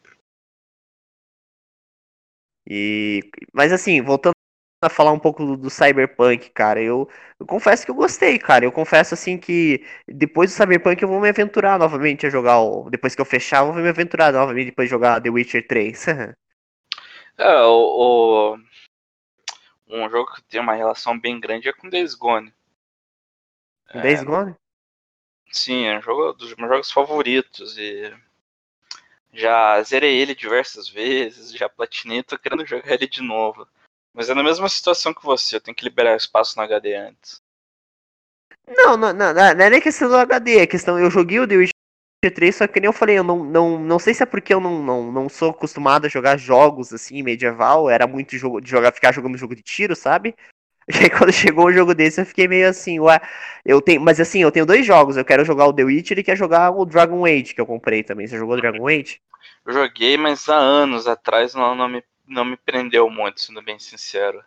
E, 2.68 3.22
mas 3.52 3.74
assim, 3.74 4.02
voltando 4.02 4.34
a 4.82 4.90
falar 4.90 5.12
um 5.12 5.20
pouco 5.20 5.46
do, 5.46 5.56
do 5.56 5.70
Cyberpunk, 5.70 6.50
cara. 6.50 6.82
Eu, 6.82 7.08
eu, 7.40 7.46
confesso 7.46 7.86
que 7.86 7.92
eu 7.92 7.96
gostei, 7.96 8.40
cara. 8.40 8.66
Eu 8.66 8.72
confesso 8.72 9.14
assim 9.14 9.38
que 9.38 9.86
depois 10.08 10.52
do 10.52 10.56
Cyberpunk 10.56 11.02
eu 11.02 11.08
vou 11.08 11.20
me 11.20 11.30
aventurar 11.30 11.78
novamente 11.78 12.26
a 12.26 12.30
jogar 12.30 12.60
o. 12.60 12.90
Depois 12.90 13.14
que 13.14 13.22
eu 13.22 13.26
fechar, 13.26 13.60
eu 13.60 13.74
vou 13.74 13.82
me 13.82 13.90
aventurar 13.90 14.34
novamente 14.34 14.68
depois 14.68 14.88
de 14.88 14.92
jogar 14.92 15.22
The 15.22 15.30
Witcher 15.30 15.68
3. 15.68 16.08
é, 17.38 17.62
o, 17.62 18.56
o, 18.56 18.58
Um 19.88 20.10
jogo 20.10 20.34
que 20.34 20.44
tem 20.44 20.60
uma 20.60 20.74
relação 20.74 21.20
bem 21.20 21.40
grande 21.40 21.70
é 21.70 21.74
com 21.74 21.88
Days 21.88 22.16
Gone. 22.16 22.52
É, 23.90 24.02
Days 24.02 24.24
Gone? 24.24 24.56
Sim, 25.52 25.86
é 25.86 26.00
um 26.00 26.02
jogo 26.02 26.34
dos 26.34 26.56
meus 26.56 26.70
jogos 26.70 26.92
favoritos 26.92 27.78
e 27.78 28.12
já 29.34 29.82
zerei 29.84 30.18
ele 30.18 30.34
diversas 30.34 30.90
vezes, 30.90 31.52
já 31.52 31.70
platinei, 31.70 32.24
tô 32.24 32.38
querendo 32.38 32.66
jogar 32.66 32.94
ele 32.94 33.08
de 33.08 33.22
novo. 33.22 33.68
Mas 34.14 34.30
é 34.30 34.34
na 34.34 34.44
mesma 34.44 34.68
situação 34.68 35.14
que 35.14 35.24
você, 35.24 35.56
eu 35.56 35.62
tenho 35.62 35.76
que 35.76 35.84
liberar 35.84 36.16
espaço 36.16 36.58
no 36.58 36.64
HD 36.64 36.96
antes. 36.96 37.42
Não, 38.68 38.96
não, 38.96 39.14
não, 39.14 39.34
não 39.34 39.42
é 39.42 39.70
nem 39.70 39.82
questão 39.82 40.10
do 40.10 40.16
HD, 40.16 40.60
é 40.60 40.68
questão. 40.68 41.00
Eu 41.00 41.10
joguei 41.10 41.40
o 41.40 41.48
The 41.48 41.56
Witcher 41.56 42.34
3, 42.34 42.56
só 42.56 42.68
que 42.68 42.80
nem 42.80 42.88
eu 42.88 42.94
falei, 42.94 43.18
eu 43.18 43.24
não, 43.24 43.44
não, 43.44 43.80
não 43.80 44.00
sei 44.00 44.14
se 44.14 44.24
é 44.24 44.26
porque 44.26 44.54
eu 44.54 44.60
não, 44.60 44.82
não, 44.84 45.12
não 45.12 45.30
sou 45.30 45.50
acostumado 45.52 46.06
a 46.06 46.10
jogar 46.10 46.38
jogos 46.38 46.94
assim, 46.94 47.24
medieval, 47.24 47.90
era 47.90 48.06
muito 48.06 48.38
jogo 48.38 48.62
de 48.62 48.70
jogar, 48.70 48.94
ficar 48.94 49.12
jogando 49.12 49.38
jogo 49.38 49.56
de 49.56 49.64
tiro, 49.64 49.96
sabe? 49.96 50.36
E 50.90 50.98
aí 50.98 51.10
quando 51.10 51.32
chegou 51.32 51.68
um 51.68 51.72
jogo 51.72 51.94
desse 51.94 52.20
eu 52.20 52.26
fiquei 52.26 52.48
meio 52.48 52.68
assim, 52.68 53.00
ué, 53.00 53.22
eu 53.64 53.82
tenho, 53.82 54.02
mas 54.02 54.20
assim, 54.20 54.42
eu 54.42 54.52
tenho 54.52 54.66
dois 54.66 54.86
jogos, 54.86 55.16
eu 55.16 55.24
quero 55.24 55.46
jogar 55.46 55.68
o 55.68 55.74
The 55.74 55.84
Witcher 55.84 56.20
e 56.20 56.24
quero 56.24 56.38
jogar 56.38 56.72
o 56.72 56.86
Dragon 56.86 57.24
Age 57.24 57.54
que 57.54 57.62
eu 57.62 57.68
comprei 57.68 58.04
também. 58.04 58.28
Você 58.28 58.38
jogou 58.38 58.56
o 58.56 58.60
Dragon 58.60 58.88
Age? 58.88 59.22
Eu 59.66 59.74
joguei, 59.74 60.18
mas 60.18 60.50
há 60.50 60.58
anos 60.58 61.08
atrás 61.08 61.54
não, 61.54 61.76
não 61.76 61.88
me 61.88 62.04
não 62.32 62.46
me 62.46 62.58
prendeu 62.58 63.10
muito, 63.10 63.42
sendo 63.42 63.62
bem 63.62 63.78
sincero. 63.78 64.44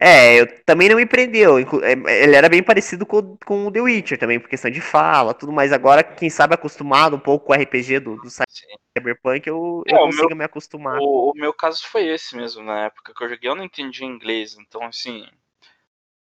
É, 0.00 0.40
eu 0.40 0.64
também 0.64 0.88
não 0.88 0.96
me 0.96 1.06
prendeu. 1.06 1.58
É, 1.58 2.22
ele 2.22 2.34
era 2.34 2.48
bem 2.48 2.62
parecido 2.62 3.04
com, 3.04 3.36
com 3.44 3.66
o 3.66 3.70
The 3.70 3.80
Witcher 3.80 4.18
também, 4.18 4.40
por 4.40 4.48
questão 4.48 4.70
de 4.70 4.80
fala, 4.80 5.34
tudo 5.34 5.52
mais. 5.52 5.72
Agora, 5.72 6.02
quem 6.02 6.30
sabe 6.30 6.54
acostumado 6.54 7.16
um 7.16 7.20
pouco 7.20 7.46
com 7.46 7.52
o 7.52 7.56
RPG 7.56 8.00
do, 8.00 8.16
do 8.16 8.28
Cyberpunk, 8.30 9.46
eu, 9.46 9.82
é, 9.86 9.94
eu 9.94 9.98
consigo 9.98 10.28
meu, 10.28 10.36
me 10.38 10.44
acostumar. 10.44 10.98
O, 10.98 11.30
o, 11.30 11.32
meu 11.34 11.52
caso 11.52 11.86
foi 11.86 12.06
esse 12.08 12.36
mesmo, 12.36 12.62
na 12.62 12.86
época 12.86 13.12
que 13.14 13.22
eu 13.22 13.28
joguei, 13.28 13.50
eu 13.50 13.54
não 13.54 13.64
entendi 13.64 14.04
inglês, 14.04 14.56
então 14.58 14.82
assim. 14.84 15.26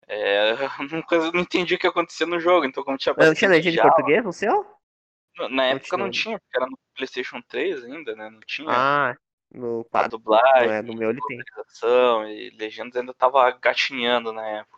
É, 0.08 0.54
eu 1.12 1.32
não 1.34 1.42
entendi 1.42 1.76
o 1.76 1.78
que 1.78 1.88
acontecia 1.88 2.26
no 2.26 2.40
jogo, 2.40 2.66
então 2.66 2.84
como 2.84 2.98
tinha 2.98 3.14
Não 3.18 3.34
tinha 3.34 3.52
legenda 3.52 3.80
em 3.80 3.82
português 3.82 4.24
no 4.24 4.32
seu? 4.32 4.66
Na 5.52 5.66
época 5.66 5.98
não 5.98 6.10
tinha, 6.10 6.40
porque 6.40 6.58
era 6.58 6.66
no 6.66 6.80
PlayStation 6.96 7.42
3 7.48 7.84
ainda, 7.84 8.16
né? 8.16 8.30
Não 8.30 8.40
tinha. 8.40 8.70
Ah, 8.72 9.16
no 9.54 9.86
a 9.94 10.08
dublagem, 10.08 10.70
é, 10.70 10.82
no 10.82 10.96
meu 10.96 11.10
ele 11.10 11.22
tem. 11.28 11.40
E 12.30 12.50
legendas 12.58 12.98
ainda 12.98 13.14
tava 13.14 13.50
gatinhando 13.52 14.32
na 14.32 14.46
época. 14.46 14.78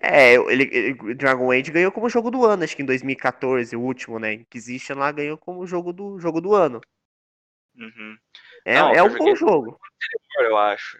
É, 0.00 0.34
ele, 0.34 0.68
ele, 0.72 1.14
Dragon 1.14 1.50
Age 1.50 1.70
ganhou 1.70 1.90
como 1.90 2.08
jogo 2.08 2.30
do 2.30 2.44
ano, 2.44 2.64
acho 2.64 2.76
que 2.76 2.82
em 2.82 2.86
2014, 2.86 3.74
o 3.74 3.80
último, 3.80 4.18
né? 4.18 4.34
Inquisition 4.34 4.94
lá 4.98 5.10
ganhou 5.10 5.38
como 5.38 5.66
jogo 5.66 5.92
do, 5.92 6.18
jogo 6.18 6.40
do 6.40 6.54
ano. 6.54 6.80
Uhum. 7.74 8.18
É, 8.64 8.74
Não, 8.74 8.90
é 8.90 9.02
um 9.02 9.16
bom 9.16 9.34
jogo. 9.34 9.78
Eu 10.38 10.56
acho. 10.56 10.98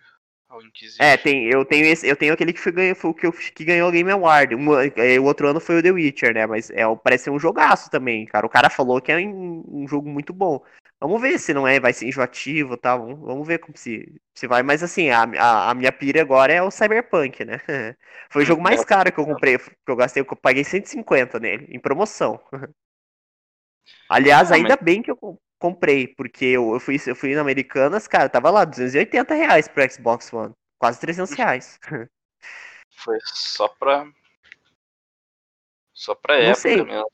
É, 1.01 1.17
tem, 1.17 1.47
eu 1.47 1.65
tenho 1.65 1.85
esse, 1.87 2.07
eu 2.07 2.17
tenho 2.17 2.33
aquele 2.33 2.53
que 2.53 2.61
foi, 2.61 2.71
ganhou, 2.71 2.95
foi 2.95 3.11
o 3.11 3.15
que, 3.15 3.27
eu, 3.27 3.33
que 3.33 3.65
ganhou 3.65 3.89
o 3.89 3.93
Game 3.93 4.11
Award. 4.11 4.55
Um, 4.55 4.79
é, 4.79 5.19
o 5.19 5.25
outro 5.25 5.49
ano 5.49 5.61
foi 5.61 5.79
o 5.79 5.83
The 5.83 5.91
Witcher, 5.91 6.33
né? 6.33 6.47
Mas 6.47 6.71
é, 6.71 6.83
parece 7.03 7.25
ser 7.25 7.31
um 7.31 7.39
jogaço 7.39 7.91
também, 7.91 8.25
cara. 8.25 8.47
O 8.47 8.51
cara 8.51 8.71
falou 8.71 9.01
que 9.01 9.11
é 9.11 9.19
um, 9.19 9.65
um 9.69 9.89
jogo 9.89 10.09
muito 10.09 10.33
bom. 10.33 10.65
Vamos 10.99 11.21
ver 11.21 11.39
se 11.39 11.53
não 11.53 11.69
é, 11.69 11.79
vai 11.79 11.93
ser 11.93 12.07
enjoativo 12.07 12.75
e 12.75 12.77
tal. 12.79 13.17
Vamos, 13.17 13.47
ver 13.47 13.59
como 13.59 13.77
se, 13.77 14.21
se 14.35 14.47
vai. 14.47 14.63
Mas 14.63 14.83
assim, 14.83 15.11
a, 15.11 15.25
a, 15.25 15.71
a, 15.71 15.75
minha 15.75 15.93
pira 15.93 16.23
agora 16.23 16.53
é 16.53 16.63
o 16.63 16.71
Cyberpunk, 16.71 17.45
né? 17.45 17.61
Foi 18.31 18.43
o 18.43 18.47
jogo 18.47 18.63
mais 18.63 18.85
caro 18.85 19.13
que 19.13 19.21
eu 19.21 19.27
comprei, 19.27 19.59
que 19.59 19.73
eu 19.87 19.97
gastei, 19.97 20.23
eu 20.23 20.37
paguei 20.37 20.65
150 20.65 21.39
nele, 21.39 21.67
em 21.71 21.79
promoção. 21.79 22.41
Aliás, 24.09 24.51
ainda 24.51 24.77
bem 24.77 25.03
que 25.03 25.11
eu 25.11 25.39
comprei, 25.59 26.09
porque 26.09 26.47
eu, 26.47 26.73
eu, 26.73 26.81
fui, 26.81 26.97
eu 27.07 27.15
fui 27.15 27.35
na 27.35 27.41
Americanas, 27.41 28.09
cara, 28.09 28.29
tava 28.29 28.51
lá, 28.51 28.65
280 28.65 29.35
reais 29.35 29.69
pro 29.69 29.91
Xbox 29.91 30.33
One. 30.33 30.55
Quase 30.79 31.01
300 31.01 31.33
reais. 31.33 31.79
Foi 32.97 33.19
só 33.23 33.69
pra. 33.69 34.11
Só 35.93 36.15
pra 36.15 36.37
época 36.37 36.61
sei. 36.61 36.83
mesmo. 36.83 37.07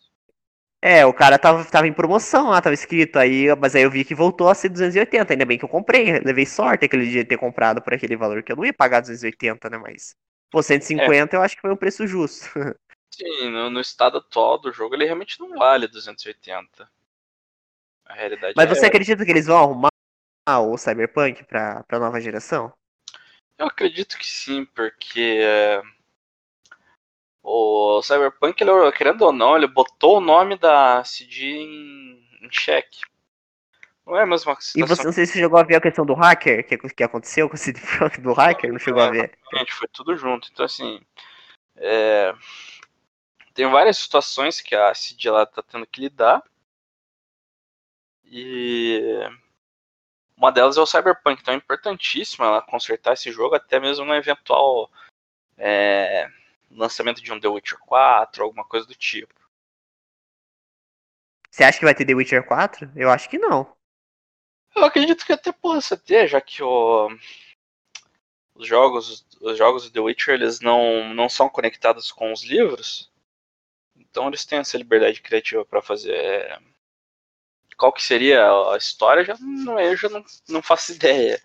É, 0.84 1.06
o 1.06 1.14
cara 1.14 1.38
tava, 1.38 1.64
tava 1.64 1.86
em 1.86 1.92
promoção 1.92 2.50
lá, 2.50 2.60
tava 2.60 2.74
escrito 2.74 3.16
aí, 3.16 3.46
mas 3.54 3.76
aí 3.76 3.82
eu 3.82 3.90
vi 3.90 4.04
que 4.04 4.16
voltou 4.16 4.48
a 4.48 4.54
ser 4.54 4.68
280, 4.68 5.32
ainda 5.32 5.44
bem 5.44 5.56
que 5.56 5.64
eu 5.64 5.68
comprei, 5.68 6.18
levei 6.18 6.44
sorte 6.44 6.84
aquele 6.84 7.08
dia 7.08 7.22
de 7.22 7.28
ter 7.28 7.38
comprado 7.38 7.80
por 7.80 7.94
aquele 7.94 8.16
valor, 8.16 8.42
que 8.42 8.50
eu 8.50 8.56
não 8.56 8.64
ia 8.64 8.72
pagar 8.72 9.00
280, 9.00 9.70
né, 9.70 9.78
mas... 9.78 10.16
Pô, 10.50 10.60
150 10.60 11.34
é. 11.34 11.38
eu 11.38 11.42
acho 11.42 11.54
que 11.54 11.62
foi 11.62 11.72
um 11.72 11.76
preço 11.76 12.04
justo. 12.04 12.46
Sim, 13.14 13.50
no, 13.50 13.70
no, 13.70 13.80
estado 13.80 14.18
atual 14.18 14.58
do 14.58 14.72
jogo 14.72 14.94
ele 14.94 15.04
realmente 15.04 15.38
não 15.38 15.56
vale 15.56 15.86
280. 15.86 16.90
A 18.06 18.14
realidade 18.14 18.54
Mas 18.56 18.70
é 18.70 18.74
você 18.74 18.86
acredita 18.86 19.24
que 19.24 19.30
eles 19.30 19.46
vão 19.46 19.58
arrumar 19.58 19.90
o 20.48 20.76
Cyberpunk 20.76 21.44
pra, 21.44 21.84
pra 21.84 22.00
nova 22.00 22.20
geração? 22.20 22.72
Eu 23.56 23.66
acredito 23.66 24.18
que 24.18 24.26
sim, 24.26 24.64
porque 24.64 25.38
é, 25.40 25.82
o 27.43 28.01
Cyberpunk, 28.03 28.62
ele, 28.62 28.93
querendo 28.93 29.22
ou 29.22 29.32
não, 29.32 29.57
ele 29.57 29.66
botou 29.66 30.18
o 30.18 30.20
nome 30.20 30.57
da 30.57 31.03
CD 31.05 31.62
em, 31.62 32.28
em 32.43 32.51
xeque. 32.51 33.01
Não 34.07 34.16
é 34.16 34.22
a 34.22 34.26
mesma 34.26 34.55
situação. 34.61 34.82
E 34.82 34.88
você 34.88 35.05
não 35.05 35.12
sei 35.12 35.26
se 35.26 35.32
você 35.32 35.40
chegou 35.40 35.59
a 35.59 35.62
ver 35.62 35.76
a 35.76 35.80
questão 35.80 36.05
do 36.05 36.14
hacker, 36.14 36.66
que, 36.66 36.76
que 36.76 37.03
aconteceu 37.03 37.49
com 37.49 37.55
o 37.55 37.59
CD 37.59 37.80
do 38.20 38.32
hacker, 38.32 38.72
não 38.72 38.78
chegou 38.78 39.03
é, 39.03 39.07
a 39.07 39.11
ver? 39.11 39.38
Gente, 39.55 39.72
foi 39.72 39.88
tudo 39.88 40.16
junto. 40.16 40.49
Então, 40.53 40.64
assim, 40.64 41.01
é, 41.76 42.34
tem 43.55 43.68
várias 43.70 43.99
situações 43.99 44.61
que 44.61 44.74
a 44.74 44.95
CD 44.95 45.30
lá 45.30 45.47
tá 45.47 45.62
tendo 45.62 45.86
que 45.86 46.01
lidar. 46.01 46.43
E 48.24 49.01
Uma 50.36 50.51
delas 50.51 50.76
é 50.76 50.80
o 50.80 50.86
Cyberpunk, 50.86 51.40
então 51.40 51.55
é 51.55 51.57
importantíssimo 51.57 52.45
ela 52.45 52.62
consertar 52.62 53.12
esse 53.12 53.30
jogo, 53.30 53.55
até 53.55 53.78
mesmo 53.78 54.05
no 54.05 54.14
eventual 54.14 54.90
é, 55.59 56.28
lançamento 56.76 57.22
de 57.22 57.32
um 57.32 57.40
The 57.40 57.48
Witcher 57.48 57.78
4, 57.78 58.44
alguma 58.44 58.64
coisa 58.64 58.86
do 58.86 58.94
tipo. 58.94 59.34
Você 61.50 61.64
acha 61.64 61.78
que 61.78 61.84
vai 61.84 61.94
ter 61.94 62.06
The 62.06 62.14
Witcher 62.14 62.46
4? 62.46 62.92
Eu 62.96 63.10
acho 63.10 63.28
que 63.28 63.38
não. 63.38 63.76
Eu 64.74 64.84
acredito 64.84 65.26
que 65.26 65.32
até 65.32 65.52
possa 65.52 65.96
ter, 65.96 66.26
já 66.26 66.40
que 66.40 66.62
o, 66.62 67.08
os 68.54 68.66
jogos, 68.66 69.26
os 69.40 69.58
jogos 69.58 69.84
do 69.84 69.92
The 69.92 70.00
Witcher 70.00 70.34
eles 70.34 70.60
não, 70.60 71.12
não 71.12 71.28
são 71.28 71.48
conectados 71.48 72.10
com 72.10 72.32
os 72.32 72.42
livros. 72.42 73.12
Então 73.94 74.28
eles 74.28 74.44
têm 74.44 74.60
essa 74.60 74.78
liberdade 74.78 75.20
criativa 75.20 75.64
para 75.64 75.82
fazer. 75.82 76.14
É, 76.14 76.58
qual 77.76 77.92
que 77.92 78.02
seria 78.02 78.46
a 78.72 78.76
história, 78.76 79.24
já 79.24 79.36
não, 79.38 79.78
eu 79.78 79.96
já 79.96 80.08
não, 80.08 80.24
não 80.48 80.62
faço 80.62 80.92
ideia. 80.94 81.42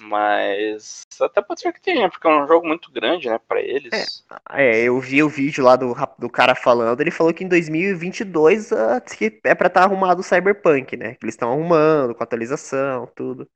Mas 0.00 1.02
até 1.20 1.40
pode 1.42 1.60
ser 1.60 1.72
que 1.72 1.80
tenha, 1.80 2.08
porque 2.10 2.26
é 2.26 2.30
um 2.30 2.46
jogo 2.46 2.66
muito 2.66 2.90
grande, 2.90 3.28
né, 3.28 3.38
pra 3.38 3.60
eles. 3.60 4.24
É, 4.50 4.70
é 4.70 4.82
eu 4.82 4.98
vi 5.00 5.22
o 5.22 5.28
vídeo 5.28 5.64
lá 5.64 5.76
do, 5.76 5.94
do 6.18 6.28
cara 6.28 6.54
falando, 6.54 7.00
ele 7.00 7.10
falou 7.10 7.32
que 7.32 7.44
em 7.44 7.48
2022 7.48 8.72
uh, 8.72 8.76
ah, 8.76 9.02
é 9.44 9.54
pra 9.54 9.68
estar 9.68 9.80
tá 9.80 9.82
arrumado 9.82 10.20
o 10.20 10.22
Cyberpunk, 10.22 10.96
né? 10.96 11.14
Que 11.14 11.24
eles 11.24 11.34
estão 11.34 11.52
arrumando, 11.52 12.14
com 12.14 12.22
atualização, 12.22 13.06
tudo. 13.14 13.48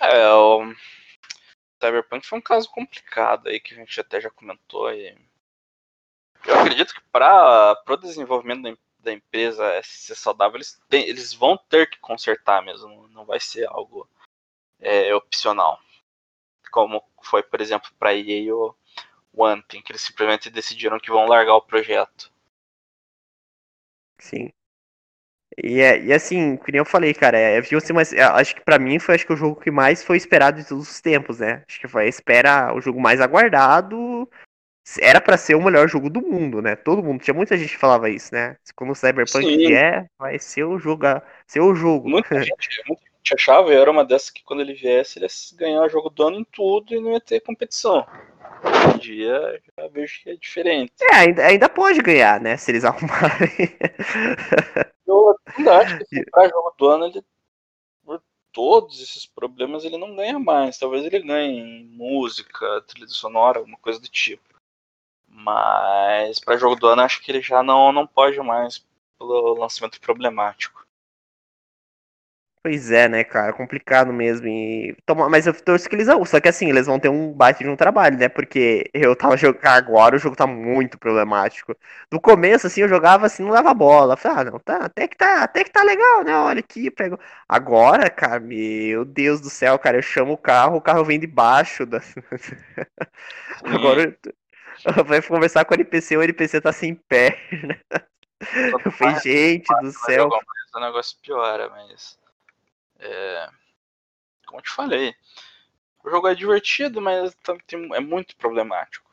É, 0.00 0.28
o 0.28 0.72
Cyberpunk 1.82 2.26
foi 2.26 2.38
um 2.38 2.42
caso 2.42 2.70
complicado 2.70 3.48
aí, 3.48 3.60
que 3.60 3.74
a 3.74 3.76
gente 3.76 4.00
até 4.00 4.20
já 4.20 4.30
comentou. 4.30 4.92
E... 4.92 5.16
Eu 6.46 6.60
acredito 6.60 6.94
que 6.94 7.00
para 7.12 7.76
o 7.86 7.96
desenvolvimento 7.96 8.62
da, 8.62 8.76
da, 9.00 9.12
empresa 9.12 9.80
ser 9.82 10.14
saudável, 10.14 10.56
eles, 10.56 10.80
tem, 10.88 11.08
eles 11.08 11.32
vão 11.32 11.56
ter 11.68 11.88
que 11.90 11.98
consertar 11.98 12.62
mesmo, 12.62 13.08
não 13.08 13.24
vai 13.24 13.40
ser 13.40 13.66
algo 13.68 14.08
é, 14.80 15.14
opcional. 15.14 15.78
Como 16.70 17.02
foi, 17.22 17.42
por 17.42 17.60
exemplo, 17.60 17.90
para 17.98 18.14
EA 18.14 18.54
o 18.54 18.74
One 19.32 19.62
Thing, 19.68 19.82
que 19.82 19.92
eles 19.92 20.02
simplesmente 20.02 20.50
decidiram 20.50 20.98
que 20.98 21.10
vão 21.10 21.26
largar 21.26 21.54
o 21.54 21.62
projeto. 21.62 22.32
Sim. 24.18 24.50
E, 25.62 25.80
é, 25.80 26.00
e 26.00 26.12
assim, 26.12 26.56
como 26.56 26.76
eu 26.76 26.84
falei, 26.84 27.12
cara, 27.12 27.36
é, 27.36 27.60
viu 27.60 27.78
assim, 27.78 27.92
mas 27.92 28.12
é, 28.12 28.22
acho 28.22 28.54
que 28.54 28.60
para 28.60 28.78
mim 28.78 28.98
foi 28.98 29.14
acho 29.14 29.26
que 29.26 29.32
o 29.32 29.36
jogo 29.36 29.60
que 29.60 29.70
mais 29.70 30.04
foi 30.04 30.16
esperado 30.16 30.60
de 30.60 30.68
todos 30.68 30.88
os 30.88 31.00
tempos, 31.00 31.40
né? 31.40 31.64
Acho 31.68 31.80
que 31.80 31.88
foi 31.88 32.04
a 32.04 32.08
espera, 32.08 32.72
o 32.74 32.80
jogo 32.80 33.00
mais 33.00 33.20
aguardado. 33.20 34.28
Era 35.00 35.20
para 35.20 35.36
ser 35.36 35.54
o 35.54 35.62
melhor 35.62 35.88
jogo 35.88 36.08
do 36.08 36.22
mundo, 36.22 36.62
né? 36.62 36.74
Todo 36.76 37.02
mundo, 37.02 37.22
tinha 37.22 37.34
muita 37.34 37.56
gente 37.56 37.72
que 37.72 37.78
falava 37.78 38.08
isso, 38.08 38.32
né? 38.32 38.56
Quando 38.74 38.90
o 38.90 38.94
Cyberpunk 38.94 39.44
Sim. 39.44 39.56
vier, 39.58 40.06
vai 40.18 40.38
ser 40.38 40.64
o 40.64 40.78
jogo, 40.78 41.04
ser 41.46 41.60
o 41.60 41.74
jogo. 41.74 42.08
Muita 42.08 42.28
gente, 42.40 42.82
muita 42.86 43.02
gente 43.18 43.34
achava, 43.34 43.72
e 43.72 43.76
era 43.76 43.90
uma 43.90 44.04
dessas 44.04 44.30
que 44.30 44.42
quando 44.42 44.60
ele 44.60 44.74
viesse, 44.74 45.18
ele 45.18 45.26
ia 45.26 45.58
ganhar 45.58 45.82
o 45.82 45.88
jogo 45.88 46.10
do 46.10 46.26
ano 46.26 46.38
em 46.38 46.44
tudo 46.44 46.94
e 46.94 47.00
não 47.00 47.12
ia 47.12 47.20
ter 47.20 47.40
competição. 47.40 48.06
Hoje 48.64 48.94
em 48.94 48.98
dia, 48.98 49.62
já 49.76 49.88
vejo 49.88 50.22
que 50.22 50.30
é 50.30 50.36
diferente. 50.36 50.92
É, 51.00 51.14
ainda, 51.16 51.46
ainda 51.46 51.68
pode 51.68 52.00
ganhar, 52.00 52.40
né? 52.40 52.56
Se 52.56 52.70
eles 52.70 52.84
arrumarem. 52.84 53.50
Eu 55.06 55.36
ainda 55.56 55.78
acho 55.78 55.98
que 56.06 56.24
comprar 56.26 56.48
jogo 56.48 56.74
do 56.78 56.88
ano, 56.88 57.06
ele, 57.06 57.24
por 58.04 58.22
todos 58.52 59.00
esses 59.00 59.26
problemas, 59.26 59.84
ele 59.84 59.96
não 59.96 60.16
ganha 60.16 60.38
mais. 60.38 60.78
Talvez 60.78 61.04
ele 61.04 61.20
ganhe 61.20 61.60
em 61.60 61.84
música, 61.84 62.82
trilha 62.86 63.06
sonora, 63.08 63.58
alguma 63.58 63.78
coisa 63.78 64.00
do 64.00 64.08
tipo. 64.08 64.42
Mas 65.28 66.40
para 66.40 66.56
jogo 66.56 66.76
do 66.76 66.88
ano, 66.88 67.02
acho 67.02 67.22
que 67.22 67.30
ele 67.30 67.40
já 67.40 67.62
não, 67.62 67.92
não 67.92 68.06
pode 68.06 68.38
mais 68.40 68.84
pelo 69.18 69.54
lançamento 69.54 70.00
problemático. 70.00 70.87
Pois 72.68 72.90
é, 72.90 73.08
né, 73.08 73.24
cara, 73.24 73.50
complicado 73.50 74.12
mesmo. 74.12 74.46
E... 74.46 74.94
Toma... 75.06 75.26
Mas 75.30 75.46
eu 75.46 75.54
torço 75.54 75.88
que 75.88 75.96
eles 75.96 76.06
vão. 76.06 76.22
Só 76.26 76.38
que 76.38 76.50
assim, 76.50 76.68
eles 76.68 76.84
vão 76.86 77.00
ter 77.00 77.08
um 77.08 77.32
baita 77.32 77.64
de 77.64 77.70
um 77.70 77.76
trabalho, 77.76 78.18
né? 78.18 78.28
Porque 78.28 78.84
eu 78.92 79.16
tava 79.16 79.38
jogando 79.38 79.64
agora, 79.64 80.16
o 80.16 80.18
jogo 80.18 80.36
tá 80.36 80.46
muito 80.46 80.98
problemático. 80.98 81.74
No 82.12 82.20
começo, 82.20 82.66
assim, 82.66 82.82
eu 82.82 82.88
jogava 82.88 83.24
assim, 83.24 83.42
não 83.42 83.52
leva 83.52 83.72
bola. 83.72 84.18
falei, 84.18 84.38
ah, 84.38 84.44
não, 84.44 84.58
tá, 84.58 84.84
até 84.84 85.08
que 85.08 85.16
tá, 85.16 85.44
até 85.44 85.64
que 85.64 85.70
tá 85.70 85.82
legal, 85.82 86.22
né? 86.24 86.36
Olha 86.36 86.60
aqui, 86.60 86.90
pego. 86.90 87.18
Agora, 87.48 88.10
cara, 88.10 88.38
meu 88.38 89.02
Deus 89.06 89.40
do 89.40 89.48
céu, 89.48 89.78
cara, 89.78 89.96
eu 89.96 90.02
chamo 90.02 90.34
o 90.34 90.38
carro, 90.38 90.76
o 90.76 90.82
carro 90.82 91.04
vem 91.06 91.18
debaixo 91.18 91.86
da. 91.86 92.02
agora 93.64 94.14
eu... 94.84 95.04
vai 95.06 95.22
conversar 95.22 95.64
com 95.64 95.72
o 95.72 95.76
NPC, 95.76 96.18
o 96.18 96.22
NPC 96.22 96.60
tá 96.60 96.70
sem 96.70 96.94
perna. 96.94 97.80
Eu 98.84 98.92
falei, 98.92 99.16
gente 99.20 99.66
do 99.82 99.90
céu. 99.90 100.28
O 100.74 100.80
negócio 100.80 101.18
piora, 101.20 101.68
mas. 101.70 102.18
É, 102.98 103.50
como 104.46 104.58
eu 104.58 104.62
te 104.62 104.70
falei, 104.70 105.14
o 106.02 106.10
jogo 106.10 106.28
é 106.28 106.34
divertido, 106.34 107.00
mas 107.00 107.36
é 107.94 108.00
muito 108.00 108.36
problemático. 108.36 109.08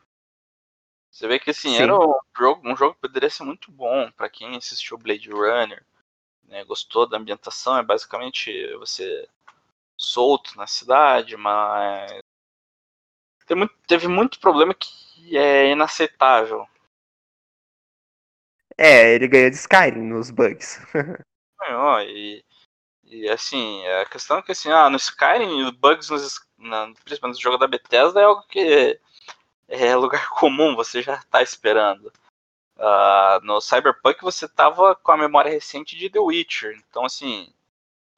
Você 1.11 1.27
vê 1.27 1.39
que 1.39 1.51
assim, 1.51 1.69
Sim. 1.75 1.83
era 1.83 1.97
um 1.97 2.19
jogo, 2.37 2.69
um 2.69 2.75
jogo 2.75 2.95
que 2.95 3.01
poderia 3.01 3.29
ser 3.29 3.43
muito 3.43 3.71
bom 3.71 4.11
para 4.11 4.29
quem 4.29 4.57
assistiu 4.57 4.97
Blade 4.97 5.29
Runner, 5.29 5.85
né, 6.43 6.63
gostou 6.65 7.07
da 7.07 7.17
ambientação, 7.17 7.77
é 7.77 7.83
basicamente 7.83 8.51
você 8.75 9.27
solto 9.97 10.57
na 10.57 10.67
cidade, 10.67 11.37
mas 11.37 12.19
teve 13.45 13.59
muito, 13.59 13.75
teve 13.87 14.07
muito 14.07 14.39
problema 14.39 14.73
que 14.73 15.37
é 15.37 15.71
inaceitável. 15.71 16.67
É, 18.77 19.13
ele 19.13 19.27
ganhou 19.27 19.49
de 19.49 19.55
Skyrim 19.55 20.01
nos 20.01 20.29
bugs. 20.29 20.79
Ganhou, 21.59 22.01
e 22.01 22.43
e 23.05 23.29
assim, 23.29 23.85
a 23.87 24.05
questão 24.05 24.37
é 24.37 24.41
que 24.41 24.51
assim, 24.51 24.69
ah, 24.71 24.89
no 24.89 24.97
Skyrim, 24.97 25.71
bugs 25.73 26.09
nos, 26.09 26.39
na, 26.57 26.91
principalmente 27.03 27.37
no 27.37 27.41
jogo 27.41 27.57
da 27.57 27.67
Bethesda 27.67 28.19
é 28.19 28.23
algo 28.23 28.43
que 28.47 28.99
é 29.67 29.95
lugar 29.95 30.29
comum, 30.39 30.75
você 30.75 31.01
já 31.01 31.21
tá 31.29 31.41
esperando. 31.41 32.11
Uh, 32.77 33.39
no 33.43 33.61
Cyberpunk 33.61 34.21
você 34.21 34.49
tava 34.49 34.95
com 34.95 35.11
a 35.11 35.17
memória 35.17 35.49
recente 35.49 35.95
de 35.95 36.09
The 36.09 36.19
Witcher, 36.19 36.77
então 36.89 37.05
assim, 37.05 37.53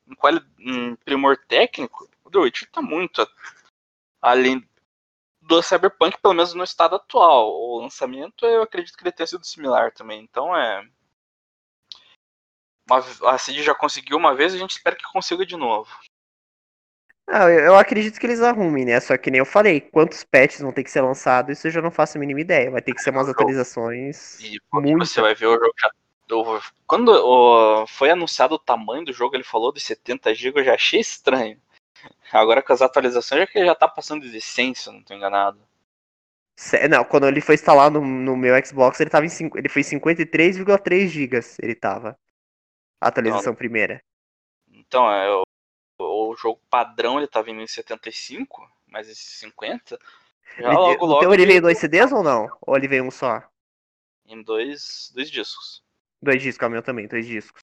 em, 0.07 0.15
quali 0.15 0.41
em 0.59 0.95
primor 0.95 1.38
técnico, 1.47 2.09
o 2.23 2.31
The 2.31 2.39
Witcher 2.39 2.71
tá 2.71 2.81
muito 2.81 3.29
além 4.21 4.67
do 5.41 5.61
Cyberpunk, 5.61 6.17
pelo 6.19 6.33
menos 6.33 6.53
no 6.53 6.63
estado 6.63 6.95
atual. 6.95 7.53
O 7.53 7.79
lançamento 7.81 8.45
eu 8.45 8.63
acredito 8.63 8.97
que 8.97 9.03
ele 9.03 9.11
tenha 9.11 9.27
sido 9.27 9.45
similar 9.45 9.93
também, 9.93 10.21
então 10.21 10.55
é 10.55 10.88
uma, 12.89 13.33
a 13.33 13.38
Cid 13.38 13.61
já 13.63 13.75
conseguiu 13.75 14.17
uma 14.17 14.35
vez, 14.35 14.53
a 14.53 14.57
gente 14.57 14.71
espera 14.71 14.95
que 14.95 15.03
consiga 15.11 15.45
de 15.45 15.57
novo. 15.57 15.89
Ah, 17.29 17.49
eu 17.49 17.75
acredito 17.75 18.17
que 18.17 18.25
eles 18.25 18.41
arrumem, 18.41 18.85
né? 18.85 18.99
Só 19.01 19.17
que 19.17 19.29
nem 19.29 19.39
eu 19.39 19.45
falei, 19.45 19.81
quantos 19.81 20.23
patches 20.23 20.61
vão 20.61 20.71
ter 20.71 20.83
que 20.83 20.89
ser 20.89 21.01
lançados, 21.01 21.57
isso 21.57 21.67
eu 21.67 21.71
já 21.71 21.81
não 21.81 21.91
faço 21.91 22.17
a 22.17 22.21
mínima 22.21 22.39
ideia. 22.39 22.71
Vai 22.71 22.81
ter 22.81 22.93
que 22.93 23.01
ser 23.01 23.09
umas 23.09 23.27
atualizações. 23.27 24.39
E 24.39 24.57
muito... 24.73 25.05
você 25.05 25.19
vai 25.19 25.35
ver 25.35 25.47
o 25.47 25.53
jogo 25.53 25.73
já. 25.77 25.91
Quando 26.85 27.85
foi 27.88 28.09
anunciado 28.09 28.55
o 28.55 28.59
tamanho 28.59 29.03
do 29.05 29.13
jogo, 29.13 29.35
ele 29.35 29.43
falou 29.43 29.73
de 29.73 29.79
70 29.79 30.33
GB, 30.33 30.59
eu 30.59 30.65
já 30.65 30.73
achei 30.73 30.99
estranho. 30.99 31.59
Agora 32.31 32.61
com 32.61 32.73
as 32.73 32.81
atualizações, 32.81 33.41
já 33.41 33.47
que 33.47 33.57
ele 33.57 33.67
já 33.67 33.75
tá 33.75 33.88
passando 33.88 34.29
de 34.29 34.41
100, 34.41 34.73
se 34.73 34.89
eu 34.89 34.93
não 34.93 35.03
tô 35.03 35.13
enganado. 35.13 35.59
Não, 36.89 37.03
quando 37.03 37.27
ele 37.27 37.39
foi 37.39 37.55
instalado 37.55 38.01
no, 38.01 38.07
no 38.07 38.35
meu 38.35 38.55
Xbox, 38.65 38.99
ele 38.99 39.09
tava 39.09 39.25
em 39.25 39.29
ele 39.55 39.69
foi 39.69 39.83
53,3 39.83 41.07
GB, 41.07 41.39
ele 41.61 41.75
tava. 41.75 42.17
A 43.02 43.08
atualização 43.08 43.52
então, 43.52 43.56
primeira. 43.56 44.02
Então, 44.70 45.12
é, 45.12 45.30
o, 45.30 45.43
o, 46.00 46.36
jogo 46.36 46.60
padrão 46.70 47.18
ele 47.18 47.28
tá 47.28 47.41
vindo 47.41 47.62
em 47.62 47.68
75, 47.68 48.68
mas 48.88 49.08
esse 49.08 49.38
50. 49.39 50.00
Já 50.58 50.68
ele, 50.68 50.76
logo, 50.76 51.06
logo. 51.06 51.20
Então 51.20 51.34
ele 51.34 51.45
veio 51.45 51.62
dois 51.62 51.78
CDs 51.78 52.12
ou 52.12 52.24
não? 52.24 52.48
Ou 52.62 52.76
ele 52.76 52.88
veio 52.88 53.04
um 53.04 53.12
só? 53.12 53.43
Em 54.26 54.41
dois, 54.41 55.12
dois 55.14 55.30
discos. 55.30 55.84
Dois 56.22 56.41
discos, 56.41 56.64
é 56.64 56.68
o 56.68 56.72
meu 56.72 56.82
também, 56.82 57.08
dois 57.08 57.26
discos. 57.26 57.62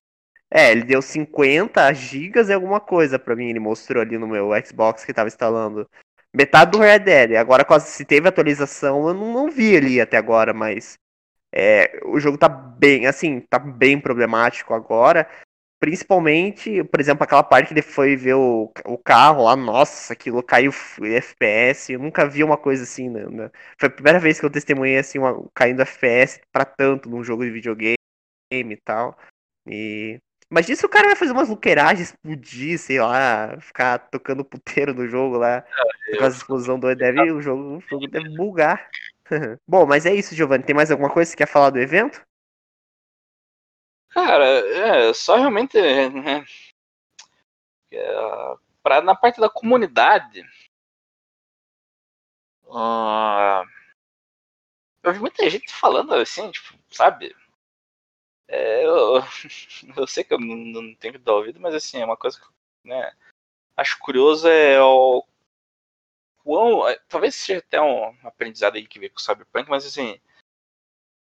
É, 0.51 0.71
ele 0.71 0.85
deu 0.85 1.03
50 1.03 1.93
gigas 1.95 2.49
e 2.49 2.53
alguma 2.53 2.81
coisa 2.81 3.19
pra 3.19 3.35
mim, 3.35 3.51
ele 3.51 3.59
mostrou 3.59 4.01
ali 4.01 4.17
no 4.17 4.29
meu 4.29 4.51
Xbox 4.65 5.05
que 5.05 5.13
tava 5.13 5.27
instalando. 5.27 5.89
Metade 6.33 6.73
do 6.73 6.79
Red 6.79 7.01
Dead. 7.01 7.33
Agora, 7.33 7.65
se 7.81 8.05
teve 8.05 8.29
atualização, 8.29 9.09
eu 9.09 9.15
não, 9.15 9.33
não 9.33 9.51
vi 9.51 9.77
ali 9.77 10.01
até 10.01 10.17
agora, 10.17 10.53
mas 10.55 10.97
é, 11.57 12.01
o 12.05 12.19
jogo 12.19 12.37
tá 12.37 12.49
bem, 12.49 13.07
assim, 13.07 13.41
tá 13.41 13.61
bem 13.61 14.01
problemático 14.01 14.75
agora. 14.75 15.29
Principalmente, 15.79 16.83
por 16.85 16.99
exemplo, 16.99 17.23
aquela 17.23 17.45
parte 17.45 17.69
que 17.69 17.75
ele 17.75 17.83
foi 17.83 18.17
ver 18.17 18.35
o, 18.35 18.73
o 18.85 18.99
carro 18.99 19.45
lá, 19.45 19.55
nossa, 19.55 20.15
aquilo 20.15 20.43
caiu 20.43 20.73
FPS. 21.01 21.93
Eu 21.93 22.01
nunca 22.01 22.27
vi 22.27 22.43
uma 22.43 22.57
coisa 22.57 22.83
assim, 22.83 23.09
né? 23.09 23.27
né? 23.27 23.51
Foi 23.79 23.89
a 23.89 23.93
primeira 23.93 24.19
vez 24.19 24.41
que 24.41 24.47
eu 24.47 24.51
testemunhei 24.51 24.99
assim, 24.99 25.19
uma, 25.19 25.45
caindo 25.55 25.83
FPS 25.83 26.41
para 26.51 26.65
tanto 26.65 27.09
num 27.09 27.23
jogo 27.23 27.45
de 27.45 27.51
videogame 27.51 27.97
e 28.53 28.81
tal. 28.85 29.17
E. 29.69 30.19
Mas 30.51 30.67
disso 30.67 30.87
o 30.87 30.89
cara 30.89 31.07
vai 31.07 31.17
fazer 31.17 31.33
umas 31.33 31.49
luqueiragens, 31.49 32.11
explodir, 32.11 32.79
sei 32.79 33.01
lá, 33.01 33.57
ficar 33.61 33.99
tocando 34.11 34.45
puteiro 34.45 34.95
no 34.95 35.07
jogo 35.09 35.39
lá, 35.39 35.65
é, 36.09 36.17
com 36.17 36.25
a 36.25 36.29
explosão 36.29 36.79
do 36.79 36.95
deve, 36.95 37.21
o 37.33 37.41
jogo, 37.41 37.77
o 37.77 37.81
jogo 37.81 38.09
deve 38.09 38.29
bugar. 38.37 38.89
Bom, 39.67 39.87
mas 39.87 40.07
é 40.07 40.15
isso, 40.15 40.35
Giovanni. 40.35 40.65
Tem 40.65 40.75
mais 40.75 40.91
alguma 40.91 41.13
coisa 41.13 41.31
que 41.31 41.37
você 41.37 41.45
quer 41.45 41.53
falar 41.53 41.71
do 41.71 41.79
evento? 41.79 42.23
Cara, 44.11 44.45
é 44.45 45.13
só 45.13 45.37
realmente 45.37 45.77
né, 45.81 46.45
é, 47.91 48.57
pra, 48.83 49.01
na 49.01 49.15
parte 49.15 49.41
da 49.41 49.49
comunidade. 49.49 50.43
ah, 52.71 53.65
eu 55.03 55.13
vi 55.13 55.19
muita 55.21 55.49
gente 55.51 55.73
falando 55.73 56.15
assim, 56.15 56.51
tipo, 56.51 56.79
sabe? 56.91 57.35
É, 58.49 58.85
eu, 58.87 59.21
eu 59.97 60.07
sei 60.07 60.25
que 60.25 60.35
eu 60.35 60.39
não, 60.39 60.57
não 60.57 60.95
tenho 60.97 61.15
que 61.15 61.19
dar 61.19 61.35
ouvido, 61.35 61.61
mas 61.61 61.75
assim, 61.75 62.01
é 62.01 62.05
uma 62.05 62.17
coisa 62.17 62.39
que 62.41 62.89
né, 62.89 63.13
acho 63.77 63.99
curioso 63.99 64.49
é 64.49 64.83
o 64.83 65.25
quão. 66.45 66.89
é, 66.89 66.99
Talvez 67.09 67.35
seja 67.37 67.61
até 67.61 67.81
um 67.81 68.15
aprendizado 68.25 68.77
aí 68.77 68.87
que 68.87 68.99
veio 69.01 69.13
com 69.13 69.19
o 69.21 69.23
Cyberpunk, 69.23 69.69
mas 69.71 69.87
assim. 69.87 70.21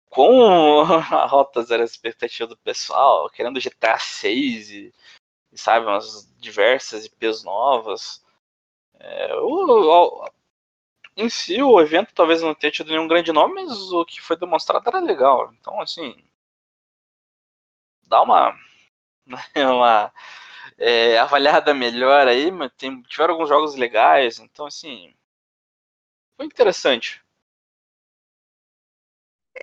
Com 0.10 0.82
a 1.14 1.26
rota 1.28 1.62
zero 1.62 1.82
a 1.84 1.86
expectativa 1.86 2.48
do 2.48 2.58
pessoal, 2.58 3.30
querendo 3.30 3.60
GTA 3.60 4.00
6 4.00 4.70
e, 4.72 4.94
e 5.52 5.58
sabe, 5.60 5.86
umas 5.88 6.28
diversas 6.40 7.06
IPs 7.06 7.44
novas. 7.44 8.24
É, 9.00 9.36
o, 9.36 10.24
o- 10.26 10.30
em 11.18 11.30
si, 11.30 11.62
o 11.64 11.82
evento 11.82 12.14
talvez 12.16 12.42
não 12.42 12.56
tenha 12.56 12.72
tido 12.72 12.92
nenhum 12.92 13.08
grande 13.08 13.32
nome, 13.34 13.56
mas 13.66 13.92
o 13.94 14.06
que 14.06 14.22
foi 14.22 14.38
demonstrado 14.38 14.88
era 14.90 15.00
legal. 15.00 15.54
Então, 15.60 15.82
assim. 15.82 16.16
Dá 18.08 18.22
uma. 18.22 18.54
uma 19.58 20.14
é, 20.78 21.18
avaliada 21.18 21.74
melhor 21.74 22.28
aí, 22.28 22.52
mas 22.52 22.72
tem, 22.78 23.02
tiveram 23.04 23.34
alguns 23.34 23.50
jogos 23.50 23.76
legais, 23.76 24.40
então 24.40 24.66
assim. 24.66 25.14
Foi 26.36 26.46
interessante. 26.46 27.24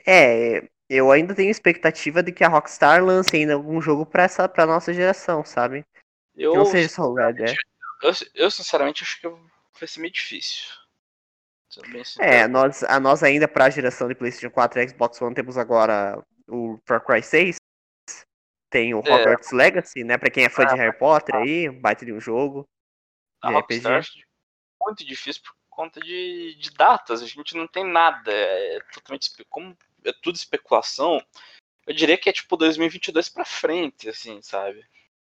É, 0.06 0.68
eu 0.88 1.10
ainda 1.10 1.34
tenho 1.34 1.50
expectativa 1.50 2.22
de 2.22 2.32
que 2.32 2.42
a 2.42 2.48
Rockstar 2.48 3.04
lance 3.04 3.36
ainda 3.36 3.54
algum 3.54 3.80
jogo 3.80 4.06
pra, 4.06 4.24
essa, 4.24 4.48
pra 4.48 4.66
nossa 4.66 4.92
geração, 4.92 5.44
sabe? 5.44 5.84
Que 6.34 6.42
Eu, 6.42 6.54
não 6.54 6.64
seja 6.64 6.88
só 6.88 7.02
o 7.02 7.14
Red 7.14 7.34
Dead. 7.34 7.56
eu, 8.02 8.12
eu, 8.34 8.50
sinceramente 8.50 9.02
acho 9.02 9.20
que 9.20 9.28
vai 9.28 9.88
ser 9.88 10.00
meio 10.00 10.12
difícil. 10.12 10.70
É, 12.18 12.46
nós, 12.46 12.82
a 12.84 13.00
nós 13.00 13.22
ainda 13.22 13.48
pra 13.48 13.70
geração 13.70 14.06
de 14.06 14.14
PlayStation 14.14 14.50
4 14.50 14.80
e 14.80 14.88
Xbox 14.88 15.20
One 15.22 15.34
temos 15.34 15.56
agora 15.56 16.22
o 16.46 16.78
Far 16.84 17.02
Cry 17.02 17.22
6. 17.22 17.56
Tem 18.72 18.94
o 18.94 18.98
Hogwarts 19.00 19.52
Legacy, 19.52 20.02
né? 20.02 20.16
Pra 20.16 20.30
quem 20.30 20.44
é 20.44 20.48
fã 20.48 20.64
de 20.64 20.74
Harry 20.74 20.96
Potter 20.98 21.34
aí, 21.36 21.68
um 21.68 21.78
baita 21.78 22.04
de 22.06 22.12
um 22.12 22.20
jogo. 22.20 22.66
a 23.42 23.48
de 23.48 23.54
Rockstar 23.54 23.98
RPG. 23.98 24.20
é 24.20 24.84
muito 24.84 25.06
difícil 25.06 25.42
por 25.44 25.54
conta 25.68 26.00
de, 26.00 26.56
de 26.58 26.70
datas. 26.72 27.22
A 27.22 27.26
gente 27.26 27.54
não 27.56 27.66
tem 27.66 27.84
nada. 27.84 28.32
É 28.32 28.78
totalmente 28.92 29.24
espe- 29.24 29.44
como 29.48 29.76
é 30.04 30.12
tudo 30.22 30.36
especulação. 30.36 31.22
Eu 31.86 31.94
diria 31.94 32.16
que 32.16 32.30
é 32.30 32.32
tipo 32.32 32.56
2022 32.56 33.28
pra 33.28 33.44
frente, 33.44 34.08
assim, 34.08 34.40
sabe? 34.40 34.82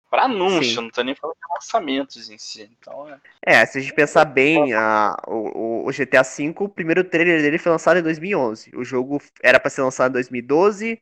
Pra 0.10 0.24
anúncio, 0.26 0.64
Sim. 0.64 0.76
não 0.76 0.90
tô 0.92 1.02
nem 1.02 1.16
falando 1.16 1.36
de 1.36 1.54
lançamentos 1.54 2.30
em 2.30 2.38
si. 2.38 2.70
Então 2.80 3.10
é. 3.10 3.20
É, 3.42 3.66
se 3.66 3.80
a 3.80 3.82
gente 3.82 3.94
pensar 3.94 4.24
bem, 4.26 4.72
a, 4.74 5.18
o, 5.28 5.82
o- 5.84 5.88
o 5.88 5.92
GTA 5.92 6.22
V, 6.22 6.54
o 6.60 6.70
primeiro 6.70 7.04
trailer 7.04 7.42
dele 7.42 7.58
foi 7.58 7.72
lançado 7.72 7.98
em 8.00 8.04
2011. 8.04 8.72
O 8.76 8.84
jogo 8.86 9.20
era 9.42 9.60
pra 9.60 9.70
ser 9.72 9.82
lançado 9.82 10.12
em 10.12 10.14
2012, 10.14 11.02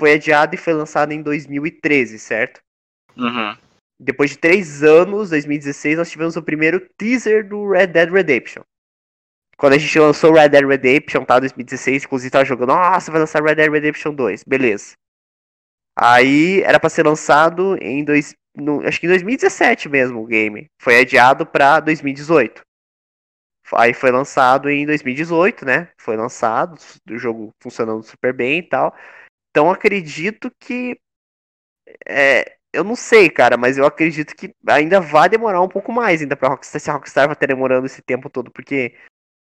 foi 0.00 0.14
adiado 0.14 0.54
e 0.54 0.58
foi 0.58 0.72
lançado 0.72 1.12
em 1.12 1.22
2013, 1.22 2.18
certo? 2.18 2.60
Uhum. 3.14 3.54
Depois 4.00 4.30
de 4.30 4.38
três 4.38 4.82
anos, 4.82 5.28
2016, 5.28 5.98
nós 5.98 6.10
tivemos 6.10 6.36
o 6.36 6.42
primeiro 6.42 6.80
teaser 6.96 7.46
do 7.46 7.70
Red 7.70 7.88
Dead 7.88 8.10
Redemption. 8.10 8.62
Quando 9.58 9.74
a 9.74 9.78
gente 9.78 9.98
lançou 9.98 10.32
Red 10.32 10.48
Dead 10.48 10.66
Redemption, 10.66 11.22
tá? 11.22 11.38
2016, 11.38 12.04
inclusive 12.04 12.30
tava 12.30 12.46
jogando, 12.46 12.70
nossa, 12.70 13.10
vai 13.12 13.20
lançar 13.20 13.42
Red 13.42 13.56
Dead 13.56 13.70
Redemption 13.70 14.14
2, 14.14 14.42
beleza. 14.42 14.94
Aí 15.94 16.62
era 16.62 16.80
pra 16.80 16.88
ser 16.88 17.04
lançado 17.04 17.76
em 17.78 18.02
dois, 18.02 18.34
no- 18.56 18.80
acho 18.88 18.98
que 18.98 19.04
em 19.06 19.10
2017 19.10 19.86
mesmo 19.86 20.22
o 20.22 20.26
game. 20.26 20.64
Foi 20.80 20.98
adiado 20.98 21.44
pra 21.44 21.78
2018. 21.78 22.62
Aí 23.74 23.92
foi 23.92 24.10
lançado 24.10 24.70
em 24.70 24.86
2018, 24.86 25.66
né? 25.66 25.88
Foi 26.00 26.16
lançado, 26.16 26.78
o 27.10 27.18
jogo 27.18 27.50
funcionando 27.62 28.02
super 28.02 28.32
bem 28.32 28.60
e 28.60 28.62
tal. 28.62 28.96
Então 29.50 29.70
acredito 29.70 30.50
que 30.58 30.98
é, 32.06 32.56
eu 32.72 32.84
não 32.84 32.94
sei, 32.94 33.28
cara, 33.28 33.56
mas 33.56 33.76
eu 33.76 33.84
acredito 33.84 34.34
que 34.34 34.54
ainda 34.68 35.00
vai 35.00 35.28
demorar 35.28 35.60
um 35.60 35.68
pouco 35.68 35.92
mais 35.92 36.20
ainda 36.20 36.36
pra 36.36 36.48
Rockstar, 36.48 36.80
se 36.80 36.90
a 36.90 36.94
Rockstar 36.94 37.26
vai 37.26 37.34
estar 37.34 37.46
demorando 37.46 37.86
esse 37.86 38.00
tempo 38.00 38.30
todo, 38.30 38.50
porque 38.50 38.94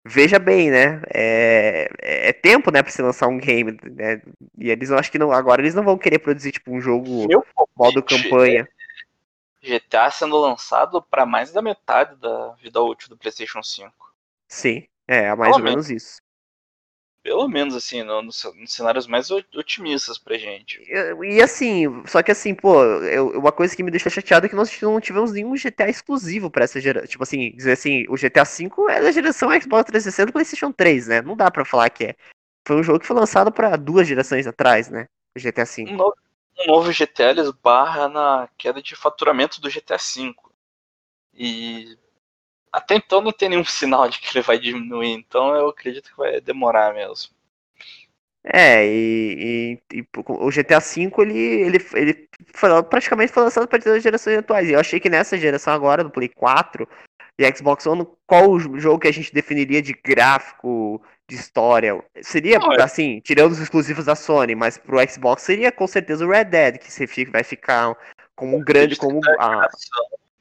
veja 0.05 0.39
bem, 0.39 0.72
né? 0.72 1.01
É, 1.14 1.89
é 2.30 2.34
tempo, 2.34 2.72
né, 2.72 2.82
pra 2.82 2.91
se 2.91 3.01
lançar 3.01 3.28
um 3.28 3.38
game, 3.38 3.78
né? 3.84 4.22
E 4.57 4.70
eles 4.70 4.91
acho 4.91 5.12
que 5.12 5.20
não, 5.20 5.32
agora 5.32 5.62
eles 5.62 5.76
não 5.76 5.84
vão 5.84 5.97
querer 5.97 6.20
produzir 6.20 6.51
tipo 6.51 6.72
um 6.72 6.82
jogo 6.82 7.28
Meu 7.28 7.45
modo 7.78 8.01
palpite 8.01 8.24
campanha. 8.24 8.68
é 8.68 8.80
GTA 9.62 10.10
sendo 10.10 10.38
lançado 10.38 11.01
pra 11.01 11.26
mais 11.26 11.51
da 11.51 11.62
metade 11.62 12.16
da 12.16 12.53
vida 12.53 12.82
útil 12.82 13.10
do 13.10 13.18
PlayStation 13.18 13.62
5. 13.62 14.14
Sim, 14.47 14.88
é, 15.07 15.36
mais 15.36 15.51
ou 15.51 15.57
Pelo 15.57 15.70
menos 15.70 15.89
isso. 15.89 16.18
Pelo 17.30 17.47
menos 17.47 17.75
assim, 17.75 18.01
no- 18.01 18.23
nos 18.23 18.43
cenários 18.65 19.05
mais 19.05 19.30
otimistas 19.30 20.17
pra 20.17 20.36
gente. 20.36 20.82
Eu- 20.88 21.23
E 21.23 21.39
assim, 21.43 21.86
só 22.07 22.23
que 22.23 22.32
assim, 22.32 22.55
pô, 22.55 22.84
eu- 23.03 23.38
uma 23.38 23.51
coisa 23.51 23.75
que 23.75 23.84
me 23.84 23.91
deixou 23.91 24.11
chateado 24.11 24.47
é 24.47 24.49
que 24.49 24.55
nós 24.55 24.82
não 24.82 24.99
tivemos 24.99 25.32
nenhum 25.32 25.55
GTA 25.55 25.88
exclusivo 25.88 26.49
pra 26.49 26.63
essa 26.63 26.82
geração. 26.82 27.07
Tipo 27.07 27.21
assim, 27.21 27.51
dizer 27.51 27.73
assim, 27.73 28.03
o 28.09 28.17
GTA 28.17 28.43
V 28.43 28.71
é 28.89 28.99
da 28.99 29.11
geração 29.11 29.51
Xbox 29.61 29.86
360 29.86 30.32
e 30.32 30.34
PlayStation 30.34 30.71
3, 30.71 31.05
né? 31.05 31.21
Não 31.21 31.38
dá 31.38 31.51
pra 31.51 31.63
falar 31.63 31.91
que 31.91 32.05
é. 32.05 32.15
Foi 32.67 32.77
um 32.77 32.82
jogo 32.84 32.99
que 32.99 33.05
foi 33.05 33.15
lançado 33.15 33.51
pra 33.51 33.75
duas 33.75 34.07
gerações 34.07 34.47
atrás, 34.47 34.89
né? 34.89 35.05
O 35.38 35.39
GTA 35.39 35.65
V. 35.65 35.84
Um 35.88 35.97
novo, 35.97 36.15
um 36.61 36.65
novo 36.65 36.91
GTA 36.91 37.30
ele 37.30 37.41
esbarra 37.41 38.09
na 38.09 38.49
queda 38.57 38.82
de 38.82 38.95
faturamento 38.95 39.61
do 39.61 39.69
GTA 39.69 39.97
V. 39.97 40.34
E 41.36 41.95
até 42.72 42.95
então 42.95 43.22
não 43.22 43.32
tem 43.32 43.49
nenhum 43.49 43.63
sinal 43.65 44.09
de 44.09 44.20
que 44.20 44.36
ele 44.38 44.43
vai 44.43 44.57
diminuir, 44.59 45.11
então 45.11 45.55
eu 45.55 45.70
acredito 45.70 46.09
que 46.11 46.17
vai 46.17 46.39
demorar 46.41 46.93
mesmo. 46.93 47.32
É, 48.43 48.86
e, 48.88 49.78
e- 49.91 49.97
e 49.99 50.07
o 50.28 50.49
GTA 50.49 50.80
V, 50.80 51.11
ele, 51.20 51.38
ele, 51.38 51.86
ele 51.93 52.30
foi, 52.53 52.84
praticamente 52.84 53.34
foi 53.34 53.43
lançado 53.43 53.67
para 53.67 53.78
as 53.95 54.01
gerações 54.01 54.38
atuais. 54.38 54.70
E 54.70 54.74
eu 54.74 54.80
achei 54.80 54.99
que 54.99 55.09
nessa 55.09 55.38
geração 55.38 55.74
agora, 55.74 56.03
do 56.03 56.09
Play 56.09 56.30
4 56.30 56.88
e 57.38 57.55
Xbox 57.55 57.86
One, 57.86 58.07
qual 58.26 58.49
o 58.49 58.80
jogo 58.80 58.99
que 58.99 59.07
a 59.07 59.13
gente 59.13 59.34
definiria 59.34 59.82
de 59.82 59.93
gráfico, 59.93 61.01
de 61.28 61.36
história? 61.36 62.01
Seria, 62.22 62.59
Não, 62.59 62.72
assim, 62.82 63.20
tirando 63.20 63.51
os 63.51 63.59
exclusivos 63.59 64.05
da 64.05 64.15
Sony, 64.15 64.55
mas 64.55 64.78
pro 64.78 64.97
Xbox 65.09 65.43
seria 65.43 65.72
com 65.72 65.86
certeza 65.86 66.26
o 66.26 66.30
Red 66.30 66.45
Dead, 66.45 66.78
que 66.78 66.91
você 66.91 67.05
fica- 67.05 67.32
vai 67.32 67.43
ficar 67.43 67.93
como 68.36 68.57
um 68.57 68.63
grande, 68.63 68.95
como 68.95 69.20
a, 69.38 69.67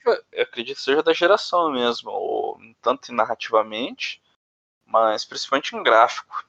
eu 0.04 0.42
acredito 0.42 0.76
que 0.76 0.82
seja 0.82 1.02
da 1.02 1.12
geração 1.12 1.72
mesmo, 1.72 2.10
ou 2.10 2.58
tanto 2.80 3.12
narrativamente, 3.12 4.22
mas 4.86 5.24
principalmente 5.24 5.74
em 5.76 5.82
gráfico. 5.82 6.46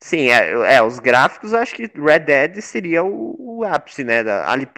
Sim, 0.00 0.30
é, 0.30 0.74
é, 0.74 0.82
os 0.82 0.98
gráficos 0.98 1.52
eu 1.52 1.60
acho 1.60 1.76
que 1.76 1.86
Red 1.94 2.20
Dead 2.20 2.60
seria 2.60 3.04
o, 3.04 3.58
o 3.58 3.64
ápice, 3.64 4.02
né? 4.02 4.24
Da, 4.24 4.50
ali, 4.50 4.68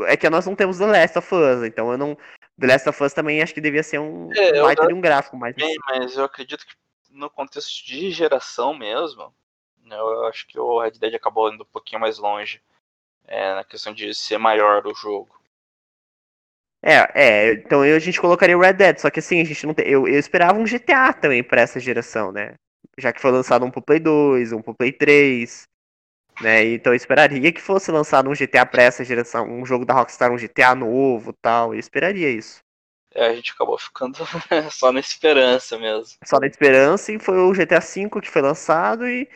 é 0.00 0.16
que 0.16 0.28
nós 0.28 0.44
não 0.44 0.56
temos 0.56 0.78
The 0.78 0.86
Last 0.86 1.18
of 1.18 1.34
Us, 1.34 1.64
então 1.64 1.92
eu 1.92 1.98
não. 1.98 2.16
The 2.58 2.66
Last 2.66 2.88
of 2.88 3.02
Us 3.02 3.12
também 3.12 3.40
acho 3.40 3.54
que 3.54 3.60
devia 3.60 3.82
ser 3.82 4.00
um 4.00 4.32
É, 4.34 4.58
eu 4.58 4.64
baita 4.64 4.86
de 4.86 4.92
um 4.92 5.00
gráfico, 5.00 5.36
mas. 5.36 5.54
Bem, 5.54 5.76
mas 5.86 6.16
eu 6.16 6.24
acredito 6.24 6.66
que 6.66 6.74
no 7.10 7.30
contexto 7.30 7.86
de 7.86 8.10
geração 8.10 8.74
mesmo, 8.74 9.32
né, 9.84 9.96
eu 9.96 10.26
acho 10.26 10.46
que 10.48 10.58
o 10.58 10.80
Red 10.80 10.92
Dead 10.92 11.14
acabou 11.14 11.52
indo 11.52 11.62
um 11.62 11.72
pouquinho 11.72 12.00
mais 12.00 12.18
longe 12.18 12.60
é, 13.26 13.54
na 13.54 13.64
questão 13.64 13.92
de 13.92 14.12
ser 14.14 14.38
maior 14.38 14.86
o 14.86 14.94
jogo. 14.94 15.40
É, 16.86 17.10
é, 17.14 17.52
então 17.54 17.84
eu, 17.84 17.96
a 17.96 17.98
gente 17.98 18.20
colocaria 18.20 18.56
o 18.56 18.60
Red 18.60 18.74
Dead, 18.74 18.98
só 18.98 19.10
que 19.10 19.18
assim, 19.18 19.40
a 19.40 19.44
gente 19.44 19.66
não 19.66 19.74
tem. 19.74 19.88
Eu, 19.88 20.06
eu 20.06 20.18
esperava 20.20 20.56
um 20.56 20.64
GTA 20.64 21.12
também 21.12 21.42
pra 21.42 21.60
essa 21.60 21.80
geração, 21.80 22.30
né? 22.30 22.54
Já 22.96 23.12
que 23.12 23.20
foi 23.20 23.32
lançado 23.32 23.66
um 23.66 23.70
pro 23.72 23.82
Play 23.82 23.98
2, 23.98 24.52
um 24.52 24.62
pro 24.62 24.72
Play 24.72 24.92
3. 24.92 25.64
Né? 26.40 26.74
Então 26.74 26.92
eu 26.92 26.96
esperaria 26.96 27.50
que 27.50 27.60
fosse 27.60 27.90
lançado 27.90 28.30
um 28.30 28.34
GTA 28.34 28.64
pra 28.64 28.84
essa 28.84 29.02
geração, 29.02 29.50
um 29.50 29.66
jogo 29.66 29.84
da 29.84 29.94
Rockstar, 29.94 30.30
um 30.30 30.36
GTA 30.36 30.76
novo 30.76 31.32
tal. 31.42 31.74
Eu 31.74 31.80
esperaria 31.80 32.30
isso. 32.30 32.60
É, 33.12 33.26
a 33.26 33.34
gente 33.34 33.50
acabou 33.50 33.78
ficando 33.78 34.18
só 34.70 34.92
na 34.92 35.00
esperança 35.00 35.76
mesmo. 35.78 36.18
só 36.24 36.38
na 36.38 36.46
esperança 36.46 37.10
e 37.10 37.18
foi 37.18 37.38
o 37.38 37.52
GTA 37.52 37.80
V 37.80 38.20
que 38.20 38.30
foi 38.30 38.42
lançado 38.42 39.08
e 39.08 39.28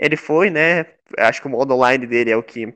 ele 0.00 0.16
foi, 0.16 0.50
né? 0.50 0.86
Acho 1.18 1.40
que 1.40 1.46
o 1.46 1.50
modo 1.50 1.72
online 1.72 2.04
dele 2.04 2.32
é 2.32 2.36
o 2.36 2.42
que 2.42 2.74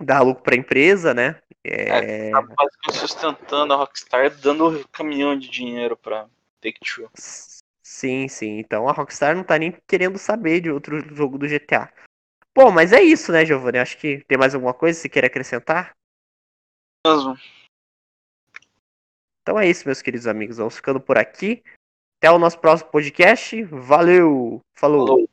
dá 0.00 0.20
lucro 0.20 0.42
pra 0.42 0.56
empresa, 0.56 1.14
né? 1.14 1.40
É, 1.62 2.30
Tá 2.30 2.42
basicamente 2.42 2.98
sustentando 2.98 3.72
a 3.72 3.76
Rockstar, 3.76 4.30
dando 4.38 4.86
caminhão 4.88 5.38
de 5.38 5.48
dinheiro 5.48 5.96
pra 5.96 6.26
Take-Two. 6.60 7.08
Sim, 7.82 8.28
sim. 8.28 8.58
Então 8.58 8.88
a 8.88 8.92
Rockstar 8.92 9.34
não 9.36 9.44
tá 9.44 9.58
nem 9.58 9.72
querendo 9.86 10.18
saber 10.18 10.60
de 10.60 10.70
outro 10.70 11.00
jogo 11.14 11.38
do 11.38 11.48
GTA. 11.48 11.92
Bom, 12.54 12.70
mas 12.70 12.92
é 12.92 13.02
isso, 13.02 13.32
né, 13.32 13.44
Giovanni? 13.44 13.78
Acho 13.78 13.98
que 13.98 14.24
tem 14.28 14.38
mais 14.38 14.54
alguma 14.54 14.74
coisa 14.74 14.96
que 14.96 15.02
você 15.02 15.08
queira 15.08 15.26
acrescentar? 15.26 15.96
Mesmo. 17.06 17.36
Então 19.42 19.58
é 19.58 19.68
isso, 19.68 19.86
meus 19.86 20.00
queridos 20.00 20.26
amigos. 20.26 20.56
Vamos 20.58 20.76
ficando 20.76 21.00
por 21.00 21.18
aqui. 21.18 21.62
Até 22.18 22.30
o 22.30 22.38
nosso 22.38 22.58
próximo 22.58 22.90
podcast. 22.90 23.62
Valeu! 23.64 24.60
Falou! 24.74 25.06
Falou. 25.06 25.28